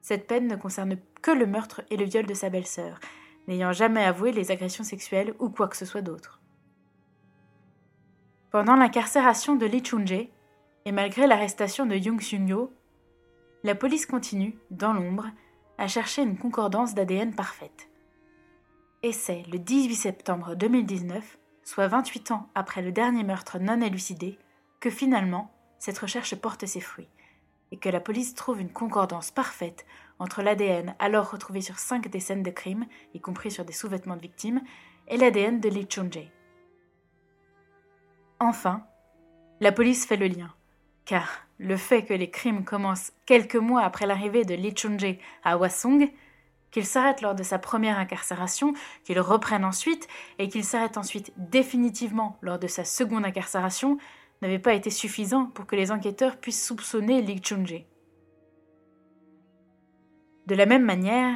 Cette 0.02 0.28
peine 0.28 0.48
ne 0.48 0.56
concerne 0.56 0.98
que 1.22 1.32
le 1.32 1.48
meurtre 1.48 1.82
et 1.90 1.98
le 1.98 2.06
viol 2.06 2.26
de 2.26 2.34
sa 2.34 2.50
belle-sœur, 2.50 3.00
n'ayant 3.48 3.72
jamais 3.72 4.04
avoué 4.04 4.32
les 4.32 4.52
agressions 4.52 4.84
sexuelles 4.84 5.34
ou 5.40 5.50
quoi 5.50 5.68
que 5.68 5.78
ce 5.78 5.86
soit 5.86 6.02
d'autre. 6.02 6.42
Pendant 8.56 8.78
l'incarcération 8.78 9.58
de 9.58 9.66
Lee 9.66 9.84
Chun-jae, 9.84 10.30
et 10.86 10.94
malgré 10.94 11.28
l'arrestation 11.28 11.86
de 11.86 11.98
Jung 11.98 12.22
Sun-yo, 12.22 12.72
la 13.64 13.76
police 13.76 14.06
continue, 14.06 14.58
dans 14.72 14.94
l'ombre, 14.94 15.28
à 15.78 15.90
chercher 15.90 16.22
une 16.22 16.38
concordance 16.38 16.94
d'ADN 16.96 17.36
parfaite. 17.36 17.90
Et 19.04 19.12
c'est 19.12 19.44
le 19.52 19.60
18 19.60 19.96
septembre 19.96 20.56
2019, 20.56 21.38
soit 21.66 21.90
28 21.90 22.32
ans 22.32 22.48
après 22.56 22.82
le 22.82 22.94
dernier 22.94 23.26
meurtre 23.26 23.60
non 23.60 23.82
élucidé, 23.82 24.40
que 24.80 24.90
finalement 24.90 25.52
cette 25.78 26.00
recherche 26.00 26.36
porte 26.36 26.66
ses 26.66 26.80
fruits, 26.80 27.10
et 27.74 27.78
que 27.78 27.90
la 27.90 28.00
police 28.00 28.36
trouve 28.36 28.62
une 28.62 28.72
concordance 28.72 29.32
parfaite 29.32 29.86
entre 30.18 30.42
l'ADN 30.42 30.96
alors 31.00 31.30
retrouvé 31.30 31.60
sur 31.60 31.78
cinq 31.78 32.08
des 32.08 32.22
scènes 32.22 32.42
de 32.42 32.52
crime, 32.52 32.86
y 33.14 33.20
compris 33.20 33.52
sur 33.52 33.66
des 33.66 33.74
sous-vêtements 33.74 34.16
de 34.16 34.22
victimes, 34.22 34.62
et 35.10 35.18
l'ADN 35.18 35.60
de 35.60 35.68
Lee 35.68 35.88
Chun-jae. 35.90 36.32
Enfin, 38.48 38.84
la 39.60 39.72
police 39.72 40.06
fait 40.06 40.18
le 40.18 40.28
lien, 40.28 40.54
car 41.06 41.48
le 41.58 41.78
fait 41.78 42.06
que 42.06 42.14
les 42.14 42.30
crimes 42.30 42.64
commencent 42.64 43.12
quelques 43.26 43.56
mois 43.56 43.82
après 43.82 44.06
l'arrivée 44.06 44.46
de 44.46 44.54
Lee 44.54 44.76
Chun-jae 44.76 45.18
à 45.44 45.58
Hwasong, 45.58 46.12
qu'il 46.70 46.86
s'arrête 46.86 47.22
lors 47.22 47.34
de 47.34 47.42
sa 47.42 47.58
première 47.58 47.98
incarcération, 47.98 48.76
qu'il 49.04 49.20
reprenne 49.20 49.66
ensuite 49.66 50.08
et 50.38 50.48
qu'il 50.48 50.64
s'arrête 50.64 51.00
ensuite 51.00 51.34
définitivement 51.38 52.38
lors 52.42 52.60
de 52.60 52.68
sa 52.68 52.84
seconde 52.84 53.26
incarcération, 53.26 53.98
n'avait 54.44 54.60
pas 54.60 54.76
été 54.76 54.92
suffisant 54.92 55.48
pour 55.48 55.66
que 55.66 55.76
les 55.76 55.92
enquêteurs 55.92 56.38
puissent 56.38 56.68
soupçonner 56.68 57.24
Lee 57.24 57.42
Chun-jae. 57.42 57.88
De 60.46 60.54
la 60.54 60.68
même 60.68 60.86
manière, 60.86 61.36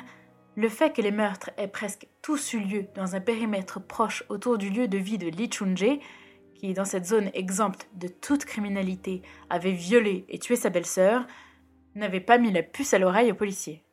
le 0.56 0.70
fait 0.70 0.94
que 0.94 1.02
les 1.02 1.10
meurtres 1.10 1.50
aient 1.58 1.68
presque 1.68 2.08
tous 2.22 2.54
eu 2.54 2.60
lieu 2.60 2.86
dans 2.94 3.16
un 3.16 3.20
périmètre 3.20 3.82
proche 3.82 4.24
autour 4.30 4.60
du 4.60 4.70
lieu 4.70 4.88
de 4.88 5.00
vie 5.00 5.18
de 5.18 5.28
Lee 5.28 5.50
Chun-jae 5.50 6.00
qui, 6.60 6.74
dans 6.74 6.86
cette 6.86 7.06
zone 7.06 7.32
exempte 7.34 7.88
de 7.94 8.10
toute 8.10 8.46
criminalité, 8.46 9.22
avait 9.50 9.72
violé 9.72 10.26
et 10.28 10.40
tué 10.40 10.58
sa 10.58 10.70
belle-sœur, 10.70 11.26
n'avait 11.96 12.20
pas 12.20 12.38
mis 12.38 12.52
la 12.52 12.64
puce 12.64 12.94
à 12.94 13.00
l'oreille 13.00 13.32
aux 13.32 13.36
policiers. 13.36 13.84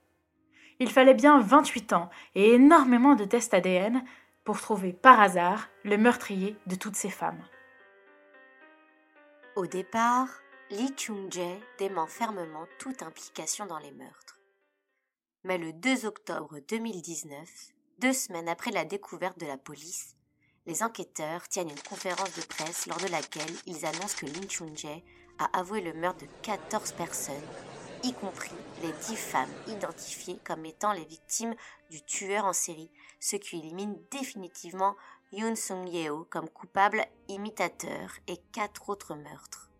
Il 0.81 0.90
fallait 0.90 1.14
bien 1.14 1.40
28 1.40 1.92
ans 1.92 2.11
et 2.35 2.55
énormément 2.55 3.14
de 3.14 3.24
tests 3.24 3.55
ADN 3.55 4.02
pour 4.44 4.61
trouver 4.61 4.92
par 4.92 5.20
hasard 5.20 5.68
le 5.85 5.96
meurtrier 5.96 6.57
de 6.66 6.74
toutes 6.74 6.96
ces 6.96 7.09
femmes. 7.09 7.42
Au 9.55 9.66
départ, 9.66 10.29
Lee 10.70 10.92
Chung-jae 10.96 11.61
dément 11.79 12.07
fermement 12.07 12.66
toute 12.79 13.02
implication 13.02 13.66
dans 13.66 13.79
les 13.79 13.92
meurtres. 13.92 14.38
Mais 15.44 15.57
le 15.57 15.72
2 15.72 16.05
octobre 16.05 16.59
2019, 16.68 17.48
deux 18.00 18.12
semaines 18.12 18.48
après 18.48 18.72
la 18.72 18.85
découverte 18.85 19.38
de 19.38 19.46
la 19.46 19.57
police, 19.57 20.15
les 20.66 20.83
enquêteurs 20.83 21.48
tiennent 21.48 21.70
une 21.70 21.83
conférence 21.83 22.35
de 22.35 22.42
presse 22.42 22.87
lors 22.87 22.98
de 22.98 23.07
laquelle 23.07 23.55
ils 23.66 23.87
annoncent 23.87 24.16
que 24.18 24.26
Lee 24.26 24.48
Chung-jae 24.48 25.02
a 25.38 25.59
avoué 25.59 25.81
le 25.81 25.92
meurtre 25.92 26.24
de 26.24 26.31
14 26.42 26.92
personnes, 26.92 27.35
y 28.02 28.12
compris 28.12 28.55
les 28.83 28.92
10 28.92 29.16
femmes 29.16 29.52
identifiées 29.68 30.38
comme 30.44 30.66
étant 30.66 30.92
les 30.92 31.05
victimes 31.05 31.55
du 31.90 32.02
tueur 32.02 32.44
en 32.44 32.52
série, 32.52 32.90
ce 33.20 33.37
qui 33.37 33.59
élimine 33.59 33.96
définitivement 34.11 34.96
Yoon 35.33 35.57
Sung-yeo 35.57 36.26
comme 36.31 36.48
coupable 36.48 37.05
imitateur 37.29 38.12
et 38.26 38.38
quatre 38.52 38.88
autres 38.88 39.14
meurtres. 39.14 39.70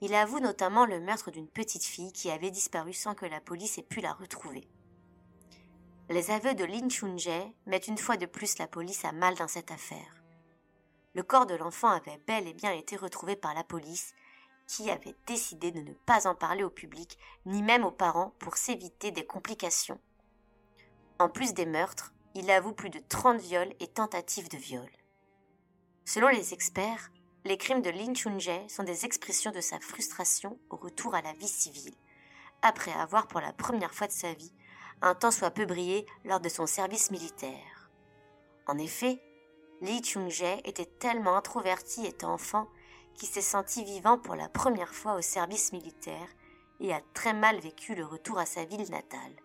Il 0.00 0.14
avoue 0.14 0.40
notamment 0.40 0.86
le 0.86 1.00
meurtre 1.00 1.30
d'une 1.30 1.48
petite 1.48 1.84
fille 1.84 2.12
qui 2.12 2.30
avait 2.30 2.50
disparu 2.50 2.92
sans 2.92 3.14
que 3.14 3.26
la 3.26 3.40
police 3.40 3.78
ait 3.78 3.82
pu 3.82 4.00
la 4.00 4.14
retrouver. 4.14 4.66
Les 6.12 6.32
aveux 6.32 6.54
de 6.54 6.64
Lin 6.64 6.88
Chun-jae 6.88 7.52
mettent 7.66 7.86
une 7.86 7.96
fois 7.96 8.16
de 8.16 8.26
plus 8.26 8.58
la 8.58 8.66
police 8.66 9.04
à 9.04 9.12
mal 9.12 9.36
dans 9.36 9.46
cette 9.46 9.70
affaire. 9.70 10.24
Le 11.14 11.22
corps 11.22 11.46
de 11.46 11.54
l'enfant 11.54 11.86
avait 11.86 12.20
bel 12.26 12.48
et 12.48 12.52
bien 12.52 12.72
été 12.72 12.96
retrouvé 12.96 13.36
par 13.36 13.54
la 13.54 13.62
police, 13.62 14.12
qui 14.66 14.90
avait 14.90 15.14
décidé 15.28 15.70
de 15.70 15.78
ne 15.78 15.92
pas 15.92 16.26
en 16.26 16.34
parler 16.34 16.64
au 16.64 16.70
public, 16.70 17.16
ni 17.46 17.62
même 17.62 17.84
aux 17.84 17.92
parents, 17.92 18.34
pour 18.40 18.56
s'éviter 18.56 19.12
des 19.12 19.24
complications. 19.24 20.00
En 21.20 21.28
plus 21.28 21.54
des 21.54 21.66
meurtres, 21.66 22.12
il 22.34 22.50
avoue 22.50 22.72
plus 22.72 22.90
de 22.90 22.98
30 23.08 23.40
viols 23.40 23.72
et 23.78 23.86
tentatives 23.86 24.48
de 24.48 24.58
viol. 24.58 24.90
Selon 26.04 26.26
les 26.26 26.54
experts, 26.54 27.12
les 27.44 27.56
crimes 27.56 27.82
de 27.82 27.90
Lin 27.90 28.14
Chun-jae 28.14 28.68
sont 28.68 28.82
des 28.82 29.04
expressions 29.04 29.52
de 29.52 29.60
sa 29.60 29.78
frustration 29.78 30.58
au 30.70 30.76
retour 30.76 31.14
à 31.14 31.22
la 31.22 31.34
vie 31.34 31.46
civile, 31.46 31.94
après 32.62 32.92
avoir 32.94 33.28
pour 33.28 33.40
la 33.40 33.52
première 33.52 33.94
fois 33.94 34.08
de 34.08 34.12
sa 34.12 34.34
vie 34.34 34.52
un 35.02 35.14
temps 35.14 35.30
soit 35.30 35.50
peu 35.50 35.64
brillé 35.64 36.06
lors 36.24 36.40
de 36.40 36.48
son 36.48 36.66
service 36.66 37.10
militaire. 37.10 37.90
En 38.66 38.78
effet, 38.78 39.20
Lee 39.80 40.02
Chung-jae 40.02 40.60
était 40.64 40.84
tellement 40.84 41.36
introverti 41.36 42.06
étant 42.06 42.34
enfant 42.34 42.68
qu'il 43.14 43.28
s'est 43.28 43.40
senti 43.40 43.84
vivant 43.84 44.18
pour 44.18 44.34
la 44.34 44.48
première 44.48 44.94
fois 44.94 45.14
au 45.14 45.22
service 45.22 45.72
militaire 45.72 46.28
et 46.80 46.92
a 46.92 47.00
très 47.14 47.32
mal 47.34 47.58
vécu 47.60 47.94
le 47.94 48.04
retour 48.04 48.38
à 48.38 48.46
sa 48.46 48.64
ville 48.64 48.90
natale. 48.90 49.36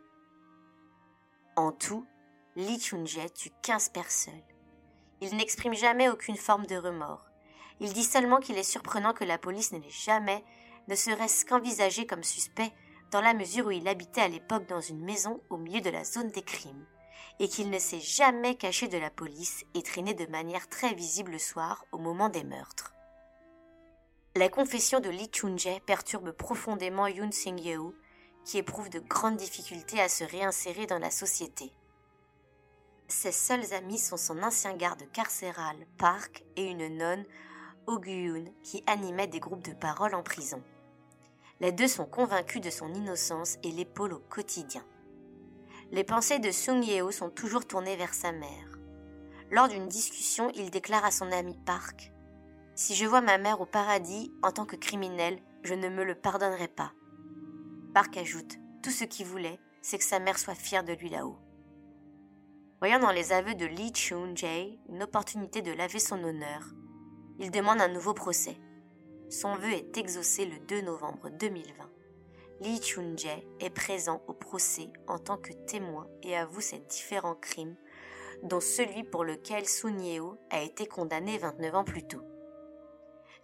En 1.55 1.71
tout, 1.71 2.05
Lee 2.55 2.79
Chun-jae 2.79 3.29
tue 3.33 3.51
15 3.61 3.89
personnes. 3.89 4.33
Il 5.21 5.35
n'exprime 5.35 5.73
jamais 5.73 6.09
aucune 6.09 6.37
forme 6.37 6.65
de 6.65 6.75
remords. 6.75 7.25
Il 7.79 7.93
dit 7.93 8.03
seulement 8.03 8.39
qu'il 8.39 8.57
est 8.57 8.63
surprenant 8.63 9.13
que 9.13 9.23
la 9.23 9.37
police 9.37 9.71
ne 9.71 9.79
l'ait 9.79 9.89
jamais, 9.89 10.43
ne 10.87 10.95
serait-ce 10.95 11.45
qu'envisagé 11.45 12.05
comme 12.05 12.23
suspect, 12.23 12.73
dans 13.15 13.21
la 13.21 13.33
mesure 13.33 13.67
où 13.67 13.71
il 13.71 13.87
habitait 13.87 14.19
à 14.19 14.27
l'époque 14.27 14.67
dans 14.67 14.81
une 14.81 15.01
maison 15.01 15.39
au 15.49 15.55
milieu 15.55 15.79
de 15.79 15.89
la 15.89 16.03
zone 16.03 16.31
des 16.31 16.41
crimes, 16.41 16.85
et 17.39 17.47
qu'il 17.47 17.69
ne 17.69 17.79
s'est 17.79 18.01
jamais 18.01 18.55
caché 18.55 18.89
de 18.89 18.97
la 18.97 19.09
police 19.09 19.63
et 19.73 19.83
traîné 19.83 20.13
de 20.13 20.25
manière 20.25 20.67
très 20.67 20.93
visible 20.93 21.31
le 21.31 21.39
soir 21.39 21.85
au 21.93 21.97
moment 21.97 22.27
des 22.27 22.43
meurtres. 22.43 22.93
La 24.35 24.49
confession 24.49 24.99
de 24.99 25.07
Lee 25.07 25.29
Chun-jae 25.31 25.79
perturbe 25.85 26.33
profondément 26.33 27.07
Yoon 27.07 27.31
Sing-yeol, 27.31 27.93
qui 28.43 28.57
éprouve 28.57 28.89
de 28.89 28.99
grandes 28.99 29.37
difficultés 29.37 30.01
à 30.01 30.09
se 30.09 30.25
réinsérer 30.25 30.85
dans 30.85 30.99
la 30.99 31.09
société. 31.09 31.71
Ses 33.07 33.31
seuls 33.31 33.73
amis 33.73 33.97
sont 33.97 34.17
son 34.17 34.43
ancien 34.43 34.75
garde 34.75 35.09
carcéral, 35.13 35.77
Park, 35.97 36.43
et 36.57 36.69
une 36.69 36.97
nonne, 36.97 37.23
Ogyun, 37.87 38.43
qui 38.61 38.83
animait 38.87 39.27
des 39.27 39.39
groupes 39.39 39.65
de 39.65 39.73
parole 39.73 40.15
en 40.15 40.21
prison. 40.21 40.61
Les 41.61 41.71
deux 41.71 41.87
sont 41.87 42.05
convaincus 42.05 42.61
de 42.61 42.69
son 42.69 42.93
innocence 42.93 43.57
et 43.63 43.71
l'épaule 43.71 44.13
au 44.13 44.19
quotidien. 44.19 44.83
Les 45.91 46.03
pensées 46.03 46.39
de 46.39 46.51
Sung 46.51 46.83
Yeo 46.83 47.11
sont 47.11 47.29
toujours 47.29 47.65
tournées 47.65 47.95
vers 47.95 48.13
sa 48.13 48.31
mère. 48.31 48.77
Lors 49.51 49.69
d'une 49.69 49.87
discussion, 49.87 50.51
il 50.55 50.69
déclare 50.69 51.05
à 51.05 51.11
son 51.11 51.31
ami 51.31 51.57
Park 51.65 52.11
Si 52.75 52.95
je 52.95 53.05
vois 53.05 53.21
ma 53.21 53.37
mère 53.37 53.61
au 53.61 53.65
paradis 53.65 54.33
en 54.43 54.51
tant 54.51 54.65
que 54.65 54.75
criminelle, 54.75 55.39
je 55.63 55.73
ne 55.73 55.87
me 55.87 56.03
le 56.03 56.15
pardonnerai 56.15 56.67
pas. 56.67 56.91
Park 57.93 58.17
ajoute 58.17 58.57
Tout 58.83 58.91
ce 58.91 59.05
qu'il 59.05 59.25
voulait, 59.25 59.59
c'est 59.81 59.97
que 59.97 60.03
sa 60.03 60.19
mère 60.19 60.37
soit 60.37 60.55
fière 60.55 60.83
de 60.83 60.93
lui 60.93 61.09
là-haut. 61.09 61.37
Voyant 62.79 62.99
dans 62.99 63.11
les 63.11 63.31
aveux 63.31 63.55
de 63.55 63.65
Lee 63.65 63.93
Chun-jae 63.93 64.77
une 64.89 65.03
opportunité 65.03 65.61
de 65.61 65.71
laver 65.71 65.99
son 65.99 66.21
honneur, 66.21 66.63
il 67.39 67.51
demande 67.51 67.79
un 67.79 67.87
nouveau 67.87 68.13
procès. 68.13 68.57
Son 69.29 69.55
vœu 69.55 69.71
est 69.71 69.97
exaucé 69.97 70.45
le 70.45 70.59
2 70.59 70.81
novembre 70.81 71.29
2020. 71.31 71.89
Lee 72.61 72.79
Chun-jae 72.79 73.43
est 73.59 73.71
présent 73.71 74.21
au 74.27 74.33
procès 74.33 74.89
en 75.07 75.17
tant 75.17 75.37
que 75.37 75.51
témoin 75.51 76.07
et 76.21 76.37
avoue 76.37 76.61
ses 76.61 76.77
différents 76.77 77.35
crimes, 77.35 77.75
dont 78.43 78.59
celui 78.59 79.03
pour 79.03 79.23
lequel 79.23 79.65
Sun 79.65 79.99
Yeo 79.99 80.37
a 80.51 80.61
été 80.61 80.85
condamné 80.85 81.39
29 81.39 81.75
ans 81.75 81.83
plus 81.83 82.03
tôt. 82.03 82.21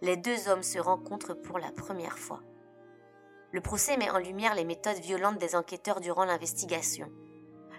Les 0.02 0.16
deux 0.16 0.48
hommes 0.48 0.62
se 0.62 0.78
rencontrent 0.78 1.34
pour 1.34 1.58
la 1.58 1.72
première 1.72 2.18
fois. 2.18 2.40
Le 3.50 3.60
procès 3.60 3.96
met 3.96 4.10
en 4.10 4.18
lumière 4.18 4.54
les 4.54 4.64
méthodes 4.64 5.00
violentes 5.00 5.38
des 5.38 5.56
enquêteurs 5.56 6.00
durant 6.00 6.24
l'investigation. 6.24 7.10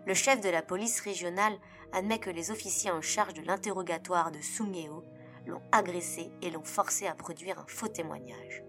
Le 0.06 0.14
chef 0.14 0.42
de 0.42 0.50
la 0.50 0.62
police 0.62 1.00
régionale 1.00 1.58
admet 1.94 2.20
que 2.20 2.30
les 2.30 2.52
officiers 2.52 2.92
en 2.92 3.02
charge 3.02 3.34
de 3.34 3.42
l'interrogatoire 3.42 4.32
de 4.32 4.42
Sung 4.42 4.76
Yeo 4.76 5.06
l'ont 5.46 5.62
agressé 5.72 6.32
et 6.42 6.50
l'ont 6.50 6.64
forcé 6.64 7.08
à 7.08 7.16
produire 7.16 7.60
un 7.60 7.68
faux 7.68 7.88
témoignage. 7.88 8.64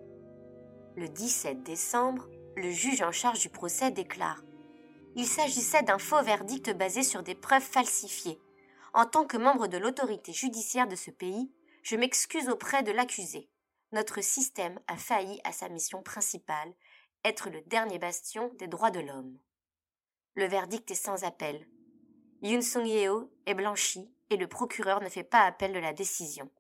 Le 0.97 1.09
17 1.09 1.63
décembre, 1.63 2.29
le 2.57 2.71
juge 2.71 3.03
en 3.03 3.13
charge 3.13 3.41
du 3.41 3.49
procès 3.49 3.91
déclare 3.91 4.43
Il 5.17 5.27
s'agissait 5.27 5.83
d'un 5.83 5.99
faux 5.99 6.23
verdict 6.23 6.71
basé 6.71 7.03
sur 7.03 7.23
des 7.23 7.35
preuves 7.35 7.63
falsifiées. 7.63 8.41
En 8.93 9.07
tant 9.07 9.27
que 9.27 9.37
membre 9.37 9.67
de 9.67 9.77
l'autorité 9.77 10.33
judiciaire 10.33 10.87
de 10.87 10.97
ce 10.97 11.11
pays, 11.11 11.53
je 11.83 11.97
m'excuse 11.97 12.49
auprès 12.49 12.83
de 12.83 12.93
l'accusé. 12.93 13.51
Notre 13.93 14.21
système 14.23 14.79
a 14.87 14.97
failli 14.97 15.41
à 15.45 15.53
sa 15.53 15.69
mission 15.69 16.03
principale, 16.03 16.73
être 17.25 17.51
le 17.51 17.61
dernier 17.63 17.99
bastion 17.99 18.53
des 18.59 18.69
droits 18.69 18.91
de 18.91 19.01
l'homme. 19.01 19.39
Le 20.35 20.47
verdict 20.47 20.91
est 20.91 20.95
sans 20.95 21.25
appel. 21.25 21.67
Yoon 22.43 22.61
Sung-yeo 22.61 23.33
est 23.47 23.55
blanchi 23.55 24.13
et 24.31 24.37
le 24.37 24.47
procureur 24.47 25.01
ne 25.01 25.09
fait 25.09 25.25
pas 25.25 25.43
appel 25.43 25.73
de 25.73 25.79
la 25.79 25.93
décision 25.93 26.51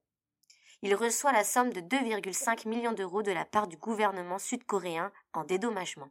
il 0.84 0.94
reçoit 0.94 1.32
la 1.32 1.44
somme 1.44 1.72
de 1.72 1.80
2,5 1.80 2.68
millions 2.68 2.92
d'euros 2.92 3.22
de 3.22 3.32
la 3.32 3.46
part 3.46 3.68
du 3.68 3.78
gouvernement 3.78 4.38
sud-coréen 4.38 5.10
en 5.32 5.42
dédommagement. 5.42 6.10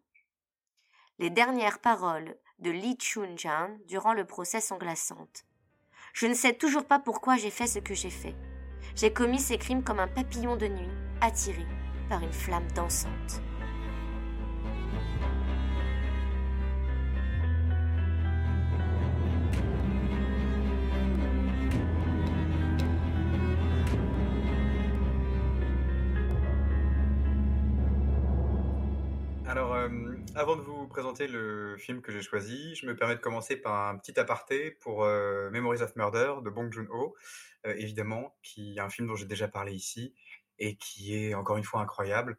Les 1.19 1.29
dernières 1.29 1.77
paroles 1.77 2.35
de 2.57 2.71
Lee 2.71 2.97
Chun-jan 2.97 3.77
durant 3.87 4.13
le 4.13 4.25
procès 4.25 4.61
sont 4.61 4.79
glaçantes. 4.79 5.45
Je 6.13 6.25
ne 6.25 6.33
sais 6.33 6.53
toujours 6.53 6.85
pas 6.85 6.97
pourquoi 6.97 7.37
j'ai 7.37 7.51
fait 7.51 7.67
ce 7.67 7.77
que 7.77 7.93
j'ai 7.93 8.09
fait. 8.09 8.35
J'ai 8.95 9.13
commis 9.13 9.39
ces 9.39 9.59
crimes 9.59 9.83
comme 9.83 9.99
un 9.99 10.07
papillon 10.07 10.55
de 10.55 10.67
nuit, 10.67 10.89
attiré 11.21 11.65
par 12.09 12.23
une 12.23 12.33
flamme 12.33 12.69
dansante. 12.71 13.43
Avant 30.35 30.55
de 30.55 30.61
vous 30.61 30.87
présenter 30.87 31.27
le 31.27 31.77
film 31.77 32.01
que 32.01 32.11
j'ai 32.11 32.21
choisi, 32.21 32.73
je 32.75 32.87
me 32.87 32.95
permets 32.95 33.15
de 33.15 33.19
commencer 33.19 33.55
par 33.55 33.87
un 33.87 33.97
petit 33.97 34.19
aparté 34.19 34.71
pour 34.71 35.03
euh, 35.03 35.49
Memories 35.51 35.83
of 35.83 35.95
Murder 35.95 36.35
de 36.43 36.49
Bong 36.49 36.71
Joon-ho, 36.71 37.15
euh, 37.67 37.73
évidemment, 37.77 38.35
qui 38.41 38.75
est 38.77 38.79
un 38.79 38.89
film 38.89 39.07
dont 39.07 39.15
j'ai 39.15 39.27
déjà 39.27 39.47
parlé 39.47 39.73
ici 39.73 40.15
et 40.57 40.75
qui 40.75 41.15
est 41.15 41.35
encore 41.35 41.57
une 41.57 41.63
fois 41.63 41.81
incroyable. 41.81 42.37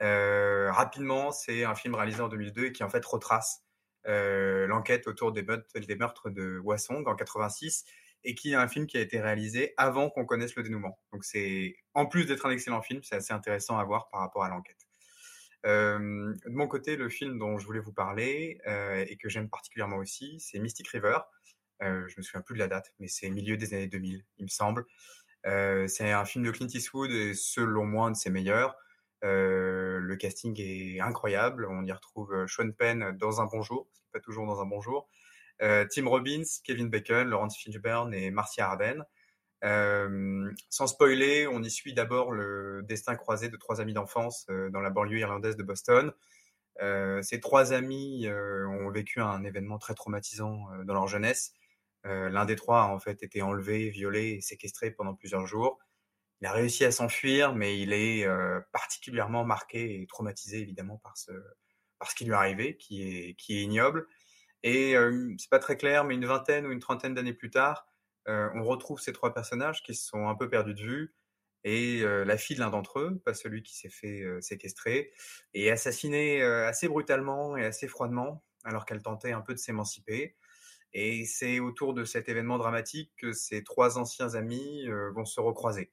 rapidement, 0.00 1.32
c'est 1.32 1.64
un 1.64 1.74
film 1.74 1.94
réalisé 1.94 2.20
en 2.20 2.28
2002 2.28 2.66
et 2.66 2.72
qui 2.72 2.82
en 2.82 2.88
fait 2.88 3.04
retrace 3.04 3.62
l'enquête 4.06 5.06
autour 5.06 5.32
des 5.32 5.42
meurtres, 5.42 5.78
des 5.78 5.96
meurtres 5.96 6.30
de 6.30 6.58
Hwasong 6.64 7.06
en 7.06 7.14
86 7.14 7.84
et 8.24 8.34
qui 8.34 8.52
est 8.52 8.56
un 8.56 8.68
film 8.68 8.86
qui 8.86 8.96
a 8.96 9.00
été 9.00 9.20
réalisé 9.20 9.74
avant 9.76 10.08
qu'on 10.08 10.24
connaisse 10.24 10.56
le 10.56 10.62
dénouement. 10.62 10.98
Donc 11.12 11.24
c'est 11.24 11.76
en 11.92 12.06
plus 12.06 12.26
d'être 12.26 12.46
un 12.46 12.50
excellent 12.50 12.80
film, 12.80 13.02
c'est 13.02 13.16
assez 13.16 13.32
intéressant 13.34 13.78
à 13.78 13.84
voir 13.84 14.08
par 14.08 14.20
rapport 14.20 14.44
à 14.44 14.48
l'enquête 14.48 14.86
de 15.64 16.50
mon 16.50 16.66
côté, 16.68 16.96
le 16.96 17.08
film 17.08 17.38
dont 17.38 17.58
je 17.58 17.66
voulais 17.66 17.80
vous 17.80 17.92
parler 17.92 18.60
et 19.08 19.16
que 19.16 19.28
j'aime 19.28 19.48
particulièrement 19.48 19.96
aussi, 19.96 20.38
c'est 20.40 20.58
Mystic 20.58 20.88
River. 20.88 21.18
je 21.80 22.14
me 22.16 22.22
souviens 22.22 22.42
plus 22.42 22.54
de 22.54 22.58
la 22.60 22.68
date, 22.68 22.92
mais 22.98 23.08
c'est 23.08 23.30
milieu 23.30 23.56
des 23.56 23.72
années 23.74 23.88
2000, 23.88 24.24
il 24.38 24.42
me 24.42 24.48
semble. 24.48 24.84
c'est 25.44 26.10
un 26.10 26.24
film 26.24 26.44
de 26.44 26.50
Clint 26.50 26.68
Eastwood 26.68 27.10
et 27.10 27.34
selon 27.34 27.84
moi 27.86 28.08
un 28.08 28.10
de 28.10 28.16
ses 28.16 28.30
meilleurs. 28.30 28.76
le 29.22 30.16
casting 30.16 30.54
est 30.60 31.00
incroyable. 31.00 31.66
On 31.70 31.84
y 31.84 31.92
retrouve 31.92 32.46
Sean 32.46 32.70
Penn 32.72 33.16
dans 33.18 33.40
un 33.40 33.46
bon 33.46 33.62
jour, 33.62 33.88
pas 34.12 34.20
toujours 34.20 34.46
dans 34.46 34.60
un 34.60 34.66
bon 34.66 34.80
jour. 34.80 35.08
Tim 35.60 36.06
Robbins, 36.06 36.44
Kevin 36.64 36.90
Bacon, 36.90 37.28
Laurence 37.28 37.56
Fishburne 37.56 38.12
et 38.12 38.30
Marcia 38.30 38.68
Arden. 38.68 39.04
Sans 39.64 40.86
spoiler, 40.86 41.46
on 41.46 41.62
y 41.62 41.70
suit 41.70 41.94
d'abord 41.94 42.32
le 42.32 42.82
destin 42.82 43.16
croisé 43.16 43.48
de 43.48 43.56
trois 43.56 43.80
amis 43.80 43.94
d'enfance 43.94 44.46
dans 44.70 44.80
la 44.80 44.90
banlieue 44.90 45.18
irlandaise 45.18 45.56
de 45.56 45.62
Boston. 45.62 46.12
ces 47.22 47.40
trois 47.40 47.72
amis 47.72 48.28
ont 48.28 48.90
vécu 48.90 49.20
un 49.20 49.42
événement 49.44 49.78
très 49.78 49.94
traumatisant 49.94 50.66
dans 50.84 50.94
leur 50.94 51.06
jeunesse. 51.06 51.54
L'un 52.04 52.44
des 52.44 52.56
trois 52.56 52.82
a 52.82 52.86
en 52.88 52.98
fait 52.98 53.22
été 53.22 53.40
enlevé, 53.40 53.88
violé 53.88 54.32
et 54.32 54.40
séquestré 54.42 54.90
pendant 54.90 55.14
plusieurs 55.14 55.46
jours. 55.46 55.78
Il 56.42 56.46
a 56.46 56.52
réussi 56.52 56.84
à 56.84 56.92
s'enfuir, 56.92 57.54
mais 57.54 57.80
il 57.80 57.94
est 57.94 58.26
particulièrement 58.72 59.44
marqué 59.44 60.00
et 60.00 60.06
traumatisé 60.06 60.60
évidemment 60.60 60.98
par 60.98 61.16
ce, 61.16 61.32
par 61.98 62.10
ce 62.10 62.14
qui 62.14 62.24
lui 62.24 62.32
est 62.32 62.36
arrivé, 62.36 62.76
qui 62.76 63.02
est, 63.02 63.34
qui 63.34 63.56
est 63.56 63.62
ignoble. 63.62 64.06
Et 64.62 64.94
c'est 65.38 65.50
pas 65.50 65.58
très 65.58 65.78
clair, 65.78 66.04
mais 66.04 66.14
une 66.14 66.26
vingtaine 66.26 66.66
ou 66.66 66.72
une 66.72 66.80
trentaine 66.80 67.14
d'années 67.14 67.32
plus 67.32 67.50
tard, 67.50 67.86
on 68.26 68.62
retrouve 68.62 69.00
ces 69.00 69.12
trois 69.12 69.34
personnages 69.34 69.82
qui 69.82 69.94
se 69.94 70.06
sont 70.06 70.28
un 70.28 70.34
peu 70.34 70.48
perdus 70.48 70.74
de 70.74 70.82
vue. 70.82 71.14
Et 71.64 72.02
la 72.02 72.36
fille 72.36 72.56
de 72.56 72.60
l'un 72.60 72.70
d'entre 72.70 73.00
eux, 73.00 73.20
pas 73.24 73.34
celui 73.34 73.62
qui 73.62 73.76
s'est 73.76 73.90
fait 73.90 74.24
séquestrer, 74.40 75.12
est 75.54 75.70
assassinée 75.70 76.42
assez 76.42 76.88
brutalement 76.88 77.56
et 77.56 77.64
assez 77.64 77.88
froidement, 77.88 78.44
alors 78.64 78.84
qu'elle 78.84 79.02
tentait 79.02 79.32
un 79.32 79.40
peu 79.40 79.54
de 79.54 79.58
s'émanciper. 79.58 80.36
Et 80.92 81.24
c'est 81.24 81.60
autour 81.60 81.94
de 81.94 82.04
cet 82.04 82.28
événement 82.28 82.58
dramatique 82.58 83.12
que 83.16 83.32
ces 83.32 83.64
trois 83.64 83.98
anciens 83.98 84.34
amis 84.34 84.86
vont 85.14 85.24
se 85.24 85.40
recroiser. 85.40 85.90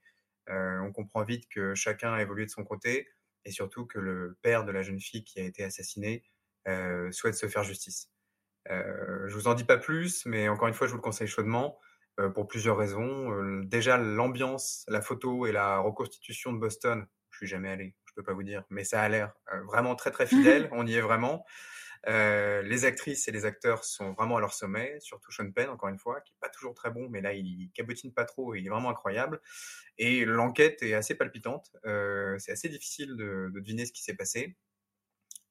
on 0.47 0.91
comprend 0.93 1.23
vite 1.23 1.47
que 1.49 1.73
chacun 1.75 2.13
a 2.13 2.21
évolué 2.21 2.45
de 2.45 2.51
son 2.51 2.63
côté, 2.63 3.07
et 3.45 3.51
surtout 3.51 3.85
que 3.85 3.99
le 3.99 4.37
père 4.41 4.65
de 4.65 4.71
la 4.71 4.83
jeune 4.83 4.99
fille 4.99 5.23
qui 5.23 5.39
a 5.39 5.43
été 5.43 5.63
assassinée 5.63 6.23
souhaite 7.11 7.35
se 7.35 7.47
faire 7.47 7.63
justice. 7.63 8.11
Euh, 8.69 9.27
je 9.27 9.33
vous 9.35 9.47
en 9.47 9.53
dis 9.53 9.63
pas 9.63 9.77
plus, 9.77 10.25
mais 10.25 10.47
encore 10.49 10.67
une 10.67 10.73
fois, 10.73 10.87
je 10.87 10.91
vous 10.91 10.97
le 10.97 11.01
conseille 11.01 11.27
chaudement 11.27 11.79
pour 12.33 12.47
plusieurs 12.47 12.77
raisons. 12.77 13.61
déjà, 13.63 13.97
l'ambiance, 13.97 14.85
la 14.87 15.01
photo 15.01 15.45
et 15.45 15.51
la 15.51 15.79
reconstitution 15.79 16.53
de 16.53 16.59
Boston, 16.59 17.05
je 17.31 17.37
suis 17.37 17.47
jamais 17.47 17.69
allé, 17.69 17.95
je 18.05 18.13
peux 18.13 18.23
pas 18.23 18.33
vous 18.33 18.43
dire, 18.43 18.63
mais 18.69 18.83
ça 18.83 19.01
a 19.01 19.09
l'air 19.09 19.33
vraiment 19.67 19.95
très 19.95 20.11
très 20.11 20.27
fidèle. 20.27 20.69
on 20.73 20.85
y 20.85 20.95
est 20.95 21.01
vraiment. 21.01 21.45
Euh, 22.07 22.63
les 22.63 22.85
actrices 22.85 23.27
et 23.27 23.31
les 23.31 23.45
acteurs 23.45 23.83
sont 23.83 24.13
vraiment 24.13 24.37
à 24.37 24.39
leur 24.39 24.53
sommet, 24.53 24.99
surtout 24.99 25.31
Sean 25.31 25.51
Penn, 25.51 25.69
encore 25.69 25.89
une 25.89 25.99
fois, 25.99 26.21
qui 26.21 26.33
est 26.33 26.39
pas 26.39 26.49
toujours 26.49 26.73
très 26.73 26.89
bon, 26.89 27.09
mais 27.09 27.21
là, 27.21 27.33
il 27.33 27.69
cabotine 27.75 28.11
pas 28.11 28.25
trop 28.25 28.55
et 28.55 28.59
il 28.59 28.65
est 28.65 28.69
vraiment 28.69 28.89
incroyable. 28.89 29.39
Et 29.97 30.25
l'enquête 30.25 30.81
est 30.81 30.93
assez 30.93 31.15
palpitante. 31.15 31.71
Euh, 31.85 32.37
c'est 32.39 32.51
assez 32.51 32.69
difficile 32.69 33.15
de, 33.15 33.51
de, 33.53 33.59
deviner 33.59 33.85
ce 33.85 33.91
qui 33.91 34.01
s'est 34.01 34.15
passé. 34.15 34.57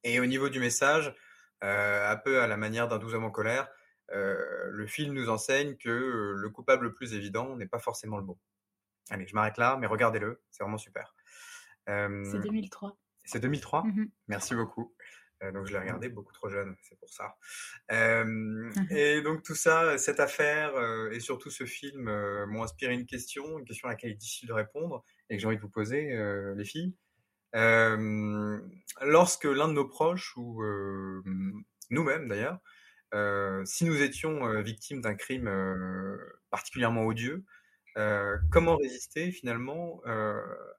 Et 0.02 0.18
au 0.18 0.26
niveau 0.26 0.48
du 0.48 0.58
message, 0.58 1.14
euh, 1.62 2.10
un 2.10 2.16
peu 2.16 2.40
à 2.40 2.46
la 2.46 2.56
manière 2.56 2.88
d'un 2.88 2.98
douze 2.98 3.14
hommes 3.14 3.24
en 3.24 3.30
colère, 3.30 3.68
euh, 4.12 4.68
le 4.70 4.86
film 4.86 5.14
nous 5.14 5.28
enseigne 5.28 5.76
que 5.76 6.34
le 6.36 6.50
coupable 6.50 6.86
le 6.86 6.94
plus 6.94 7.14
évident 7.14 7.56
n'est 7.56 7.68
pas 7.68 7.78
forcément 7.78 8.18
le 8.18 8.24
bon. 8.24 8.38
Allez, 9.10 9.26
je 9.26 9.34
m'arrête 9.34 9.58
là, 9.58 9.76
mais 9.76 9.86
regardez-le, 9.86 10.42
c'est 10.50 10.62
vraiment 10.62 10.78
super. 10.78 11.14
c'est 11.86 12.40
2003. 12.40 12.96
C'est 13.24 13.40
2003 13.40 13.84
mmh 13.84 14.06
Merci 14.28 14.54
beaucoup. 14.54 14.94
Euh, 15.42 15.52
donc 15.52 15.66
je 15.66 15.72
l'ai 15.72 15.78
regardé 15.78 16.08
beaucoup 16.08 16.32
trop 16.32 16.48
jeune, 16.48 16.76
c'est 16.82 16.98
pour 16.98 17.08
ça. 17.08 17.36
Euh, 17.92 18.24
mmh 18.24 18.72
et 18.90 19.22
donc 19.22 19.42
tout 19.42 19.54
ça, 19.54 19.96
cette 19.98 20.20
affaire 20.20 20.74
euh, 20.76 21.10
et 21.12 21.20
surtout 21.20 21.50
ce 21.50 21.64
film 21.64 22.10
m'ont 22.46 22.62
inspiré 22.62 22.94
une 22.94 23.06
question, 23.06 23.58
une 23.58 23.64
question 23.64 23.88
à 23.88 23.92
laquelle 23.92 24.10
il 24.10 24.14
est 24.14 24.16
difficile 24.16 24.48
de 24.48 24.54
répondre 24.54 25.04
et 25.28 25.36
que 25.36 25.40
j'ai 25.40 25.46
envie 25.46 25.56
de 25.56 25.62
vous 25.62 25.70
poser, 25.70 26.10
les 26.56 26.64
filles. 26.64 26.94
lorsque 27.54 29.44
l'un 29.44 29.68
de 29.68 29.72
nos 29.72 29.86
proches 29.86 30.36
ou 30.36 30.62
nous-mêmes 31.90 32.28
d'ailleurs, 32.28 32.58
si 33.64 33.84
nous 33.84 34.02
étions 34.02 34.60
victimes 34.62 35.00
d'un 35.00 35.14
crime 35.14 35.50
particulièrement 36.50 37.04
odieux, 37.04 37.44
comment 38.50 38.76
résister 38.76 39.32
finalement 39.32 40.00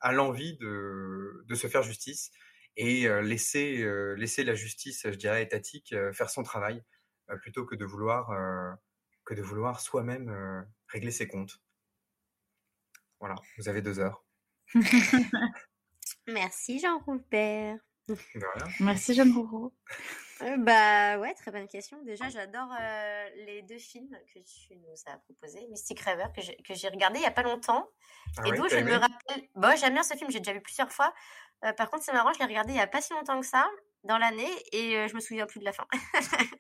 à 0.02 0.12
l'envie 0.12 0.58
de, 0.58 1.44
de, 1.48 1.56
se 1.56 1.68
faire 1.68 1.84
justice 1.84 2.32
et 2.78 3.08
laisser, 3.22 3.86
laisser 4.16 4.44
la 4.44 4.56
justice, 4.56 5.04
je 5.06 5.16
dirais, 5.16 5.44
étatique 5.44 5.96
faire 6.14 6.30
son 6.30 6.44
travail 6.44 6.84
plutôt 7.42 7.66
que 7.66 7.76
de 7.76 7.86
vouloir, 7.86 8.30
que 9.26 9.34
de 9.34 9.42
vouloir 9.42 9.82
soi-même 9.82 10.66
régler 10.88 11.12
ses 11.12 11.28
comptes? 11.28 11.62
Voilà, 13.22 13.36
vous 13.60 13.70
avez 13.70 13.84
deux 13.84 14.00
heures. 14.00 14.26
Merci 16.28 16.80
Jean-Roubert. 16.84 17.78
Merci 18.80 19.14
Jean 19.14 19.32
Rouro. 20.42 20.58
bah 20.60 21.20
ouais, 21.20 21.34
très 21.36 21.52
bonne 21.52 21.68
question. 21.68 22.02
Déjà, 22.04 22.30
j'adore 22.30 22.74
les 23.46 23.62
deux 23.64 23.78
films 23.78 24.16
que 24.34 24.40
tu 24.40 24.76
nous 24.76 24.96
as 25.08 25.18
proposés, 25.20 25.66
Mystic 25.70 26.00
River, 26.00 26.26
que 26.36 26.74
j'ai 26.74 26.90
regardé 26.90 27.20
il 27.20 27.24
y 27.24 27.28
a 27.28 27.32
pas 27.32 27.44
longtemps. 27.44 27.90
Ah 28.38 28.44
et 28.48 28.52
d'où 28.52 28.68
je 28.70 28.78
me 28.78 28.94
rappelle. 28.94 29.44
Bon, 29.56 29.76
j'aime 29.78 29.94
bien 29.94 30.04
ce 30.04 30.16
film, 30.16 30.32
j'ai 30.32 30.40
déjà 30.40 30.54
vu 30.54 30.62
plusieurs 30.62 30.92
fois. 30.92 31.14
Euh, 31.64 31.74
par 31.74 31.90
contre, 31.90 32.04
c'est 32.04 32.14
marrant, 32.14 32.34
je 32.34 32.40
l'ai 32.40 32.46
regardé 32.46 32.72
il 32.72 32.76
n'y 32.76 32.82
a 32.82 32.88
pas 32.88 33.02
si 33.02 33.14
longtemps 33.14 33.40
que 33.40 33.46
ça, 33.46 33.70
dans 34.04 34.18
l'année, 34.18 34.50
et 34.72 34.94
je 34.94 34.98
euh, 34.98 35.08
je 35.08 35.16
me 35.16 35.20
souviens 35.20 35.46
plus 35.46 35.60
de 35.60 35.66
la 35.66 35.74
fin. 35.74 35.86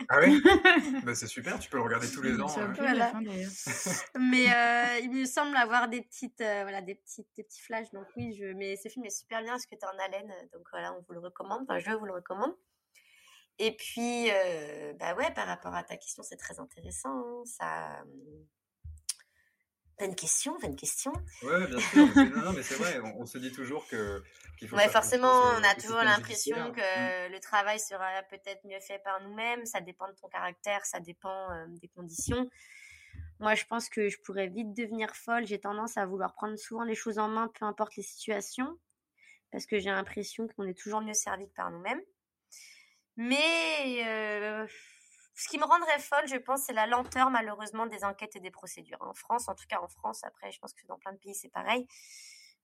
ah 0.09 0.19
oui 0.21 0.41
bah, 1.03 1.15
C'est 1.15 1.27
super, 1.27 1.57
tu 1.57 1.69
peux 1.69 1.77
le 1.77 1.83
regarder 1.83 2.09
tous 2.11 2.21
les 2.21 2.39
ans. 2.39 2.47
mais 4.19 4.45
euh, 4.53 4.99
il 5.01 5.11
me 5.11 5.25
semble 5.25 5.55
avoir 5.57 5.87
des 5.87 6.01
petites, 6.01 6.37
voilà, 6.37 6.81
des 6.81 6.95
petites, 6.95 7.27
des 7.35 7.43
petits 7.43 7.61
flashs. 7.61 7.91
Donc 7.91 8.05
oui, 8.15 8.35
je, 8.37 8.53
mais 8.53 8.75
ce 8.75 8.89
film 8.89 9.05
est 9.05 9.17
super 9.17 9.41
bien 9.41 9.53
parce 9.53 9.65
que 9.65 9.75
tu 9.75 9.81
es 9.81 9.85
en 9.85 9.97
haleine. 10.05 10.31
Donc 10.53 10.63
voilà, 10.71 10.93
on 10.93 11.01
vous 11.07 11.13
le 11.13 11.19
recommande. 11.19 11.63
Enfin, 11.63 11.79
je 11.79 11.91
vous 11.91 12.05
le 12.05 12.13
recommande. 12.13 12.53
Et 13.63 13.75
puis, 13.75 14.27
bah 14.99 15.13
ouais, 15.15 15.31
par 15.33 15.47
rapport 15.47 15.75
à 15.75 15.83
ta 15.83 15.95
question, 15.95 16.23
c'est 16.23 16.37
très 16.37 16.59
intéressant. 16.59 17.09
Hein. 17.09 17.43
Ça, 17.45 18.03
une 20.05 20.15
question, 20.15 20.57
une 20.63 20.75
question. 20.75 21.11
Ouais, 21.43 21.67
bien 21.67 21.79
sûr. 21.79 22.07
non, 22.43 22.53
mais 22.53 22.63
c'est 22.63 22.75
vrai, 22.75 22.99
on, 23.17 23.25
se 23.25 23.37
dit 23.37 23.51
toujours 23.51 23.87
que. 23.87 24.23
Faut 24.67 24.75
ouais, 24.75 24.89
forcément, 24.89 25.27
on 25.27 25.63
a 25.63 25.75
toujours 25.75 26.01
l'impression 26.01 26.71
que 26.71 27.31
le 27.31 27.39
travail 27.39 27.79
sera 27.79 28.21
peut-être 28.29 28.65
mieux 28.65 28.79
fait 28.79 28.99
par 29.03 29.21
nous-mêmes. 29.21 29.65
Ça 29.65 29.81
dépend 29.81 30.07
de 30.07 30.13
ton 30.13 30.27
caractère, 30.27 30.85
ça 30.85 30.99
dépend 30.99 31.51
euh, 31.51 31.65
des 31.67 31.87
conditions. 31.87 32.49
Moi, 33.39 33.55
je 33.55 33.65
pense 33.65 33.89
que 33.89 34.09
je 34.09 34.17
pourrais 34.23 34.47
vite 34.47 34.73
devenir 34.73 35.15
folle. 35.15 35.45
J'ai 35.45 35.59
tendance 35.59 35.97
à 35.97 36.05
vouloir 36.05 36.33
prendre 36.33 36.57
souvent 36.57 36.83
les 36.83 36.95
choses 36.95 37.17
en 37.17 37.27
main, 37.27 37.47
peu 37.59 37.65
importe 37.65 37.95
les 37.95 38.03
situations, 38.03 38.77
parce 39.51 39.65
que 39.65 39.79
j'ai 39.79 39.89
l'impression 39.89 40.47
qu'on 40.47 40.67
est 40.67 40.77
toujours 40.77 41.01
mieux 41.01 41.13
servi 41.13 41.47
que 41.47 41.53
par 41.53 41.71
nous-mêmes. 41.71 42.01
Mais 43.17 44.03
euh, 44.05 44.65
ce 45.35 45.47
qui 45.49 45.57
me 45.57 45.65
rendrait 45.65 45.99
folle, 45.99 46.27
je 46.27 46.37
pense, 46.37 46.63
c'est 46.63 46.73
la 46.73 46.87
lenteur, 46.87 47.29
malheureusement, 47.29 47.85
des 47.85 48.03
enquêtes 48.03 48.35
et 48.35 48.39
des 48.39 48.51
procédures. 48.51 49.01
En 49.01 49.13
France, 49.13 49.47
en 49.47 49.55
tout 49.55 49.65
cas 49.67 49.79
en 49.81 49.87
France, 49.87 50.23
après, 50.23 50.51
je 50.51 50.59
pense 50.59 50.73
que 50.73 50.85
dans 50.87 50.97
plein 50.97 51.13
de 51.13 51.17
pays, 51.17 51.35
c'est 51.35 51.49
pareil. 51.49 51.87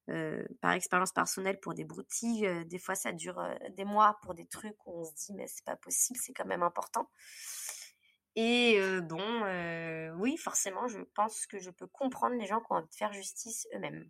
Euh, 0.10 0.46
par 0.62 0.72
expérience 0.72 1.12
personnelle, 1.12 1.60
pour 1.60 1.74
des 1.74 1.84
broutilles, 1.84 2.48
euh, 2.48 2.64
des 2.64 2.80
fois, 2.80 2.96
ça 2.96 3.12
dure 3.12 3.42
des 3.72 3.84
mois 3.84 4.18
pour 4.24 4.34
des 4.34 4.48
trucs 4.48 4.78
où 4.86 5.02
on 5.02 5.04
se 5.04 5.14
dit, 5.14 5.34
mais 5.34 5.48
c'est 5.48 5.66
pas 5.66 5.76
possible, 5.76 6.18
c'est 6.22 6.34
quand 6.34 6.46
même 6.46 6.64
important. 6.64 7.10
Et 8.36 8.80
bon, 9.02 9.42
oui, 10.20 10.38
forcément, 10.38 10.88
je 10.88 11.00
pense 11.16 11.48
que 11.48 11.58
je 11.58 11.72
peux 11.72 11.88
comprendre 11.88 12.36
les 12.36 12.46
gens 12.46 12.60
qui 12.60 12.68
ont 12.70 12.76
envie 12.76 12.88
de 12.88 12.94
faire 12.94 13.12
justice 13.12 13.68
eux-mêmes. 13.74 14.08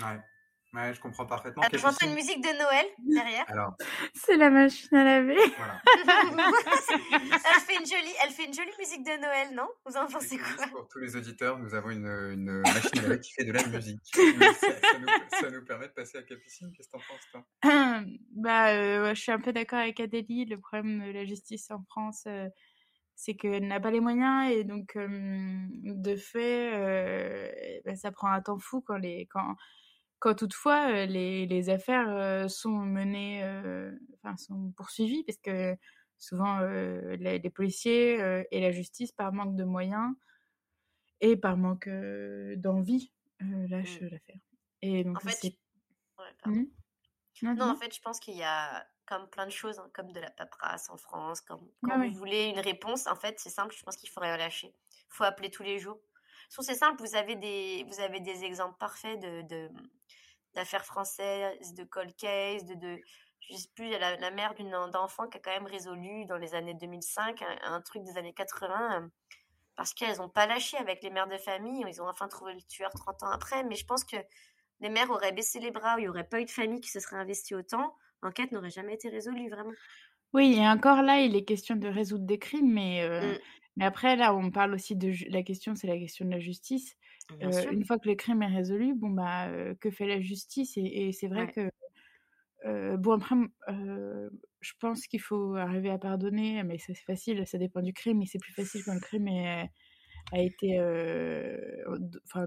Ouais. 0.00 0.18
Ouais, 0.74 0.92
je 0.92 1.00
comprends 1.00 1.24
parfaitement. 1.24 1.62
Ah, 1.64 1.68
j'entends 1.72 2.06
une 2.06 2.14
musique 2.14 2.42
de 2.42 2.48
Noël 2.58 2.86
derrière. 2.98 3.44
Alors. 3.46 3.74
C'est 4.12 4.36
la 4.36 4.50
machine 4.50 4.96
à 4.96 5.04
laver. 5.04 5.38
Voilà. 5.56 5.80
elle, 6.90 7.60
fait 7.60 7.76
une 7.78 7.86
jolie, 7.86 8.14
elle 8.24 8.30
fait 8.30 8.46
une 8.46 8.54
jolie 8.54 8.72
musique 8.78 9.04
de 9.04 9.20
Noël, 9.20 9.54
non? 9.54 9.68
Vous 9.86 9.96
en 9.96 10.06
pensez 10.06 10.36
quoi? 10.36 10.66
Pour 10.66 10.88
tous 10.88 10.98
les 10.98 11.14
auditeurs, 11.14 11.58
nous 11.60 11.74
avons 11.74 11.90
une, 11.90 12.06
une 12.06 12.60
machine 12.62 12.98
à 12.98 13.02
laver 13.02 13.20
qui 13.20 13.32
fait 13.34 13.44
de 13.44 13.52
la 13.52 13.64
musique. 13.68 14.00
ça, 14.12 15.50
nous, 15.50 15.64
permet 15.64 15.86
de 15.86 15.92
passer 15.92 16.18
à 16.18 16.22
Capucine? 16.22 16.72
Qu'est-ce 16.76 16.88
que 16.88 16.92
t'en 16.92 17.04
penses, 17.08 17.28
toi? 17.30 17.44
Bah, 18.32 18.70
euh, 18.70 19.14
je 19.14 19.20
suis 19.20 19.32
un 19.32 19.40
peu 19.40 19.52
d'accord 19.52 19.78
avec 19.78 20.00
Adélie. 20.00 20.44
Le 20.44 20.58
problème 20.58 21.06
de 21.06 21.12
la 21.12 21.24
justice 21.24 21.70
en 21.70 21.82
France. 21.84 22.24
Euh, 22.26 22.48
c'est 23.14 23.36
qu'elle 23.36 23.68
n'a 23.68 23.78
pas 23.78 23.92
les 23.92 24.00
moyens 24.00 24.50
et 24.50 24.64
donc 24.64 24.96
de 24.96 26.16
fait 26.16 26.72
euh, 26.74 27.80
bah, 27.84 27.94
ça 27.94 28.10
prend 28.10 28.28
un 28.28 28.42
temps 28.42 28.58
fou 28.58 28.80
quand 28.80 28.96
les 28.96 29.28
quand 29.30 29.54
quand 30.24 30.34
toutefois 30.34 31.06
les, 31.06 31.46
les 31.46 31.70
affaires 31.70 32.50
sont 32.50 32.70
menées, 32.70 33.44
enfin 34.22 34.36
sont 34.36 34.72
poursuivies, 34.76 35.22
parce 35.24 35.38
que 35.38 35.76
souvent 36.18 36.60
les, 36.60 37.50
policiers 37.50 38.44
et 38.50 38.60
la 38.60 38.70
justice, 38.70 39.12
par 39.12 39.32
manque 39.32 39.54
de 39.54 39.64
moyens 39.64 40.14
et 41.20 41.36
par 41.36 41.56
manque 41.56 41.88
d'envie, 42.56 43.12
lâchent 43.40 44.00
mmh. 44.00 44.06
l'affaire. 44.06 44.40
Et 44.82 45.04
donc 45.04 45.16
en 45.16 45.28
fait, 45.28 45.56
mmh. 46.46 46.64
non, 47.42 47.70
en 47.70 47.76
fait, 47.76 47.94
je 47.94 48.00
pense 48.00 48.20
qu'il 48.20 48.36
y 48.36 48.42
a 48.42 48.86
comme 49.06 49.28
plein 49.28 49.46
de 49.46 49.52
choses, 49.52 49.78
hein, 49.78 49.88
comme 49.92 50.12
de 50.12 50.20
la 50.20 50.30
paperasse 50.30 50.88
en 50.90 50.96
France, 50.96 51.40
comme, 51.40 51.66
quand 51.82 51.98
vous 51.98 52.14
voulez 52.14 52.44
une 52.44 52.60
réponse, 52.60 53.06
en 53.06 53.16
fait, 53.16 53.38
c'est 53.38 53.50
simple, 53.50 53.74
je 53.76 53.82
pense 53.82 53.96
qu'il 53.96 54.08
faut 54.08 54.20
rien 54.20 54.36
lâcher. 54.36 54.74
Il 54.90 55.14
faut 55.14 55.24
appeler 55.24 55.50
tous 55.50 55.62
les 55.62 55.78
jours. 55.78 56.00
c'est 56.48 56.74
simple, 56.74 57.02
vous 57.02 57.14
avez 57.14 57.36
des, 57.36 57.84
vous 57.88 58.00
avez 58.00 58.20
des 58.20 58.44
exemples 58.44 58.76
parfaits 58.78 59.20
de, 59.20 59.68
d'affaires 60.54 60.84
françaises, 60.84 61.74
de 61.74 61.84
cold 61.84 62.14
case, 62.16 62.64
de, 62.64 62.74
de 62.74 63.00
je 63.50 63.56
sais 63.56 63.68
plus, 63.74 63.90
la, 63.90 64.16
la 64.16 64.30
mère 64.30 64.54
d'une 64.54 64.70
d'enfant 64.92 65.26
qui 65.28 65.38
a 65.38 65.40
quand 65.40 65.50
même 65.50 65.66
résolu 65.66 66.24
dans 66.26 66.38
les 66.38 66.54
années 66.54 66.74
2005 66.74 67.42
un, 67.64 67.80
truc 67.82 68.02
des 68.02 68.16
années 68.16 68.32
80 68.32 69.02
euh, 69.02 69.08
parce 69.76 69.92
qu'elles 69.92 70.18
n'ont 70.18 70.28
pas 70.28 70.46
lâché 70.46 70.76
avec 70.76 71.02
les 71.02 71.10
mères 71.10 71.28
de 71.28 71.36
famille, 71.36 71.84
ils 71.86 72.00
ont 72.00 72.08
enfin 72.08 72.28
trouvé 72.28 72.54
le 72.54 72.62
tueur 72.62 72.90
30 72.90 73.24
ans 73.24 73.30
après, 73.30 73.64
mais 73.64 73.74
je 73.74 73.84
pense 73.84 74.04
que 74.04 74.16
les 74.80 74.88
mères 74.88 75.10
auraient 75.10 75.32
baissé 75.32 75.60
les 75.60 75.70
bras, 75.70 75.96
il 75.98 76.02
n'y 76.02 76.08
aurait 76.08 76.28
pas 76.28 76.40
eu 76.40 76.44
de 76.44 76.50
famille 76.50 76.80
qui 76.80 76.90
se 76.90 77.00
serait 77.00 77.16
investie 77.16 77.54
autant, 77.54 77.94
l'enquête 78.22 78.52
n'aurait 78.52 78.70
jamais 78.70 78.94
été 78.94 79.08
résolue, 79.08 79.50
vraiment. 79.50 79.72
Oui, 80.32 80.56
et 80.58 80.68
encore 80.68 81.02
là, 81.02 81.20
il 81.20 81.36
est 81.36 81.44
question 81.44 81.76
de 81.76 81.88
résoudre 81.88 82.24
des 82.24 82.38
crimes, 82.38 82.72
mais, 82.72 83.02
euh, 83.02 83.34
mmh. 83.34 83.38
Mais 83.76 83.84
après, 83.84 84.16
là, 84.16 84.34
on 84.34 84.50
parle 84.50 84.74
aussi 84.74 84.96
de 84.96 85.12
la 85.30 85.42
question, 85.42 85.74
c'est 85.74 85.86
la 85.86 85.98
question 85.98 86.24
de 86.24 86.30
la 86.30 86.38
justice. 86.38 86.96
Euh, 87.42 87.70
une 87.72 87.84
fois 87.84 87.98
que 87.98 88.08
le 88.08 88.14
crime 88.14 88.42
est 88.42 88.54
résolu, 88.54 88.94
bon, 88.94 89.10
bah, 89.10 89.48
que 89.80 89.90
fait 89.90 90.06
la 90.06 90.20
justice? 90.20 90.74
Et, 90.76 91.10
c'est 91.12 91.28
vrai 91.28 91.50
que 91.50 91.70
bon, 92.96 93.12
après, 93.12 93.34
je 94.60 94.72
pense 94.78 95.06
qu'il 95.06 95.20
faut 95.20 95.56
arriver 95.56 95.90
à 95.90 95.98
pardonner, 95.98 96.62
mais 96.62 96.78
c'est 96.78 96.94
facile, 96.94 97.46
ça 97.46 97.58
dépend 97.58 97.82
du 97.82 97.92
crime, 97.92 98.18
mais 98.18 98.26
c'est 98.26 98.38
plus 98.38 98.52
facile 98.52 98.82
quand 98.84 98.94
le 98.94 99.00
crime 99.00 99.28
a 100.32 100.40
été. 100.40 100.78
enfin, 102.26 102.46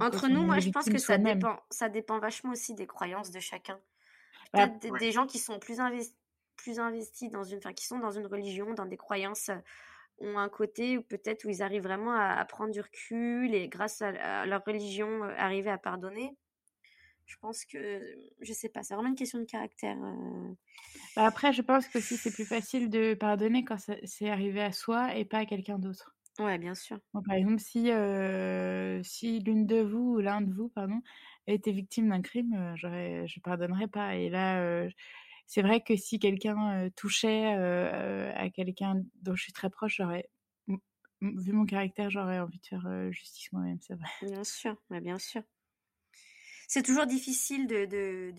Entre 0.00 0.28
nous, 0.28 0.44
moi, 0.44 0.60
je 0.60 0.70
pense 0.70 0.86
que 0.88 0.98
ça 0.98 1.18
dépend, 1.18 1.60
ça 1.70 1.88
dépend 1.88 2.18
vachement 2.18 2.52
aussi 2.52 2.74
des 2.74 2.86
croyances 2.86 3.30
de 3.30 3.40
chacun. 3.40 3.78
Bah, 4.54 4.68
des, 4.68 5.10
gens 5.10 5.26
qui 5.26 5.38
sont 5.38 5.58
plus, 5.58 5.80
investis 5.80 6.16
plus 6.56 6.78
investis 6.78 7.30
dans 7.30 7.44
une, 7.44 7.58
enfin, 7.58 7.72
qui 7.72 7.86
sont 7.86 7.98
dans 7.98 8.10
une 8.10 8.26
religion, 8.26 8.72
dans 8.74 8.86
des 8.86 8.96
croyances 8.96 9.50
ont 10.18 10.38
un 10.38 10.48
côté 10.48 10.98
où 10.98 11.02
peut-être 11.02 11.44
où 11.44 11.50
ils 11.50 11.62
arrivent 11.62 11.82
vraiment 11.82 12.14
à, 12.14 12.44
prendre 12.44 12.72
du 12.72 12.80
recul 12.80 13.54
et 13.54 13.68
grâce 13.68 14.02
à 14.02 14.46
leur 14.46 14.64
religion 14.64 15.22
arriver 15.22 15.70
à 15.70 15.78
pardonner 15.78 16.36
je 17.26 17.36
pense 17.40 17.64
que, 17.64 18.02
je 18.40 18.52
sais 18.52 18.68
pas, 18.68 18.82
c'est 18.82 18.94
vraiment 18.94 19.08
une 19.08 19.14
question 19.14 19.38
de 19.38 19.44
caractère. 19.44 19.96
Euh. 20.02 20.54
Bah, 21.16 21.24
après, 21.26 21.52
je 21.52 21.62
pense 21.62 21.88
que 21.88 22.00
si 22.00 22.16
c'est 22.16 22.32
plus 22.32 22.44
facile 22.44 22.90
de 22.90 23.14
pardonner 23.14 23.64
quand 23.64 23.76
c'est 24.04 24.28
arrivé 24.28 24.62
à 24.62 24.72
soi 24.72 25.16
et 25.16 25.24
pas 25.24 25.38
à 25.38 25.46
quelqu'un 25.46 25.78
d'autre. 25.78 26.14
Ouais, 26.38 26.58
bien 26.58 26.74
sûr. 26.74 26.98
par 27.12 27.36
exemple, 27.36 27.60
si, 27.60 27.92
euh, 27.92 29.00
si 29.04 29.38
l'une 29.38 29.66
de 29.66 29.80
vous 29.80 30.16
ou 30.16 30.18
l'un 30.18 30.40
de 30.40 30.52
vous, 30.52 30.68
pardon, 30.68 31.00
était 31.46 31.70
victime 31.70 32.08
d'un 32.08 32.22
crime, 32.22 32.54
euh, 32.54 32.72
j'aurais, 32.76 33.26
je 33.28 33.40
pardonnerais 33.40 33.86
pas. 33.86 34.16
Et 34.16 34.28
là, 34.30 34.88
c'est 35.46 35.62
vrai 35.62 35.80
que 35.80 35.96
si 35.96 36.18
quelqu'un 36.18 36.88
touchait 36.96 37.46
à 38.34 38.50
quelqu'un 38.50 39.02
dont 39.22 39.34
je 39.34 39.42
suis 39.42 39.52
très 39.52 39.70
proche, 39.70 39.96
j'aurais, 39.98 40.28
vu 41.20 41.52
mon 41.52 41.66
caractère, 41.66 42.10
j'aurais 42.10 42.38
envie 42.38 42.58
de 42.58 42.66
faire 42.66 43.12
justice 43.12 43.52
moi-même, 43.52 43.78
c'est 43.80 43.94
vrai. 43.94 44.08
Bien 44.22 44.44
sûr, 44.44 44.76
bien 44.90 45.18
sûr 45.18 45.42
c'est 46.68 46.82
toujours 46.82 47.06
difficile 47.06 47.66
de, 47.66 47.84
de, 47.84 48.32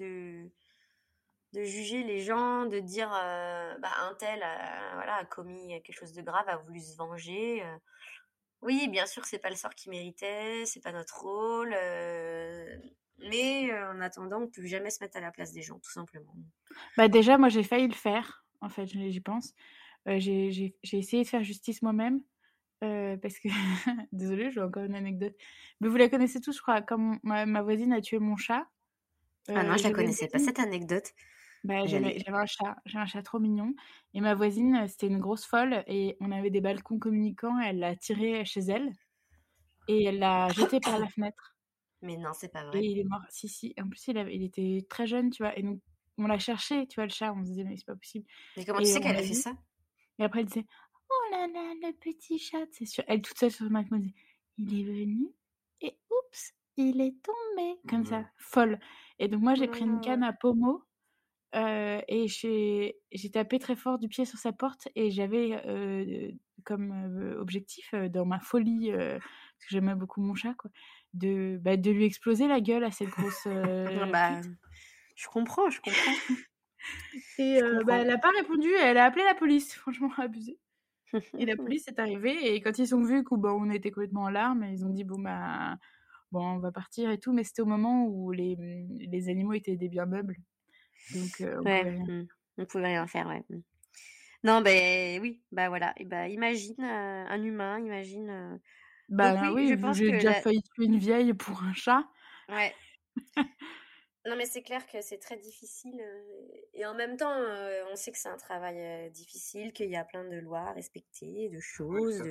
de, 1.53 1.63
juger 1.63 2.03
les 2.03 2.21
gens, 2.21 2.65
de 2.65 2.79
dire 2.79 3.09
bah, 3.09 3.91
un 4.01 4.13
tel 4.15 4.41
a, 4.43 4.93
voilà, 4.95 5.23
commis 5.25 5.81
quelque 5.83 5.97
chose 5.97 6.13
de 6.13 6.21
grave, 6.21 6.47
a 6.47 6.57
voulu 6.57 6.79
se 6.81 6.95
venger. 6.97 7.63
Oui, 8.61 8.87
bien 8.87 9.05
sûr, 9.05 9.25
c'est 9.25 9.39
pas 9.39 9.49
le 9.49 9.55
sort 9.55 9.75
qu'il 9.75 9.91
méritait, 9.91 10.65
c'est 10.65 10.81
pas 10.81 10.91
notre 10.91 11.21
rôle. 11.21 11.73
Mais 13.19 13.71
en 13.73 14.01
attendant, 14.01 14.41
on 14.41 14.47
peut 14.47 14.65
jamais 14.65 14.89
se 14.89 15.03
mettre 15.03 15.17
à 15.17 15.21
la 15.21 15.31
place 15.31 15.51
des 15.53 15.61
gens, 15.61 15.79
tout 15.79 15.91
simplement. 15.91 16.35
Bah 16.97 17.07
déjà, 17.07 17.37
moi, 17.37 17.49
j'ai 17.49 17.63
failli 17.63 17.87
le 17.87 17.93
faire. 17.93 18.45
En 18.61 18.69
fait, 18.69 18.85
j'y 18.87 19.21
pense. 19.21 19.53
j'ai 20.05 20.75
essayé 20.91 21.23
de 21.23 21.27
faire 21.27 21.43
justice 21.43 21.81
moi-même. 21.81 22.21
Euh, 22.83 23.17
parce 23.17 23.39
que, 23.39 23.47
désolée, 24.11 24.51
j'ai 24.51 24.61
encore 24.61 24.83
une 24.83 24.95
anecdote. 24.95 25.33
Mais 25.79 25.87
vous 25.87 25.97
la 25.97 26.09
connaissez 26.09 26.41
tous, 26.41 26.55
je 26.55 26.61
crois. 26.61 26.81
Comme 26.81 27.19
ma, 27.23 27.61
voisine 27.61 27.93
a 27.93 28.01
tué 28.01 28.19
mon 28.19 28.35
chat. 28.35 28.67
ah 29.47 29.63
non, 29.63 29.77
je 29.77 29.83
la 29.83 29.91
connaissais 29.91 30.27
pas 30.27 30.39
cette 30.39 30.59
anecdote. 30.59 31.11
Bah, 31.63 31.85
j'avais 31.87 32.21
un 32.27 32.45
chat, 32.45 32.75
j'ai 32.85 32.97
un 32.97 33.07
chat 33.07 33.23
trop 33.23 33.39
mignon. 33.39 33.73
Et 34.13 34.21
ma 34.21 34.35
voisine, 34.35 34.87
c'était 34.87 35.07
une 35.07 35.19
grosse 35.19 35.45
folle. 35.45 35.83
Et 35.87 36.15
on 36.19 36.31
avait 36.31 36.51
des 36.51 36.61
balcons 36.61 36.99
communicants. 36.99 37.59
elle 37.59 37.79
l'a 37.79 37.95
tiré 37.95 38.45
chez 38.45 38.61
elle. 38.61 38.91
Et 39.87 40.03
elle 40.03 40.19
l'a 40.19 40.49
jeté 40.49 40.79
par 40.79 40.99
la 40.99 41.07
fenêtre. 41.07 41.54
Mais 42.05 42.17
non, 42.17 42.31
c'est 42.33 42.51
pas 42.51 42.63
vrai. 42.65 42.79
Et 42.79 42.85
il 42.85 42.99
est 42.99 43.03
mort. 43.03 43.21
Si, 43.29 43.47
si. 43.47 43.73
En 43.79 43.87
plus, 43.87 44.07
il, 44.07 44.17
il 44.31 44.43
était 44.43 44.85
très 44.89 45.07
jeune, 45.07 45.29
tu 45.29 45.43
vois. 45.43 45.57
Et 45.57 45.63
donc, 45.63 45.81
on 46.17 46.27
l'a 46.27 46.39
cherché, 46.39 46.87
tu 46.87 46.95
vois, 46.95 47.05
le 47.05 47.11
chat. 47.11 47.33
On 47.33 47.43
se 47.43 47.49
disait, 47.49 47.63
mais 47.63 47.75
c'est 47.75 47.85
pas 47.85 47.95
possible. 47.95 48.25
Mais 48.55 48.65
comment 48.65 48.79
tu 48.79 48.85
sais 48.85 49.01
qu'elle 49.01 49.17
a 49.17 49.23
fait 49.23 49.33
ça? 49.33 49.53
Et 50.19 50.23
après, 50.23 50.41
elle 50.41 50.45
disait, 50.45 50.65
Oh 51.09 51.31
là 51.31 51.47
là, 51.47 51.73
le 51.81 51.91
petit 51.93 52.39
chat, 52.39 52.65
c'est 52.71 52.85
sûr. 52.85 53.03
Elle 53.07 53.21
toute 53.21 53.37
seule 53.37 53.51
sur 53.51 53.69
ma 53.69 53.83
dit 53.83 54.13
il 54.57 54.79
est 54.79 54.83
venu 54.83 55.27
et 55.81 55.97
oups, 56.09 56.53
il 56.77 57.01
est 57.01 57.15
tombé. 57.21 57.79
Comme 57.89 58.05
ça, 58.05 58.25
folle. 58.37 58.79
Et 59.19 59.27
donc 59.27 59.41
moi, 59.41 59.55
j'ai 59.55 59.67
pris 59.67 59.81
une 59.83 59.99
canne 59.99 60.23
à 60.23 60.33
pommeau 60.33 60.83
euh, 61.55 62.01
et 62.07 62.27
j'ai 62.27 63.31
tapé 63.31 63.59
très 63.59 63.75
fort 63.75 63.99
du 63.99 64.07
pied 64.07 64.25
sur 64.25 64.39
sa 64.39 64.51
porte 64.51 64.87
et 64.95 65.11
j'avais 65.11 65.61
euh, 65.65 66.31
comme 66.63 66.91
euh, 66.91 67.39
objectif 67.39 67.93
dans 67.93 68.25
ma 68.25 68.39
folie, 68.39 68.91
parce 68.91 69.19
que 69.19 69.69
j'aimais 69.69 69.95
beaucoup 69.95 70.21
mon 70.21 70.35
chat, 70.35 70.53
quoi, 70.55 70.71
de, 71.15 71.57
bah, 71.61 71.77
de 71.77 71.91
lui 71.91 72.05
exploser 72.05 72.47
la 72.47 72.61
gueule 72.61 72.83
à 72.83 72.91
cette 72.91 73.09
grosse... 73.09 73.45
bah, 74.11 74.41
je 75.15 75.27
comprends, 75.27 75.69
je 75.69 75.81
comprends. 75.81 76.11
Et 77.39 77.59
bah, 77.85 77.97
elle 77.97 78.07
n'a 78.07 78.17
pas 78.17 78.31
répondu, 78.31 78.69
elle 78.81 78.97
a 78.97 79.05
appelé 79.05 79.23
la 79.23 79.35
police, 79.35 79.73
franchement 79.75 80.11
abusé. 80.17 80.59
Et 81.37 81.45
la 81.45 81.55
police 81.55 81.87
est 81.87 81.99
arrivée 81.99 82.53
et 82.53 82.61
quand 82.61 82.77
ils 82.77 82.93
ont 82.93 83.03
vu 83.03 83.23
qu'on 83.23 83.41
on 83.43 83.69
était 83.69 83.89
complètement 83.89 84.23
en 84.23 84.29
larmes, 84.29 84.65
ils 84.65 84.83
ont 84.85 84.89
dit 84.89 85.05
bon 85.05 85.17
bah 85.17 85.77
bon 86.31 86.45
on 86.45 86.59
va 86.59 86.73
partir 86.73 87.09
et 87.09 87.19
tout, 87.19 87.31
mais 87.31 87.45
c'était 87.45 87.61
au 87.61 87.67
moment 87.67 88.05
où 88.05 88.31
les, 88.31 88.57
les 88.89 89.29
animaux 89.29 89.53
étaient 89.53 89.77
des 89.77 89.87
biens 89.87 90.07
meubles, 90.07 90.35
donc 91.13 91.31
on, 91.39 91.43
ouais, 91.43 91.57
pouvait 91.57 91.81
rien. 91.81 92.25
On 92.57 92.65
pouvait 92.65 92.85
rien 92.85 93.07
faire, 93.07 93.27
ouais. 93.27 93.43
Mmh. 93.49 93.61
Non 94.43 94.61
ben 94.61 95.21
oui, 95.21 95.41
bah 95.53 95.69
voilà, 95.69 95.93
et 95.97 96.03
bah 96.03 96.27
imagine 96.27 96.83
un 96.83 97.41
humain, 97.41 97.79
imagine. 97.79 98.59
Bah 99.09 99.51
oui, 99.53 99.77
j'ai 99.93 100.11
déjà 100.11 100.33
failli 100.33 100.61
tuer 100.73 100.85
une 100.85 100.97
vieille 100.97 101.33
pour 101.33 101.63
un 101.63 101.73
chat. 101.73 102.03
Ouais. 102.49 102.73
Non, 104.27 104.35
mais 104.35 104.45
c'est 104.47 104.63
clair 104.63 104.87
que 104.87 105.01
c'est 105.01 105.19
très 105.19 105.37
difficile. 105.37 106.01
Et 106.73 106.83
en 106.85 106.95
même 106.95 107.15
temps, 107.15 107.31
euh, 107.31 107.83
on 107.91 107.95
sait 107.95 108.11
que 108.11 108.17
c'est 108.17 108.29
un 108.29 108.37
travail 108.37 108.75
euh, 108.79 109.09
difficile, 109.09 109.71
qu'il 109.71 109.89
y 109.89 109.95
a 109.95 110.03
plein 110.03 110.27
de 110.27 110.37
lois 110.37 110.61
à 110.61 110.73
respecter, 110.73 111.49
de 111.49 111.59
choses. 111.59 112.23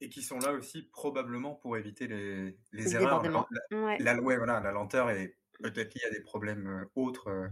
Et 0.00 0.08
qui 0.08 0.22
sont 0.22 0.38
là 0.38 0.52
aussi 0.52 0.82
probablement 0.92 1.54
pour 1.54 1.76
éviter 1.76 2.06
les, 2.06 2.56
les 2.70 2.94
erreurs. 2.94 3.24
La, 3.70 3.98
la, 3.98 4.20
voilà, 4.20 4.60
la 4.60 4.70
lenteur 4.70 5.10
est 5.10 5.36
peut-être 5.60 5.94
liée 5.94 6.06
à 6.06 6.10
des 6.10 6.20
problèmes 6.20 6.86
autres. 6.94 7.28
On 7.28 7.42
ne 7.42 7.48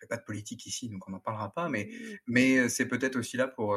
fait 0.00 0.06
pas 0.06 0.18
de 0.18 0.24
politique 0.24 0.66
ici, 0.66 0.90
donc 0.90 1.08
on 1.08 1.12
n'en 1.12 1.20
parlera 1.20 1.50
pas. 1.54 1.70
Mais, 1.70 1.88
mmh. 1.90 2.16
mais 2.26 2.68
c'est 2.68 2.88
peut-être 2.88 3.16
aussi 3.16 3.38
là 3.38 3.48
pour 3.48 3.74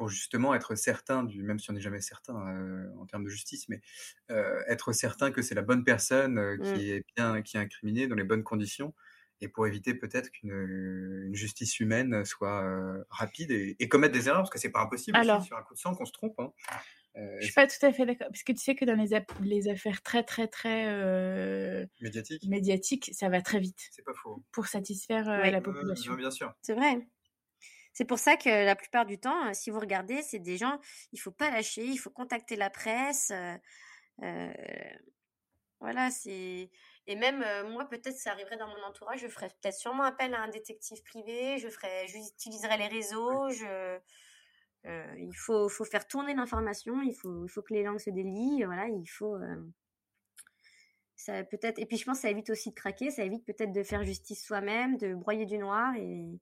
pour 0.00 0.08
justement 0.08 0.54
être 0.54 0.76
certain 0.76 1.24
du, 1.24 1.42
même 1.42 1.58
si 1.58 1.68
on 1.68 1.74
n'est 1.74 1.80
jamais 1.82 2.00
certain 2.00 2.34
euh, 2.34 2.88
en 2.98 3.04
termes 3.04 3.22
de 3.22 3.28
justice, 3.28 3.68
mais 3.68 3.82
euh, 4.30 4.62
être 4.66 4.94
certain 4.94 5.30
que 5.30 5.42
c'est 5.42 5.54
la 5.54 5.60
bonne 5.60 5.84
personne 5.84 6.38
euh, 6.38 6.56
qui 6.56 6.86
mmh. 6.86 6.94
est 6.94 7.04
bien, 7.14 7.42
qui 7.42 7.58
est 7.58 7.60
incriminée 7.60 8.06
dans 8.06 8.14
les 8.14 8.24
bonnes 8.24 8.42
conditions, 8.42 8.94
et 9.42 9.48
pour 9.48 9.66
éviter 9.66 9.92
peut-être 9.92 10.30
qu'une 10.30 11.26
une 11.26 11.34
justice 11.34 11.80
humaine 11.80 12.24
soit 12.24 12.64
rapide 13.10 13.50
et, 13.50 13.88
commettre 13.90 14.14
des 14.14 14.28
erreurs, 14.28 14.40
parce 14.40 14.48
que 14.48 14.58
c'est 14.58 14.70
pas 14.70 14.80
impossible 14.80 15.18
Alors, 15.18 15.44
sur 15.44 15.58
un 15.58 15.62
coup 15.62 15.74
de 15.74 15.78
sang 15.78 15.94
qu'on 15.94 16.06
se 16.06 16.12
trompe. 16.12 16.40
Hein. 16.40 16.50
je 17.14 17.44
suis 17.44 17.52
pas 17.52 17.66
tout 17.66 17.84
à 17.84 17.92
fait 17.92 18.06
d'accord, 18.06 18.28
parce 18.28 18.42
que 18.42 18.52
tu 18.52 18.58
sais 18.58 18.74
que 18.74 18.86
dans 18.86 18.96
les, 18.96 19.10
les 19.42 19.68
affaires 19.68 20.00
très 20.00 20.22
très 20.22 20.48
très 20.48 21.86
médiatiques, 22.00 22.48
médiatiques, 22.48 23.10
ça 23.12 23.28
va 23.28 23.42
très 23.42 23.60
vite. 23.60 23.90
C'est 23.90 24.04
pas 24.04 24.14
faux. 24.14 24.42
Pour 24.50 24.66
satisfaire 24.66 25.26
la 25.26 25.60
population. 25.60 26.14
bien 26.14 26.30
sûr. 26.30 26.54
C'est 26.62 26.74
vrai. 26.74 27.06
C'est 27.92 28.04
pour 28.04 28.18
ça 28.18 28.36
que 28.36 28.48
la 28.48 28.76
plupart 28.76 29.06
du 29.06 29.18
temps, 29.18 29.48
euh, 29.48 29.52
si 29.52 29.70
vous 29.70 29.80
regardez, 29.80 30.22
c'est 30.22 30.38
des 30.38 30.56
gens, 30.56 30.78
il 31.12 31.18
faut 31.18 31.32
pas 31.32 31.50
lâcher, 31.50 31.84
il 31.84 31.96
faut 31.96 32.10
contacter 32.10 32.56
la 32.56 32.70
presse. 32.70 33.32
Euh, 33.32 33.56
euh, 34.22 34.52
voilà, 35.80 36.10
c'est 36.10 36.70
et 37.06 37.16
même 37.16 37.42
moi 37.70 37.86
peut-être 37.88 38.16
ça 38.16 38.32
arriverait 38.32 38.58
dans 38.58 38.68
mon 38.68 38.82
entourage, 38.84 39.20
je 39.20 39.28
ferais 39.28 39.48
peut-être 39.48 39.76
sûrement 39.76 40.04
appel 40.04 40.34
à 40.34 40.42
un 40.42 40.48
détective 40.48 41.02
privé, 41.02 41.58
je 41.58 41.68
ferais, 41.68 42.06
j'utiliserais 42.06 42.76
les 42.76 42.86
réseaux, 42.86 43.48
je 43.50 43.98
il 44.84 45.34
faut, 45.34 45.68
faut 45.68 45.84
faire 45.84 46.06
tourner 46.06 46.34
l'information, 46.34 47.02
il 47.02 47.14
faut, 47.14 47.46
il 47.46 47.48
faut 47.48 47.62
que 47.62 47.74
les 47.74 47.82
langues 47.82 47.98
se 47.98 48.10
délient, 48.10 48.64
voilà, 48.64 48.88
il 48.88 49.06
faut 49.06 49.36
ça 51.16 51.44
peut-être 51.44 51.78
et 51.78 51.86
puis 51.86 51.96
je 51.96 52.04
pense 52.04 52.18
que 52.18 52.22
ça 52.22 52.30
évite 52.30 52.50
aussi 52.50 52.70
de 52.70 52.74
craquer, 52.74 53.10
ça 53.10 53.24
évite 53.24 53.44
peut-être 53.44 53.72
de 53.72 53.82
faire 53.82 54.04
justice 54.04 54.44
soi-même, 54.44 54.96
de 54.98 55.14
broyer 55.14 55.46
du 55.46 55.58
noir 55.58 55.94
et 55.96 56.38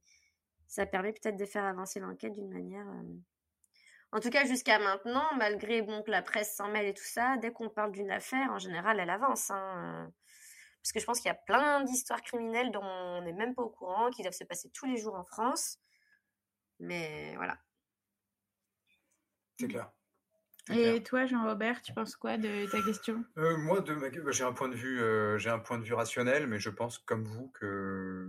ça 0.68 0.86
permet 0.86 1.12
peut-être 1.12 1.36
de 1.36 1.46
faire 1.46 1.64
avancer 1.64 1.98
l'enquête 1.98 2.34
d'une 2.34 2.50
manière. 2.50 2.86
Euh, 2.86 3.16
en 4.12 4.20
tout 4.20 4.30
cas, 4.30 4.46
jusqu'à 4.46 4.78
maintenant, 4.78 5.26
malgré 5.36 5.82
bon, 5.82 6.02
que 6.02 6.10
la 6.10 6.22
presse 6.22 6.54
s'en 6.54 6.68
mêle 6.68 6.86
et 6.86 6.94
tout 6.94 7.04
ça, 7.04 7.36
dès 7.38 7.52
qu'on 7.52 7.68
parle 7.68 7.92
d'une 7.92 8.10
affaire, 8.10 8.50
en 8.50 8.58
général, 8.58 9.00
elle 9.00 9.10
avance. 9.10 9.50
Hein, 9.50 10.06
euh. 10.06 10.10
Parce 10.82 10.92
que 10.92 11.00
je 11.00 11.04
pense 11.04 11.20
qu'il 11.20 11.28
y 11.28 11.32
a 11.32 11.34
plein 11.34 11.82
d'histoires 11.82 12.22
criminelles 12.22 12.70
dont 12.70 12.84
on 12.84 13.22
n'est 13.22 13.32
même 13.32 13.54
pas 13.54 13.62
au 13.62 13.68
courant, 13.68 14.10
qui 14.10 14.22
doivent 14.22 14.32
se 14.34 14.44
passer 14.44 14.70
tous 14.70 14.86
les 14.86 14.96
jours 14.96 15.16
en 15.16 15.24
France. 15.24 15.78
Mais 16.78 17.34
voilà. 17.36 17.58
C'est 19.58 19.68
clair. 19.68 19.90
Et 20.70 21.02
toi, 21.02 21.26
Jean-Robert, 21.26 21.80
tu 21.80 21.94
penses 21.94 22.14
quoi 22.16 22.36
de 22.36 22.70
ta 22.70 22.82
question? 22.82 23.24
Euh, 23.38 23.56
Moi, 23.56 23.80
de 23.80 23.94
ma... 23.94 24.10
Bah, 24.10 24.30
j'ai 24.30 24.44
un 24.44 24.52
point 24.52 24.68
de 24.68 24.74
vue, 24.74 25.00
euh, 25.00 25.38
j'ai 25.38 25.48
un 25.48 25.58
point 25.58 25.78
de 25.78 25.84
vue 25.84 25.94
rationnel, 25.94 26.46
mais 26.46 26.58
je 26.58 26.68
pense 26.68 26.98
comme 26.98 27.24
vous 27.24 27.48
que, 27.48 28.28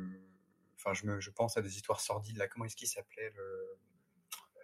enfin, 0.79 0.93
je, 0.93 1.05
me, 1.05 1.19
je 1.19 1.29
pense 1.29 1.57
à 1.57 1.61
des 1.61 1.75
histoires 1.75 1.99
sordides. 1.99 2.37
Là, 2.37 2.47
comment 2.47 2.65
est-ce 2.65 2.75
qu'il 2.75 2.87
s'appelait 2.87 3.31
le... 3.35 3.77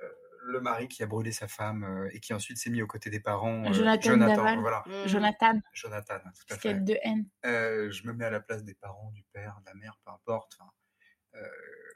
Euh, 0.03 0.09
le 0.47 0.61
mari 0.61 0.87
qui 0.87 1.01
a 1.01 1.07
brûlé 1.07 1.31
sa 1.31 1.47
femme 1.47 2.07
et 2.11 2.19
qui 2.19 2.31
ensuite 2.31 2.59
s'est 2.59 2.69
mis 2.69 2.83
aux 2.83 2.87
côtés 2.87 3.09
des 3.09 3.19
parents. 3.19 3.73
Jonathan, 3.73 4.11
Jonathan 4.11 4.61
voilà. 4.61 4.83
Mmh. 4.85 5.07
Jonathan. 5.07 5.59
Jonathan, 5.73 6.19
tout 6.19 6.53
à 6.53 6.57
fait. 6.57 6.75
de 6.75 6.95
haine. 7.01 7.25
je 7.43 8.07
me 8.07 8.13
mets 8.13 8.25
à 8.25 8.29
la 8.29 8.41
place 8.41 8.63
des 8.63 8.75
parents, 8.75 9.09
du 9.09 9.23
père, 9.33 9.59
de 9.61 9.65
la 9.65 9.73
mère, 9.73 9.97
peu 10.05 10.11
importe. 10.11 10.59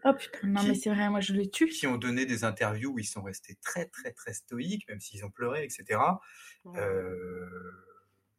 Oh 0.05 0.13
putain, 0.13 0.47
non 0.47 0.63
mais 0.63 0.75
c'est 0.75 0.89
vrai, 0.89 1.09
moi 1.09 1.19
je 1.19 1.33
le 1.33 1.49
tue. 1.49 1.67
Qui 1.67 1.85
ont 1.85 1.97
donné 1.97 2.25
des 2.25 2.45
interviews 2.45 2.93
où 2.93 2.99
ils 2.99 3.05
sont 3.05 3.21
restés 3.21 3.55
très 3.61 3.85
très 3.85 4.11
très 4.13 4.33
stoïques, 4.33 4.87
même 4.87 5.01
s'ils 5.01 5.25
ont 5.25 5.29
pleuré, 5.29 5.63
etc. 5.65 5.99
Euh, 6.67 7.45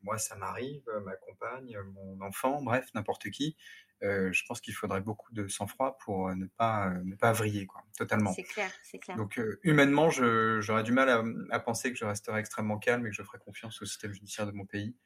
moi, 0.03 0.17
ça 0.17 0.37
m'arrive, 0.37 0.83
ma 1.05 1.15
compagne, 1.17 1.79
mon 1.93 2.21
enfant, 2.23 2.63
bref, 2.63 2.89
n'importe 2.95 3.31
qui. 3.31 3.57
Euh, 4.03 4.33
je 4.33 4.45
pense 4.47 4.61
qu'il 4.61 4.75
faudrait 4.75 5.03
beaucoup 5.03 5.31
de 5.33 5.47
sang-froid 5.47 5.99
pour 5.99 6.35
ne 6.35 6.47
pas 6.47 6.91
ne 7.05 7.15
pas 7.17 7.33
vriller, 7.33 7.67
quoi, 7.67 7.83
totalement. 7.99 8.33
C'est 8.33 8.45
clair, 8.45 8.71
c'est 8.83 8.99
clair. 8.99 9.17
Donc 9.17 9.39
euh, 9.39 9.61
humainement, 9.63 10.09
j'aurais 10.09 10.83
du 10.83 10.93
mal 10.93 11.09
à, 11.09 11.23
à, 11.51 11.61
penser 11.61 11.93
que 11.93 11.99
je 11.99 12.05
resterais 12.05 12.41
extrêmement 12.41 12.79
calme 12.79 13.07
et 13.07 13.11
que 13.11 13.17
je 13.17 13.23
ferais 13.23 13.39
confiance 13.39 13.81
au 13.83 13.85
système 13.85 14.13
judiciaire 14.13 14.47
de 14.47 14.53
mon 14.53 14.65
pays, 14.65 14.97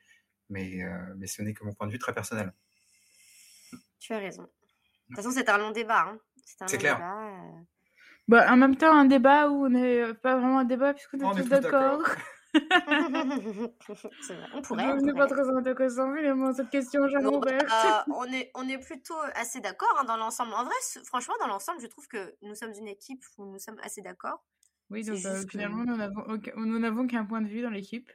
mais 0.49 0.85
mais 1.17 1.27
ce 1.27 1.43
n'est 1.43 1.55
que 1.55 1.65
mon 1.65 1.73
point 1.73 1.87
de 1.87 1.93
vue 1.93 1.99
très 1.99 2.15
personnel. 2.15 2.53
Tu 3.99 4.13
as 4.13 4.19
raison. 4.19 4.43
De 4.43 4.49
toute 5.09 5.17
façon, 5.17 5.31
c'est 5.31 5.49
un 5.49 5.59
long 5.59 5.71
débat. 5.71 6.09
Hein. 6.09 6.19
C'est 6.67 6.79
clair. 6.79 7.01
Euh. 7.03 7.61
Bah, 8.29 8.51
en 8.51 8.57
même 8.57 8.77
temps, 8.77 8.97
un 8.97 9.05
débat 9.05 9.49
où 9.49 9.67
on 9.67 9.71
n'est 9.71 10.15
pas 10.15 10.37
vraiment 10.37 10.61
un 10.61 10.65
débat 10.65 10.95
puisqu'on 10.95 11.19
est, 11.19 11.43
tous 11.43 11.49
d'accord. 11.49 12.03
on 14.55 14.63
pourrait. 14.63 14.93
On 14.93 15.01
n'est 15.01 15.13
pas 15.13 15.27
très 15.27 15.49
intéressant 15.49 16.15
évidemment 16.15 16.53
cette 16.53 16.71
question. 16.71 17.03
Euh, 17.03 17.09
on, 18.09 18.25
est, 18.33 18.51
on 18.55 18.69
est 18.69 18.79
plutôt 18.79 19.19
assez 19.35 19.61
d'accord 19.61 19.97
hein, 20.01 20.05
dans 20.05 20.17
l'ensemble. 20.17 20.53
En 20.55 20.65
vrai, 20.65 20.75
franchement, 21.05 21.35
dans 21.41 21.49
l'ensemble, 21.49 21.81
je 21.81 21.87
trouve 21.87 22.07
que 22.09 22.35
nous 22.43 22.55
sommes 22.55 22.73
une 22.79 22.89
équipe 22.89 23.25
où 23.39 23.47
nous 23.47 23.59
sommes 23.59 23.79
assez 23.83 24.03
d'accord. 24.03 24.45
Oui, 24.91 25.03
donc 25.05 25.25
euh, 25.25 25.43
finalement, 25.49 25.85
nous 25.85 26.79
n'avons 26.79 27.07
qu'un 27.07 27.25
point 27.25 27.41
de 27.43 27.49
vue 27.49 27.63
dans 27.63 27.71
l'équipe. 27.71 28.11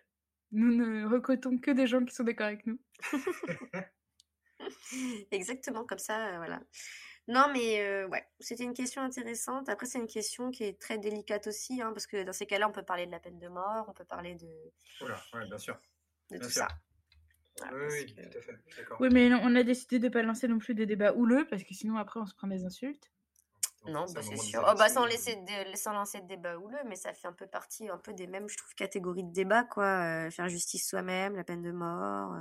Nous 0.51 0.73
ne 0.73 1.05
recrutons 1.05 1.57
que 1.57 1.71
des 1.71 1.87
gens 1.87 2.03
qui 2.03 2.15
sont 2.15 2.23
d'accord 2.23 2.47
avec 2.47 2.65
nous. 2.65 2.79
Exactement, 5.31 5.85
comme 5.85 5.99
ça, 5.99 6.37
voilà. 6.37 6.61
Non, 7.29 7.45
mais 7.53 8.05
ouais, 8.05 8.25
c'était 8.39 8.63
une 8.63 8.73
question 8.73 9.03
intéressante. 9.03 9.69
Après, 9.69 9.85
c'est 9.85 9.99
une 9.99 10.07
question 10.07 10.49
qui 10.49 10.63
est 10.63 10.81
très 10.81 10.97
délicate 10.97 11.45
aussi, 11.45 11.79
hein, 11.79 11.91
parce 11.93 12.07
que 12.07 12.23
dans 12.23 12.33
ces 12.33 12.47
cas-là, 12.47 12.67
on 12.67 12.71
peut 12.71 12.81
parler 12.81 13.05
de 13.05 13.11
la 13.11 13.19
peine 13.19 13.37
de 13.37 13.47
mort, 13.47 13.85
on 13.87 13.93
peut 13.93 14.03
parler 14.03 14.33
de. 14.33 14.47
Voilà, 14.99 15.21
ouais, 15.35 15.45
bien 15.45 15.59
sûr. 15.59 15.79
De 16.31 16.39
tout 16.39 16.49
ça. 16.49 16.67
oui, 17.71 17.85
oui, 17.91 18.15
tout 18.15 18.37
à 18.39 18.41
fait. 18.41 18.59
Oui, 18.99 19.09
mais 19.11 19.31
on 19.31 19.55
a 19.55 19.61
décidé 19.61 19.99
de 19.99 20.07
ne 20.07 20.11
pas 20.11 20.23
lancer 20.23 20.47
non 20.47 20.57
plus 20.57 20.73
des 20.73 20.87
débats 20.87 21.13
houleux, 21.13 21.45
parce 21.47 21.63
que 21.63 21.75
sinon, 21.75 21.97
après, 21.97 22.19
on 22.19 22.25
se 22.25 22.33
prend 22.33 22.47
des 22.47 22.65
insultes. 22.65 23.11
Non, 23.85 24.05
bah, 24.11 24.21
c'est 24.23 24.35
sûr. 24.35 24.65
Oh, 24.67 24.73
bah, 24.75 24.89
sans, 24.89 25.05
laisser 25.05 25.35
de, 25.35 25.77
sans 25.77 25.93
lancer 25.93 26.21
de 26.21 26.27
débat 26.27 26.57
houleux, 26.57 26.81
mais 26.87 26.95
ça 26.95 27.13
fait 27.13 27.27
un 27.27 27.33
peu 27.33 27.45
partie 27.45 27.89
un 27.89 27.99
peu 27.99 28.11
des 28.11 28.25
mêmes, 28.25 28.49
je 28.49 28.57
trouve, 28.57 28.73
catégories 28.73 29.23
de 29.23 29.31
débat, 29.31 29.65
quoi. 29.65 30.31
faire 30.31 30.49
justice 30.49 30.89
soi-même, 30.89 31.35
la 31.35 31.43
peine 31.43 31.61
de 31.61 31.71
mort, 31.71 32.35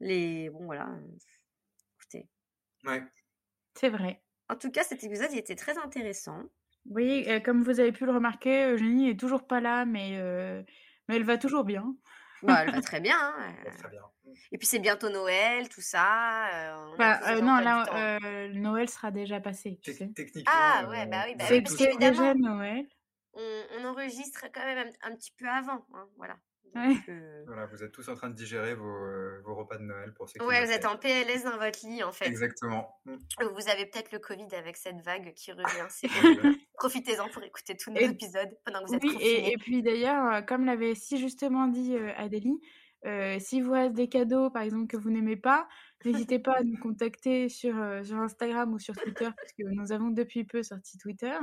les. 0.00 0.50
Bon, 0.50 0.66
voilà. 0.66 0.90
Écoutez. 1.94 2.28
Ouais. 2.84 3.02
C'est 3.78 3.90
vrai. 3.90 4.20
En 4.48 4.56
tout 4.56 4.70
cas, 4.70 4.82
cet 4.84 5.04
épisode 5.04 5.28
il 5.32 5.38
était 5.38 5.56
très 5.56 5.76
intéressant. 5.78 6.42
Oui, 6.90 7.24
euh, 7.28 7.40
comme 7.40 7.62
vous 7.62 7.80
avez 7.80 7.92
pu 7.92 8.06
le 8.06 8.12
remarquer, 8.12 8.70
Eugénie 8.70 9.10
est 9.10 9.18
toujours 9.18 9.46
pas 9.46 9.60
là, 9.60 9.84
mais, 9.84 10.12
euh, 10.14 10.62
mais 11.08 11.16
elle 11.16 11.24
va 11.24 11.36
toujours 11.36 11.64
bien. 11.64 11.94
Bah, 12.42 12.62
elle 12.62 12.72
va 12.72 12.80
très 12.82 13.00
bien. 13.00 13.16
Hein, 13.18 13.54
très 13.78 13.90
bien. 13.90 14.02
Et 14.52 14.58
puis 14.58 14.66
c'est 14.66 14.78
bientôt 14.78 15.08
Noël, 15.08 15.68
tout 15.68 15.80
ça. 15.80 16.74
Euh, 16.74 16.96
bah, 16.98 17.40
non, 17.40 17.56
là, 17.58 18.18
Noël 18.50 18.88
sera 18.88 19.10
déjà 19.10 19.40
passé. 19.40 19.80
Techniquement. 19.82 20.42
Ah 20.46 20.86
ouais, 20.88 21.06
bah 21.06 21.24
oui. 21.26 21.34
Bah, 21.36 21.44
c'est 21.48 21.96
déjà 21.98 22.34
Noël. 22.34 22.86
On, 23.34 23.84
enregistre 23.84 24.46
quand 24.52 24.64
même 24.64 24.90
un, 25.02 25.14
petit 25.14 25.32
peu 25.36 25.46
avant. 25.46 25.86
Hein, 25.94 26.08
voilà. 26.16 26.36
Euh, 26.76 27.42
voilà, 27.46 27.66
vous 27.66 27.82
êtes 27.82 27.92
tous 27.92 28.08
en 28.08 28.14
train 28.14 28.28
de 28.28 28.34
digérer 28.34 28.74
vos, 28.74 28.84
euh, 28.84 29.40
vos 29.44 29.54
repas 29.54 29.78
de 29.78 29.84
Noël 29.84 30.12
pour 30.14 30.28
ceux 30.28 30.38
qui 30.38 30.44
Ouais, 30.44 30.64
vous 30.64 30.70
êtes 30.70 30.84
en 30.84 30.96
PLS 30.96 31.44
dans 31.44 31.58
votre 31.58 31.86
lit 31.86 32.02
en 32.02 32.12
fait. 32.12 32.26
Exactement. 32.26 33.00
Vous 33.04 33.68
avez 33.68 33.86
peut-être 33.86 34.12
le 34.12 34.18
Covid 34.18 34.54
avec 34.54 34.76
cette 34.76 35.00
vague 35.00 35.32
qui 35.34 35.52
revient. 35.52 35.88
Profitez-en 36.74 37.28
pour 37.28 37.42
écouter 37.42 37.76
tous 37.76 37.90
nos 37.90 38.00
épisodes 38.00 38.50
pendant 38.64 38.82
que 38.82 38.88
vous 38.88 38.94
êtes 38.94 39.02
oui, 39.04 39.16
et, 39.20 39.56
puis 39.58 39.82
d'ailleurs, 39.82 40.34
euh, 40.34 40.40
comme 40.42 40.64
l'avait 40.64 40.94
si 40.94 41.18
justement 41.18 41.66
dit 41.66 41.96
Adélie, 42.16 42.60
si 43.38 43.60
vous 43.60 43.72
avez 43.72 43.90
des 43.90 44.08
cadeaux, 44.08 44.50
par 44.50 44.62
exemple, 44.62 44.88
que 44.88 44.96
vous 44.96 45.10
n'aimez 45.10 45.36
pas, 45.36 45.68
n'hésitez 46.04 46.38
pas 46.38 46.56
à 46.56 46.62
nous 46.62 46.76
contacter 46.78 47.48
sur, 47.48 47.74
sur 48.04 48.16
Instagram 48.16 48.72
ou 48.74 48.78
sur 48.78 48.94
Twitter, 48.94 49.28
parce 49.36 49.52
que 49.52 49.62
nous 49.62 49.92
avons 49.92 50.10
depuis 50.10 50.44
peu 50.44 50.62
sorti 50.62 50.98
Twitter. 50.98 51.34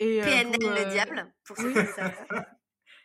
Et, 0.00 0.20
PNL 0.20 0.58
le 0.60 0.90
diable, 0.90 1.32
pour 1.44 1.56
ceux 1.56 1.72
qui 1.72 1.86
savent. 1.92 2.26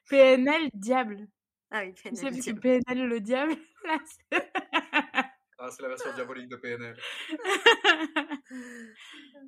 PNL 0.09 0.69
diable. 0.73 1.27
Ah 1.71 1.83
oui, 1.85 1.93
PNL. 1.93 2.17
C'est 2.17 2.53
parce 2.53 2.61
PNL 2.61 3.07
le 3.07 3.19
diable? 3.19 3.55
ah, 5.59 5.69
c'est 5.69 5.83
la 5.83 5.89
version 5.89 6.13
diabolique 6.13 6.49
de 6.49 6.55
PNL. 6.55 6.97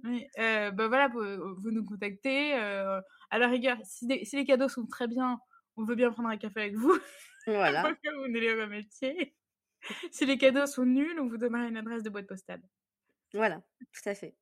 Mais, 0.03 0.29
euh, 0.39 0.71
bah 0.71 0.87
voilà, 0.87 1.07
vous, 1.07 1.55
vous 1.55 1.71
nous 1.71 1.83
contactez. 1.83 2.55
Euh, 2.55 3.01
à 3.29 3.39
la 3.39 3.47
rigueur, 3.47 3.77
si, 3.83 4.07
si, 4.25 4.35
les 4.35 4.45
cadeaux 4.45 4.69
sont 4.69 4.85
très 4.85 5.07
bien, 5.07 5.39
on 5.77 5.83
veut 5.83 5.95
bien 5.95 6.11
prendre 6.11 6.29
un 6.29 6.37
café 6.37 6.61
avec 6.61 6.75
vous. 6.75 6.93
Voilà. 7.47 7.95
vous 8.03 8.27
n'allez 8.27 8.55
pas 8.55 8.67
métier. 8.67 9.35
Si 10.11 10.27
les 10.27 10.37
cadeaux 10.37 10.67
sont 10.67 10.85
nuls, 10.85 11.19
on 11.19 11.27
vous 11.27 11.37
donnera 11.37 11.65
une 11.65 11.75
adresse 11.75 12.03
de 12.03 12.11
boîte 12.11 12.27
postale. 12.27 12.61
Voilà, 13.33 13.63
tout 13.79 14.09
à 14.09 14.13
fait. 14.13 14.35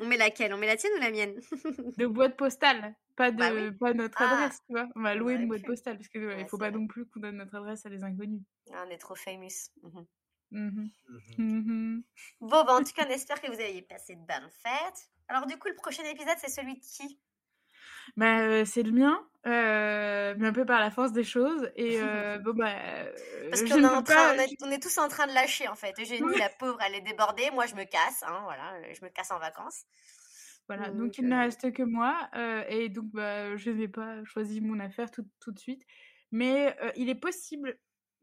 On 0.00 0.06
met 0.06 0.16
laquelle? 0.16 0.52
On 0.54 0.58
met 0.58 0.66
la 0.66 0.76
tienne 0.76 0.92
ou 0.96 1.00
la 1.00 1.10
mienne? 1.10 1.40
De 1.98 2.06
boîte 2.06 2.36
postale, 2.36 2.94
pas 3.16 3.30
de 3.30 3.36
bah 3.36 3.50
pas 3.78 3.94
notre 3.94 4.20
ah! 4.20 4.32
adresse, 4.32 4.60
tu 4.66 4.72
vois? 4.72 4.88
On 4.94 5.02
va 5.02 5.14
louer 5.14 5.34
une 5.34 5.48
boîte 5.48 5.64
postale 5.64 5.96
parce 5.96 6.08
qu'il 6.08 6.20
ne 6.20 6.44
faut 6.44 6.58
pas 6.58 6.70
non 6.70 6.86
plus 6.86 7.06
qu'on 7.06 7.20
donne 7.20 7.36
notre 7.36 7.54
adresse 7.56 7.84
à 7.86 7.90
des 7.90 8.02
inconnus. 8.02 8.42
Ah, 8.72 8.84
on 8.86 8.90
est 8.90 8.98
trop 8.98 9.14
famous. 9.14 9.70
Mmh 10.52 10.88
mmh 11.38 11.42
mmh 11.42 12.02
bon, 12.40 12.64
bah, 12.64 12.74
en 12.74 12.84
tout 12.84 12.92
cas, 12.92 13.04
on 13.06 13.10
espère 13.10 13.40
que 13.40 13.48
vous 13.48 13.60
avez 13.60 13.82
passé 13.82 14.14
de 14.14 14.20
bonnes 14.20 14.50
fêtes. 14.62 15.10
Alors, 15.28 15.46
du 15.46 15.58
coup, 15.58 15.68
le 15.68 15.74
prochain 15.74 16.04
épisode, 16.04 16.36
c'est 16.38 16.50
celui 16.50 16.74
de 16.74 16.80
qui? 16.80 17.18
Bah, 18.16 18.64
c'est 18.64 18.82
le 18.82 18.92
mien, 18.92 19.20
euh, 19.46 20.34
mais 20.38 20.48
un 20.48 20.52
peu 20.52 20.64
par 20.64 20.80
la 20.80 20.90
force 20.90 21.12
des 21.12 21.24
choses. 21.24 21.70
Et 21.76 22.00
euh, 22.00 22.38
bon, 22.38 22.52
bah. 22.54 22.72
Parce 23.50 23.62
qu'on 23.62 23.82
est, 23.82 23.84
en 23.84 24.02
train, 24.02 24.36
on, 24.62 24.70
est, 24.70 24.82
tous 24.82 24.98
en 24.98 25.08
train 25.08 25.26
de 25.26 25.32
lâcher, 25.32 25.68
en 25.68 25.76
fait. 25.76 25.94
Eugénie, 26.00 26.36
la 26.38 26.48
pauvre, 26.48 26.78
elle 26.84 26.94
est 26.96 27.00
débordée. 27.00 27.50
Moi, 27.52 27.66
je 27.66 27.74
me 27.74 27.84
casse, 27.84 28.24
hein, 28.26 28.40
voilà. 28.44 28.92
Je 28.92 29.04
me 29.04 29.10
casse 29.10 29.30
en 29.30 29.38
vacances. 29.38 29.84
Voilà, 30.68 30.90
donc, 30.90 31.16
il 31.18 31.28
ne 31.28 31.36
reste 31.36 31.72
que 31.72 31.84
moi. 31.84 32.28
et 32.68 32.88
donc, 32.88 33.06
bah, 33.12 33.56
je 33.56 33.70
n'ai 33.70 33.88
pas 33.88 34.24
choisi 34.24 34.60
mon 34.60 34.80
affaire 34.80 35.10
tout, 35.10 35.26
tout 35.40 35.52
de 35.52 35.58
suite. 35.58 35.82
Mais 36.32 36.76
il 36.96 37.08
est 37.08 37.14
possible 37.14 37.78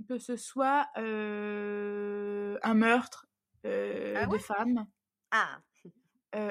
que 0.10 0.18
ce 0.18 0.36
soit 0.36 0.90
un 0.96 2.74
meurtre 2.74 3.28
ah 3.64 4.26
de 4.26 4.38
femme. 4.40 4.86
Ah. 5.32 5.60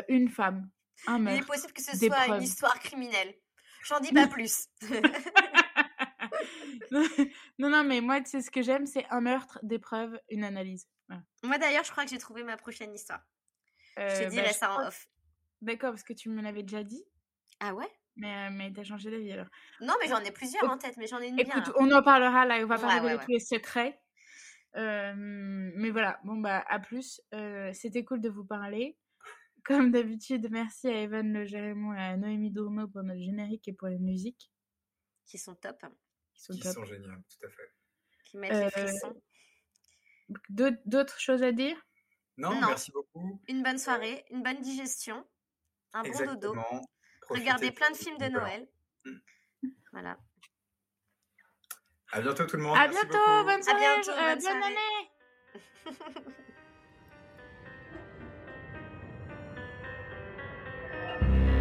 une 0.09 0.31
femme. 0.31 0.71
Il 1.09 1.29
est 1.29 1.47
possible 1.47 1.73
que 1.73 1.83
ce 1.83 1.97
soit 1.97 2.27
une 2.29 2.43
histoire 2.43 2.79
criminelle. 2.79 3.35
J'en 3.85 4.01
dis 4.01 4.13
pas 4.13 4.29
plus. 4.29 4.69
non, 7.59 7.71
non, 7.71 7.85
mais 7.85 8.01
moi, 8.01 8.21
tu 8.21 8.31
sais, 8.31 8.41
ce 8.41 8.51
que 8.51 8.63
j'aime, 8.63 8.87
c'est 8.87 9.07
un 9.11 9.21
meurtre, 9.21 9.59
des 9.63 9.79
preuves, 9.79 10.19
une 10.29 10.45
analyse. 10.45 10.89
Moi, 11.43 11.59
d'ailleurs, 11.59 11.85
je 11.85 11.91
crois 11.91 12.05
que 12.05 12.11
j'ai 12.11 12.19
trouvé 12.19 12.43
ma 12.45 12.57
prochaine 12.57 12.95
histoire. 12.95 13.21
je 13.99 14.03
te 14.03 14.23
euh, 14.25 14.29
dirai 14.29 14.47
bah, 14.47 14.53
ça 14.53 14.73
en 14.73 14.87
off. 14.87 15.09
D'accord, 15.61 15.91
parce 15.91 16.05
que 16.05 16.13
tu 16.13 16.31
me 16.31 16.41
l'avais 16.43 16.63
déjà 16.63 16.83
dit. 16.83 17.05
Ah 17.61 17.75
ouais? 17.75 17.89
Mais, 18.17 18.47
euh, 18.47 18.51
mais 18.51 18.73
t'as 18.73 18.83
changé 18.85 19.11
d'avis 19.11 19.33
alors. 19.33 19.47
Non, 19.81 19.95
mais 20.01 20.09
j'en 20.09 20.21
ai 20.21 20.31
plusieurs 20.31 20.71
en 20.71 20.79
tête, 20.79 20.97
mais 20.97 21.07
j'en 21.07 21.21
ai 21.21 21.29
une 21.29 21.39
Écoute, 21.39 21.71
on 21.77 21.91
en 21.93 22.03
parlera 22.03 22.45
là, 22.47 22.59
on 22.63 22.67
va 22.67 22.79
parler 22.79 23.13
de 23.13 23.19
tous 23.19 23.31
les 23.31 23.41
secrets. 23.41 24.01
Euh, 24.77 25.13
mais 25.15 25.91
voilà, 25.91 26.19
bon 26.25 26.37
bah 26.37 26.65
à 26.69 26.79
plus. 26.79 27.21
C'était 27.73 28.05
cool 28.05 28.21
de 28.21 28.29
vous 28.29 28.45
parler. 28.45 28.99
Comme 29.65 29.93
d'habitude, 29.93 30.49
merci 30.51 30.89
à 30.89 31.03
Evan 31.03 31.33
Le 31.33 31.45
Jérémon 31.45 31.95
et 31.95 32.01
à 32.01 32.17
Noémie 32.17 32.51
Dourneau 32.51 32.89
pour 32.89 33.03
notre 33.03 33.21
générique 33.21 33.69
et 33.69 33.73
pour 33.73 33.89
les 33.89 33.99
musiques. 33.99 34.51
Qui 35.25 35.39
sont 35.39 35.55
top. 35.55 35.85
Qui 36.35 36.43
sont, 36.43 36.53
qui 36.55 36.69
sont 36.69 36.85
géniales, 36.85 37.23
tout 37.29 37.47
à 37.47 37.51
fait. 37.51 37.73
Qui 38.25 38.37
mettent 38.39 38.53
les 38.53 38.71
frissons. 38.71 39.23
Euh, 40.59 40.73
d'autres 40.85 41.21
choses 41.21 41.43
à 41.43 41.53
dire? 41.53 41.77
Non, 42.39 42.59
merci 42.61 42.91
beaucoup. 42.91 43.41
Une 43.47 43.63
bonne 43.63 43.79
soirée, 43.79 44.25
une 44.31 44.43
bonne 44.43 44.61
digestion, 44.61 45.25
un 45.93 46.03
bon 46.03 46.35
dodo. 46.35 46.55
Regardez 47.29 47.71
plein 47.71 47.91
de 47.91 47.97
films 47.97 48.19
de 48.19 48.29
Noël. 48.29 48.69
Mm. 49.05 49.69
Voilà. 49.93 50.19
À 52.11 52.21
bientôt 52.21 52.47
tout 52.47 52.57
le 52.57 52.63
monde. 52.63 52.77
À 52.77 52.89
bientôt, 52.89 53.45
bonne 53.45 53.63
soirée. 53.63 53.85
À 53.85 53.95
bientôt, 53.95 54.13
bonne, 54.13 54.21
euh, 54.21 54.37
bonne 54.37 54.63
année. 54.63 56.37
Thank 61.21 61.47
you. 61.47 61.52